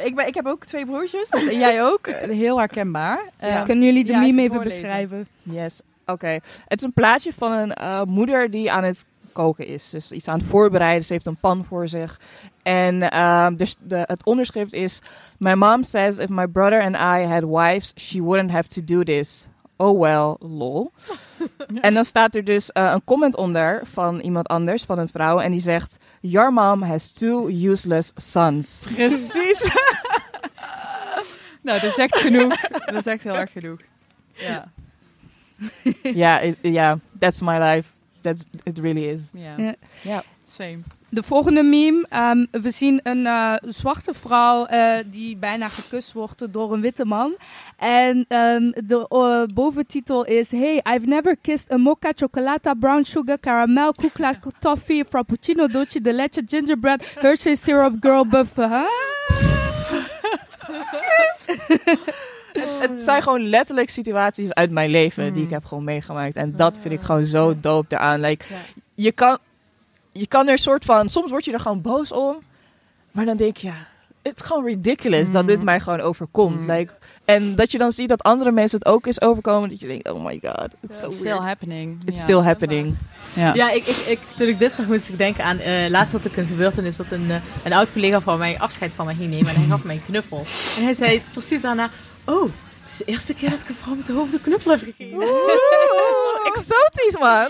ik, 0.04 0.16
ben, 0.16 0.28
ik 0.28 0.34
heb 0.36 0.46
ook 0.46 0.66
twee 0.66 0.86
broertjes. 0.86 1.30
Dus, 1.30 1.48
en 1.48 1.60
jij 1.60 1.84
ook. 1.84 2.08
Heel 2.44 2.58
herkenbaar. 2.60 3.30
Eh, 3.38 3.64
Kunnen 3.64 3.84
jullie 3.86 4.04
de 4.06 4.12
ja, 4.12 4.20
meme 4.20 4.32
even 4.32 4.44
even 4.44 4.56
voorlezen. 4.56 4.82
beschrijven? 4.82 5.28
Yes, 5.44 5.82
oké. 6.06 6.40
Het 6.68 6.80
is 6.80 6.82
een 6.82 6.94
plaatje 6.94 7.34
van 7.38 7.52
een 7.52 7.74
eh, 7.74 8.04
moeder 8.04 8.52
die 8.52 8.72
aan 8.72 8.84
het 8.84 9.06
koken 9.32 9.68
is. 9.68 9.90
Dus 9.90 10.12
iets 10.12 10.28
aan 10.28 10.40
het 10.40 10.48
voorbereiden. 10.48 11.06
Ze 11.06 11.14
heeft 11.14 11.26
een 11.26 11.38
pan 11.38 11.66
voor 11.66 11.88
zich. 11.88 12.20
En 12.64 13.00
dus 13.58 13.76
de, 13.80 14.04
het 14.08 14.26
onderschrift 14.26 14.74
is... 14.74 15.00
My 15.38 15.54
mom 15.54 15.84
says 15.84 16.18
if 16.18 16.30
my 16.30 16.48
brother 16.48 16.82
and 16.82 16.96
I 16.96 17.26
had 17.26 17.44
wives, 17.44 17.94
she 17.96 18.22
wouldn't 18.22 18.52
have 18.52 18.68
to 18.68 18.84
do 18.84 19.04
this. 19.04 19.48
Oh 19.82 20.00
well, 20.00 20.36
lol. 20.40 20.92
en 21.82 21.94
dan 21.94 22.06
staat 22.06 22.36
er 22.36 22.44
dus 22.44 22.72
eh, 22.72 22.92
een 22.94 23.04
comment 23.04 23.36
onder 23.36 23.82
van 23.94 24.20
iemand 24.20 24.48
anders, 24.48 24.84
van 24.84 25.00
een 25.00 25.10
vrouw. 25.10 25.40
En 25.40 25.52
die 25.52 25.62
zegt... 25.62 25.98
Your 26.20 26.54
mom 26.54 26.82
has 26.82 27.12
two 27.12 27.50
useless 27.50 28.12
sons. 28.16 28.88
Precies. 28.94 29.72
nou, 31.64 31.80
dat 31.80 31.92
is 31.92 31.98
echt 31.98 32.18
genoeg. 32.18 32.56
Dat 32.86 32.96
is 32.96 33.06
echt 33.06 33.24
heel 33.24 33.36
erg 33.36 33.52
genoeg. 33.52 33.80
Ja. 34.34 34.72
Ja, 36.24 36.40
it- 36.42 36.58
ja, 36.62 36.98
that's 37.20 37.42
my 37.42 37.58
life. 37.58 37.90
That's, 38.22 38.44
it 38.64 38.78
really 38.80 39.08
is. 39.10 39.20
Ja. 39.34 39.54
Ja. 39.58 39.76
Ja. 40.02 40.24
Same. 40.48 40.78
De 41.10 41.24
volgende 41.24 41.64
meme. 41.64 42.06
ehm, 42.10 42.46
we 42.52 42.72
zien 42.72 43.00
een 43.04 43.26
eh, 43.26 43.54
zwarte 43.62 44.14
vrouw 44.14 44.66
eh, 44.66 44.98
die 45.06 45.38
bijna 45.38 45.68
gekust 45.70 46.12
wordt 46.14 46.54
door 46.54 46.74
een 46.74 46.82
witte 46.82 47.06
man. 47.06 47.36
En 47.78 48.26
ehm, 48.28 48.72
de 48.86 49.06
eh, 49.10 49.44
boventitel 49.56 50.26
is... 50.26 50.52
Hey, 50.52 50.76
I've 50.96 51.06
never 51.08 51.36
kissed 51.42 51.72
a 51.72 51.78
mocha, 51.78 52.12
chocolata, 52.16 52.74
brown 52.74 53.04
sugar, 53.04 53.40
caramel, 53.40 53.92
kukla, 53.92 54.34
toffee, 54.60 55.06
frappuccino, 55.10 55.68
dolce 55.68 56.02
de 56.02 56.14
leche, 56.14 56.44
gingerbread, 56.48 57.14
Hershey 57.20 57.56
syrup, 57.56 57.96
girl 58.00 58.26
buff. 58.28 58.56
Huh? 58.56 58.86
Het 63.02 63.10
zijn 63.10 63.22
gewoon 63.24 63.50
letterlijk 63.50 63.90
situaties 63.90 64.54
uit 64.54 64.72
mijn 64.72 64.90
leven 64.90 65.24
die 65.34 65.42
Mm. 65.42 65.48
ik 65.48 65.54
heb 65.54 65.66
gewoon 65.66 65.84
meegemaakt. 65.84 66.36
En 66.36 66.56
dat 66.56 66.80
vind 66.82 66.94
ik 66.94 67.02
gewoon 67.02 67.26
zo 67.26 67.54
dope 67.62 67.96
eraan. 67.96 68.20
Like, 68.20 68.46
Ja. 68.50 68.56
je, 68.94 69.12
kan, 69.12 69.38
je 70.12 70.28
kan 70.28 70.48
er 70.48 70.58
soort 70.58 70.86
van... 70.86 71.10
Soms 71.10 71.30
word 71.30 71.46
je 71.46 71.54
er 71.54 71.60
gewoon 71.60 71.82
boos 71.82 72.12
om. 72.12 72.36
Maar 73.12 73.26
dan 73.26 73.38
denk 73.38 73.58
je, 73.58 73.68
ja, 73.68 73.88
het 74.22 74.40
is 74.40 74.46
gewoon 74.46 74.66
ridiculous 74.66 75.32
dat 75.32 75.48
dit 75.48 75.58
Mm. 75.58 75.64
mij 75.66 75.80
gewoon 75.80 76.00
overkomt. 76.00 76.62
Mm. 76.62 76.72
Like, 76.72 76.94
en 77.26 77.56
dat 77.56 77.72
je 77.72 77.78
dan 77.78 77.92
ziet 77.92 78.10
dat 78.10 78.24
andere 78.24 78.52
mensen 78.52 78.78
het 78.80 78.88
ook 78.88 79.08
is 79.08 79.22
overkomen. 79.22 79.70
Dat 79.70 79.80
je 79.80 79.88
denkt, 79.88 80.12
oh 80.12 80.24
my 80.26 80.40
god, 80.44 80.68
it's 80.82 81.00
so 81.00 81.06
It's 81.08 81.16
still 81.18 81.30
weird. 81.32 81.44
happening. 81.46 82.02
It's 82.06 82.18
Ja. 82.18 82.24
still 82.24 82.40
happening. 82.40 82.96
Ja. 83.36 83.54
Ja, 83.54 83.72
ik, 83.72 83.86
ik, 83.86 83.96
ik, 83.98 84.20
toen 84.36 84.48
ik 84.48 84.60
dit 84.60 84.72
zag, 84.74 84.86
moest 84.88 85.10
ik 85.10 85.18
denken 85.18 85.44
aan... 85.44 85.58
eh 85.60 85.90
laatst 85.90 86.12
had 86.12 86.26
ik 86.26 86.38
een 86.38 86.48
gebeurtenis 86.48 86.96
dat 86.96 87.06
een, 87.12 87.26
eh, 87.32 87.36
een 87.64 87.74
oud 87.74 87.92
collega 87.92 88.22
van 88.22 88.38
mij 88.38 88.60
afscheid 88.60 88.96
van 88.96 89.06
mij 89.06 89.16
ging 89.16 89.30
nemen. 89.30 89.50
En 89.50 89.56
hij 89.56 89.66
gaf 89.70 89.84
mij 89.84 89.96
een 89.96 90.04
knuffel. 90.06 90.46
En 90.78 90.84
hij 90.84 90.94
zei 90.94 91.22
precies 91.32 91.62
daarna... 91.62 91.90
Oh, 92.26 92.52
het 92.92 93.00
is 93.00 93.06
de 93.06 93.12
eerste 93.12 93.34
keer 93.34 93.50
dat 93.50 93.62
ik 93.62 93.70
een 93.70 93.76
vrouw 93.76 93.96
met 93.96 94.06
de 94.06 94.14
hoofd 94.14 94.34
een 94.34 94.42
knuffel 94.42 94.72
heb 94.72 94.80
gegeven. 94.80 95.20
Exotisch 96.56 97.18
man. 97.20 97.50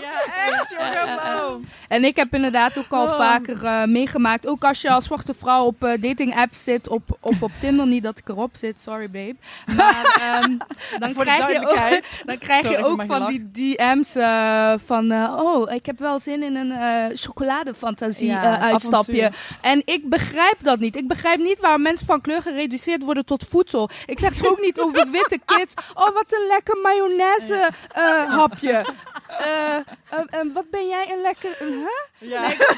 echt, 0.50 0.70
jongen. 0.70 1.68
En 1.88 2.04
ik 2.04 2.16
heb 2.16 2.34
inderdaad 2.34 2.78
ook 2.78 2.88
al 2.92 3.00
Oh. 3.02 3.16
vaker 3.16 3.64
eh, 3.64 3.84
meegemaakt. 3.84 4.46
Ook 4.46 4.64
als 4.64 4.80
je 4.80 4.90
als 4.90 5.04
zwarte 5.04 5.34
vrouw 5.34 5.64
op 5.64 5.84
eh, 5.84 6.02
dating 6.02 6.36
apps 6.36 6.64
zit 6.64 6.88
op, 6.88 7.02
of 7.20 7.42
op 7.42 7.50
Tinder. 7.60 7.86
Niet 7.86 8.02
dat 8.02 8.18
ik 8.18 8.28
erop 8.28 8.50
zit, 8.56 8.80
sorry 8.80 9.10
babe. 9.10 9.36
Maar 9.76 10.16
ehm, 10.20 10.56
dan 11.00 11.12
krijg 11.14 11.52
je 11.52 11.58
ook, 11.68 12.26
dan 12.26 12.38
krijg 12.38 12.60
Sorry 12.62 12.78
je 12.78 12.84
ook 12.84 13.02
van 13.06 13.10
gelach. 13.22 13.28
die 13.28 13.50
DM's 13.76 14.14
eh, 14.14 14.72
van... 14.86 15.10
eh, 15.10 15.34
oh, 15.38 15.72
ik 15.72 15.86
heb 15.86 15.98
wel 15.98 16.18
zin 16.18 16.42
in 16.42 16.56
een 16.56 16.72
chocoladefantasie 17.16 18.26
Ja, 18.26 18.58
uitstapje. 18.60 19.22
avontuur. 19.26 19.56
En 19.60 19.82
ik 19.84 20.08
begrijp 20.08 20.56
dat 20.58 20.78
niet. 20.78 20.96
Ik 20.96 21.08
begrijp 21.08 21.38
niet 21.38 21.60
waarom 21.60 21.82
mensen 21.82 22.06
van 22.06 22.20
kleur 22.20 22.42
gereduceerd 22.42 23.02
worden 23.02 23.24
tot 23.24 23.44
voedsel. 23.48 23.90
Ik 24.06 24.18
zeg 24.18 24.34
het 24.36 24.48
ook 24.48 24.60
niet 24.60 24.80
over 24.80 25.10
witte 25.10 25.40
kids. 25.44 25.74
Oh, 25.94 26.04
wat 26.14 26.24
een 26.28 26.46
lekker 26.48 26.76
mayonaise 26.82 27.68
eh, 27.92 28.02
hapje. 28.34 28.84
En 30.40 30.52
wat 30.52 30.70
ben 30.70 30.88
jij 30.88 31.10
een 31.12 31.20
lekker... 31.20 31.56
Een, 31.62 31.72
huh? 31.72 32.30
Ja. 32.30 32.40
Nee, 32.46 32.56
wat 32.56 32.68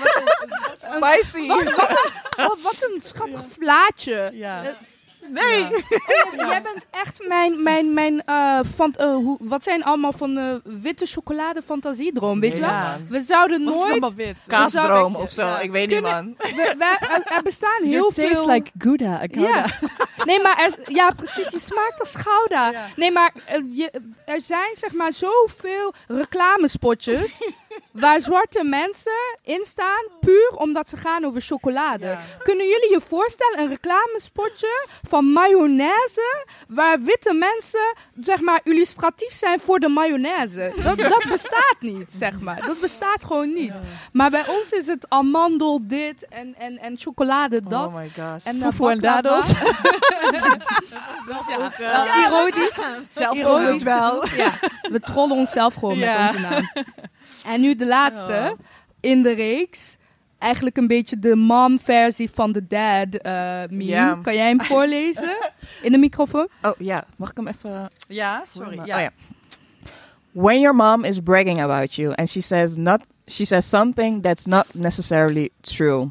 een- 0.40 1.02
een- 1.02 1.22
Spicy! 1.22 1.46
wat 2.62 2.76
een 2.90 3.00
schattig 3.04 3.40
vlaatje. 3.58 4.30
Ja. 4.32 4.62
Eh, 4.64 4.72
Nee. 5.28 5.62
Oh, 5.64 5.70
jij 6.50 6.62
bent 6.62 6.86
echt 6.90 7.26
mijn, 7.28 7.62
mijn, 7.62 7.94
mijn 7.94 8.24
eh, 8.24 8.58
fant- 8.74 8.96
eh, 8.96 9.14
hoe, 9.14 9.38
wat 9.40 9.62
zijn 9.62 9.82
allemaal 9.84 10.12
van 10.12 10.34
de 10.34 10.60
witte 10.64 11.06
chocolade 11.06 11.62
fantasiedroom, 11.62 12.40
weet 12.40 12.54
je 12.54 12.60
wel? 12.60 12.70
Ja. 12.70 12.98
We 13.08 13.20
zouden 13.20 13.64
Wat 13.64 13.72
is 13.74 13.78
nooit... 13.80 13.90
allemaal 13.90 14.14
wit? 14.14 14.36
Kaasdroom 14.46 15.14
of 15.16 15.30
zo, 15.30 15.42
Ja. 15.42 15.60
ik 15.60 15.70
weet 15.70 15.88
niet 15.88 16.00
man. 16.00 16.34
We, 16.38 16.74
er, 17.00 17.22
er 17.36 17.42
bestaan 17.42 17.82
heel 17.82 18.10
veel... 18.12 18.60
Gouda. 18.72 19.20
Ja. 19.30 19.64
Nee, 20.24 20.40
maar 20.42 20.58
er, 20.58 20.94
ja, 20.94 21.10
precies. 21.10 21.50
Je 21.50 21.58
smaakt 21.58 22.00
als 22.00 22.14
Gouda. 22.14 22.70
Ja. 22.70 22.86
Nee, 22.96 23.10
maar 23.12 23.32
eh, 23.46 23.60
je, 23.72 23.90
er 24.26 24.40
zijn 24.40 24.70
zeg 24.76 24.92
maar 24.92 25.12
zoveel 25.12 25.94
reclamespotjes 26.08 27.40
waar 27.92 28.20
zwarte 28.20 28.64
mensen 28.64 29.12
in 29.42 29.64
staan 29.64 30.04
puur 30.20 30.50
omdat 30.56 30.88
ze 30.88 30.96
gaan 30.96 31.24
over 31.24 31.40
chocolade. 31.40 32.06
Ja. 32.06 32.20
Kunnen 32.42 32.66
jullie 32.66 32.90
je 32.90 33.00
voorstellen 33.00 33.58
een 33.60 33.68
reclamespotje 33.68 34.86
van 35.08 35.24
mayonaise 35.32 36.46
waar 36.68 37.00
witte 37.02 37.32
mensen 37.32 37.94
zeg 38.16 38.40
maar 38.40 38.60
illustratief 38.64 39.32
zijn 39.34 39.60
voor 39.60 39.78
de 39.78 39.88
mayonaise? 39.88 40.72
Dat, 40.82 40.98
dat 40.98 41.24
bestaat 41.28 41.76
niet, 41.80 42.12
zeg 42.12 42.40
maar. 42.40 42.66
Dat 42.66 42.80
bestaat 42.80 43.24
gewoon 43.24 43.52
niet. 43.52 43.72
Maar 44.12 44.30
bij 44.30 44.46
ons 44.48 44.70
is 44.70 44.86
het 44.86 45.06
amandel 45.08 45.78
dit 45.82 46.28
en, 46.28 46.54
en, 46.58 46.78
en 46.78 46.98
chocolade 46.98 47.62
dat. 47.68 47.86
Oh 47.86 47.96
my 47.96 48.08
gosh. 48.16 48.44
En 48.44 48.60
Fufu 48.60 48.86
en 48.88 49.00
baklava. 49.00 49.20
dadels. 49.22 49.52
ja, 51.48 51.70
wel 51.78 52.06
ironisch. 52.06 52.78
Zelf 53.08 53.36
Ironisch. 53.36 53.66
ook 53.66 53.72
het 53.72 53.82
wel. 53.82 54.26
Ja, 54.36 54.50
we 54.90 55.00
trollen 55.00 55.36
onszelf 55.36 55.74
gewoon 55.74 55.98
Ja. 55.98 56.16
met 56.32 56.34
onze 56.34 56.48
naam. 56.48 56.68
En 57.44 57.60
nu 57.60 57.74
de 57.76 57.86
laatste 57.86 58.56
in 59.00 59.22
de 59.22 59.32
reeks. 59.32 59.96
Eigenlijk 60.38 60.76
een 60.76 60.86
beetje 60.86 61.18
de 61.18 61.34
mom-versie 61.36 62.30
van 62.34 62.52
de 62.52 62.66
dad 62.66 63.14
eh 63.14 63.32
meme. 63.68 63.84
Ja. 63.84 64.18
Kan 64.22 64.34
jij 64.34 64.46
hem 64.48 64.60
voorlezen? 64.72 65.36
In 65.82 65.92
de 65.92 65.98
microfoon? 65.98 66.48
Oh 66.62 66.72
ja, 66.78 67.04
mag 67.16 67.30
ik 67.30 67.36
hem 67.36 67.48
even... 67.48 67.88
Ja, 68.08 68.42
sorry. 68.46 68.78
Oh, 68.78 68.86
Ja. 68.86 68.98
ja. 68.98 69.10
When 70.32 70.60
your 70.60 70.74
mom 70.76 71.04
is 71.04 71.18
bragging 71.20 71.60
about 71.62 71.94
you 71.94 72.12
and 72.14 72.28
she 72.28 72.40
says 72.40 72.76
not 72.76 73.00
she 73.26 73.44
says 73.44 73.68
something 73.68 74.22
that's 74.22 74.44
not 74.46 74.66
necessarily 74.74 75.50
true. 75.60 76.08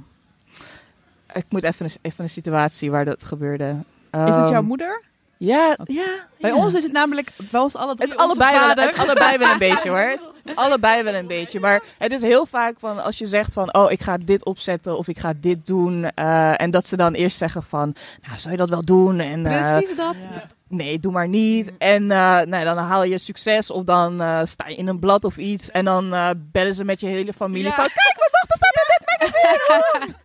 Ik 1.33 1.45
moet 1.49 1.63
even 1.63 1.85
een, 1.85 1.91
even 2.01 2.23
een 2.23 2.29
situatie 2.29 2.91
waar 2.91 3.05
dat 3.05 3.23
gebeurde. 3.23 3.75
Is 4.11 4.35
het 4.35 4.35
jouw 4.35 4.51
Ehm, 4.53 4.65
moeder? 4.65 5.01
Ja, 5.45 5.77
ja. 5.83 6.27
Bij 6.39 6.49
ja. 6.49 6.55
ons 6.55 6.73
is 6.73 6.83
het 6.83 6.91
namelijk 6.91 7.29
bij 7.51 7.59
ons 7.61 7.75
alle 7.75 7.95
Het 7.97 8.15
allebei 8.17 8.59
wel, 8.59 8.85
het 8.85 8.97
allebei 8.97 9.37
wel 9.37 9.51
een 9.51 9.57
beetje 9.69 9.89
hoor. 9.89 9.99
Het 9.99 10.29
is 10.43 10.55
allebei 10.55 11.03
wel 11.03 11.13
een 11.13 11.27
beetje. 11.27 11.59
Maar 11.59 11.83
het 11.97 12.11
is 12.11 12.21
heel 12.21 12.45
vaak 12.45 12.75
van 12.79 13.03
als 13.03 13.17
je 13.17 13.25
zegt 13.25 13.53
van 13.53 13.73
oh 13.73 13.91
ik 13.91 14.01
ga 14.01 14.17
dit 14.17 14.45
opzetten 14.45 14.97
of 14.97 15.07
ik 15.07 15.19
ga 15.19 15.33
dit 15.37 15.65
doen. 15.65 16.11
eh, 16.15 16.61
en 16.61 16.71
dat 16.71 16.87
ze 16.87 16.95
dan 16.97 17.13
eerst 17.13 17.37
zeggen 17.37 17.63
van 17.63 17.95
nou 18.21 18.39
zou 18.39 18.51
je 18.51 18.57
dat 18.57 18.69
wel 18.69 18.83
doen? 18.83 19.19
En 19.19 19.45
eh, 19.45 19.77
Precies 19.77 19.95
dat. 19.95 20.15
Ja. 20.33 20.45
nee 20.67 20.99
doe 20.99 21.11
maar 21.11 21.27
niet. 21.27 21.71
En 21.77 22.05
nou, 22.05 22.63
dan 22.63 22.77
haal 22.77 23.03
je 23.03 23.17
succes 23.17 23.71
of 23.71 23.83
dan 23.83 24.13
sta 24.47 24.67
je 24.67 24.75
in 24.75 24.87
een 24.87 24.99
blad 24.99 25.25
of 25.25 25.37
iets. 25.37 25.71
En 25.71 25.85
dan 25.85 26.09
bellen 26.51 26.75
ze 26.75 26.83
met 26.83 26.99
je 26.99 27.07
hele 27.07 27.33
familie 27.33 27.63
Ja. 27.63 27.71
van 27.71 27.87
kijk 27.93 28.15
mijn 28.17 28.29
dochter 28.31 28.57
staat 28.57 28.75
in 28.75 28.95
dit 28.97 29.19
magazine. 29.19 30.15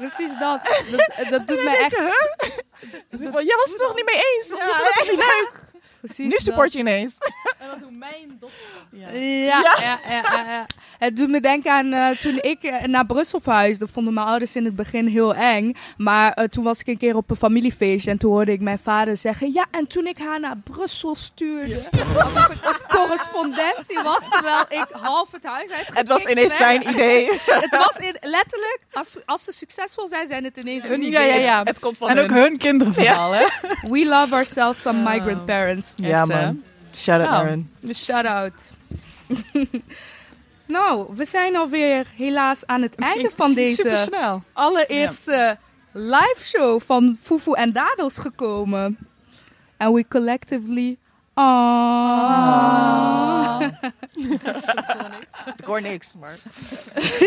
Precies 0.00 0.38
dat. 0.38 0.60
Dat, 0.90 1.30
dat 1.30 1.46
doet 1.46 1.62
me 1.62 1.76
echt... 1.76 1.96
Dus 3.10 3.20
jij 3.20 3.56
was 3.56 3.70
het 3.70 3.80
er 3.80 3.86
toch 3.86 3.94
niet 3.94 4.04
mee 4.04 4.14
eens? 4.14 4.48
Ja, 4.48 5.10
niet 5.10 5.16
leuk. 5.16 5.52
Precies 6.00 6.24
Nu 6.24 6.30
dat. 6.30 6.40
support 6.40 6.72
je 6.72 6.78
ineens. 6.78 7.18
En 7.60 7.66
dat 7.66 7.76
is 7.76 7.82
hoe 7.82 7.96
mijn 7.96 8.36
dochter 8.40 8.58
Ja. 8.90 9.08
Ja, 9.10 9.60
ja. 9.80 9.98
Ja, 10.08 10.20
ja, 10.32 10.50
ja. 10.52 10.66
Het 10.98 11.16
doet 11.16 11.28
me 11.28 11.40
denken 11.40 11.72
aan 11.72 11.92
eh, 11.92 12.08
toen 12.16 12.38
ik 12.40 12.62
eh, 12.62 12.82
naar 12.82 13.06
Brussel 13.06 13.40
verhuisde. 13.40 13.88
Vonden 13.88 14.14
mijn 14.14 14.26
ouders 14.26 14.56
in 14.56 14.64
het 14.64 14.76
begin 14.76 15.06
heel 15.06 15.34
eng. 15.34 15.74
Maar 15.96 16.32
eh, 16.32 16.44
toen 16.44 16.64
was 16.64 16.80
ik 16.80 16.86
een 16.86 16.98
keer 16.98 17.16
op 17.16 17.30
een 17.30 17.36
familiefeestje. 17.36 18.10
En 18.10 18.18
toen 18.18 18.32
hoorde 18.32 18.52
ik 18.52 18.60
mijn 18.60 18.78
vader 18.78 19.16
zeggen... 19.16 19.52
Ja, 19.52 19.66
en 19.70 19.86
toen 19.86 20.06
ik 20.06 20.18
haar 20.18 20.40
naar 20.40 20.56
Brussel 20.56 21.14
stuurde... 21.14 21.74
alsof 22.00 22.48
het 22.48 22.58
een 22.64 22.76
correspondentie 22.98 23.98
was. 24.02 24.28
Terwijl 24.30 24.64
ik 24.68 24.86
half 24.90 25.30
het 25.32 25.44
huis 25.44 25.70
uit 25.70 25.90
Het 25.92 26.08
was 26.08 26.24
ineens 26.24 26.56
zijn 26.56 26.88
idee. 26.88 27.30
Het 27.66 27.76
was 27.76 27.96
in, 27.96 28.16
letterlijk... 28.20 28.78
Als, 28.92 29.16
als 29.24 29.44
ze 29.44 29.52
succesvol 29.52 30.08
zijn, 30.08 30.28
zijn 30.28 30.44
het 30.44 30.56
ineens 30.56 30.84
hun 30.84 31.02
idee. 31.02 31.26
Ja, 31.28 31.34
ja, 31.34 31.40
ja. 31.40 31.62
Het 31.64 31.78
komt 31.78 31.96
van 31.98 32.08
En 32.08 32.18
ook 32.18 32.28
hun. 32.28 32.38
hun 32.38 32.56
kinderen 32.58 32.94
vooral, 32.94 33.32
hè? 33.32 33.44
We 33.88 34.06
love 34.06 34.34
ourselves 34.34 34.80
some 34.80 35.10
migrant 35.10 35.44
parents. 35.44 35.89
Ja 35.96 36.20
Echt, 36.20 36.28
man. 36.28 36.62
Shout 36.94 37.20
out 37.20 37.30
Nou. 37.30 37.46
Aaron. 37.46 37.70
Shout-out. 37.94 38.72
nou, 40.76 41.06
we 41.14 41.24
zijn 41.24 41.56
alweer 41.56 42.06
helaas 42.16 42.66
aan 42.66 42.82
het 42.82 42.94
einde 42.94 43.30
van 43.34 43.48
Super 43.50 43.62
deze 43.62 44.40
allereerste 44.52 45.58
live 45.92 46.40
show 46.42 46.80
van 46.86 47.18
Fufu 47.22 47.52
en 47.52 47.72
Dadels 47.72 48.18
gekomen. 48.18 48.98
And 49.76 49.94
we 49.94 50.08
collectively... 50.08 50.98
Ah. 51.34 52.40
Ik 55.58 55.64
hoor 55.64 55.80
niks, 55.80 56.14
maar... 56.20 56.34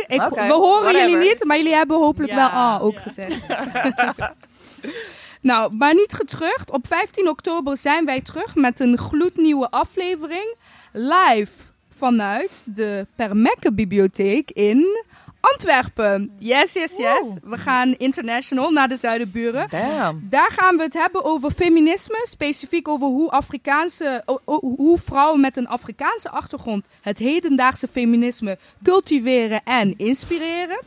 Ik, 0.08 0.22
we 0.30 0.54
horen 0.54 0.82
whatever. 0.82 1.10
jullie 1.10 1.28
niet, 1.28 1.44
maar 1.44 1.58
jullie 1.58 1.74
hebben 1.74 1.98
hopelijk 1.98 2.32
Ja, 2.32 2.38
wel 2.38 2.48
ah 2.50 2.84
ook 2.84 2.94
ja. 2.94 3.00
gezegd. 3.00 3.36
Nou, 5.44 5.74
maar 5.74 5.94
niet 5.94 6.14
getreurd. 6.14 6.72
Op 6.72 6.88
15 6.88 7.30
oktober 7.30 7.78
zijn 7.78 8.06
wij 8.06 8.22
terug 8.22 8.56
met 8.56 8.80
een 8.80 8.98
gloednieuwe 8.98 9.70
aflevering. 9.70 10.56
Live 10.92 11.52
vanuit 11.90 12.64
de 12.66 13.08
Permekke 13.16 13.74
Bibliotheek 13.74 14.52
in 14.52 15.04
Antwerpen. 15.40 16.32
Yes, 16.40 16.74
yes, 16.74 16.98
yes. 16.98 17.34
We 17.44 17.58
gaan 17.58 17.94
international 17.94 18.72
naar 18.72 18.88
de 18.88 18.98
zuidenburen. 18.98 19.68
Damn. 19.70 20.28
Daar 20.30 20.52
gaan 20.52 20.78
we 20.78 20.84
het 20.84 20.94
hebben 20.94 21.24
over 21.24 21.52
feminisme, 21.52 22.26
specifiek 22.30 22.88
over 22.88 23.08
hoe, 23.08 23.32
Afrikaanse, 23.32 24.24
hoe 24.46 24.98
vrouwen 24.98 25.40
met 25.40 25.58
een 25.58 25.68
Afrikaanse 25.68 26.30
achtergrond 26.30 26.88
het 27.02 27.18
hedendaagse 27.18 27.88
feminisme 27.88 28.58
cultiveren 28.84 29.62
en 29.64 29.98
inspireren. 29.98 30.80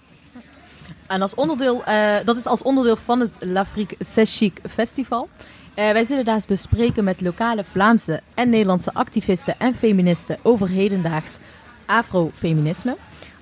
En 1.06 1.22
als 1.22 1.34
onderdeel, 1.34 1.84
eh, 1.84 2.14
dat 2.24 2.36
is 2.36 2.46
als 2.46 2.62
onderdeel 2.62 2.96
van 2.96 3.20
het 3.20 3.36
L'Afrique 3.40 3.96
C'est 3.98 4.36
Chic 4.36 4.60
Festival. 4.68 5.28
Eh, 5.74 5.90
wij 5.90 6.04
zullen 6.04 6.24
daar 6.24 6.42
dus 6.46 6.62
spreken 6.62 7.04
met 7.04 7.20
lokale 7.20 7.64
Vlaamse 7.70 8.20
en 8.34 8.50
Nederlandse 8.50 8.94
activisten 8.94 9.58
en 9.58 9.74
feministen 9.74 10.38
over 10.42 10.68
hedendaags 10.68 11.38
afrofeminisme. 11.86 12.96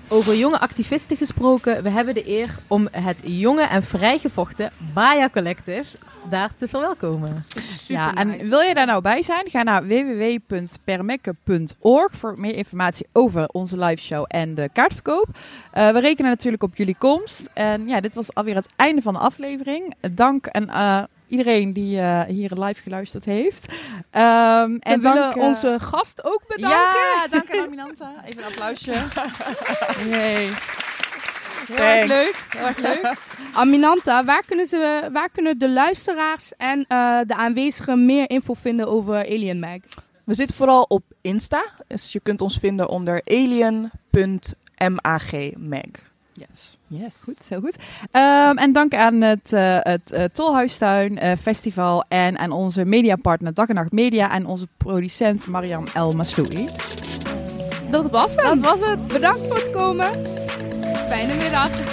Over 0.07 0.35
jonge 0.35 0.59
activisten 0.59 1.17
gesproken, 1.17 1.83
we 1.83 1.89
hebben 1.89 2.13
de 2.13 2.29
eer 2.29 2.49
om 2.67 2.87
het 2.91 3.21
jonge 3.23 3.63
en 3.63 3.83
vrijgevochten 3.83 4.71
Baya 4.93 5.29
Collective 5.29 5.97
daar 6.29 6.55
te 6.55 6.67
verwelkomen. 6.67 7.45
Ja, 7.87 8.13
en 8.13 8.49
wil 8.49 8.59
je 8.59 8.73
daar 8.73 8.85
nou 8.85 9.01
bij 9.01 9.21
zijn? 9.21 9.49
Ga 9.49 9.63
naar 9.63 9.87
www.permekke.org 9.87 12.11
voor 12.11 12.33
meer 12.37 12.55
informatie 12.55 13.07
over 13.11 13.47
onze 13.47 13.77
live 13.77 14.01
show 14.01 14.25
en 14.27 14.55
de 14.55 14.69
kaartverkoop. 14.73 15.27
Eh, 15.71 15.89
we 15.91 15.99
rekenen 15.99 16.29
natuurlijk 16.31 16.63
op 16.63 16.75
jullie 16.75 16.95
komst. 16.97 17.49
En 17.53 17.87
ja, 17.87 17.99
dit 18.01 18.15
was 18.15 18.33
alweer 18.33 18.55
het 18.55 18.67
einde 18.75 19.01
van 19.01 19.13
de 19.13 19.19
aflevering. 19.19 19.93
Dank 20.11 20.47
aan 20.49 20.69
eh, 20.69 21.03
iedereen 21.27 21.69
die 21.73 21.99
eh, 21.99 22.21
hier 22.21 22.51
live 22.53 22.81
geluisterd 22.81 23.25
heeft. 23.25 23.65
Ehm, 24.11 24.23
En 24.23 24.79
en 24.79 25.01
we 25.01 25.03
willen 25.09 25.15
dank, 25.21 25.35
onze 25.37 25.77
gast 25.81 26.23
ook 26.23 26.41
bedanken. 26.47 26.79
Ja, 26.79 27.27
dank 27.29 27.51
aan 27.51 27.65
Aminanta. 27.65 28.11
Even 28.25 28.43
een 28.43 28.49
applausje. 28.49 28.91
Yay. 30.09 30.49
Heel 31.67 31.77
erg 31.77 32.07
leuk. 32.07 32.45
Heel 32.49 32.65
erg 32.65 32.77
leuk. 32.77 33.13
Aminanta, 33.53 34.23
waar 34.23 34.43
kunnen, 34.45 34.65
ze, 34.65 35.09
waar 35.11 35.29
kunnen 35.29 35.59
de 35.59 35.69
luisteraars 35.69 36.51
en 36.57 36.85
eh, 36.87 37.19
de 37.27 37.35
aanwezigen 37.35 38.05
meer 38.05 38.29
info 38.29 38.53
vinden 38.53 38.87
over 38.87 39.15
Alien 39.15 39.59
Mag? 39.59 39.79
We 40.23 40.33
zitten 40.33 40.55
vooral 40.55 40.81
op 40.81 41.03
Insta. 41.21 41.71
Dus 41.87 42.11
je 42.11 42.19
kunt 42.19 42.41
ons 42.41 42.57
vinden 42.57 42.89
onder 42.89 43.21
alien.magmag. 43.25 43.91
Yes. 46.33 46.77
Yes. 46.87 47.21
Goed, 47.23 47.37
zo 47.43 47.59
goed. 47.59 47.75
Ehm, 48.11 48.57
en 48.57 48.73
dank 48.73 48.95
aan 48.95 49.21
het, 49.21 49.53
eh, 49.53 49.77
het 49.81 50.11
eh, 50.11 50.23
Tolhuistuin 50.23 51.17
eh, 51.17 51.37
Festival 51.41 52.03
en 52.07 52.37
aan 52.37 52.51
onze 52.51 52.85
mediapartner 52.85 53.53
Dag 53.53 53.67
en 53.67 53.75
Nacht 53.75 53.91
Media 53.91 54.31
en 54.31 54.45
onze 54.45 54.67
producent 54.77 55.47
Mariam 55.47 55.85
El 55.93 56.11
Masloui. 56.11 56.69
dat 57.91 58.09
was 58.09 58.35
hem. 58.35 58.61
Dat 58.61 58.79
was 58.79 58.89
het. 58.89 59.07
Bedankt 59.07 59.47
voor 59.47 59.55
het 59.55 59.71
komen. 59.71 60.11
पहले 61.09 61.33
में 61.39 61.49
राष्ट्र 61.51 61.83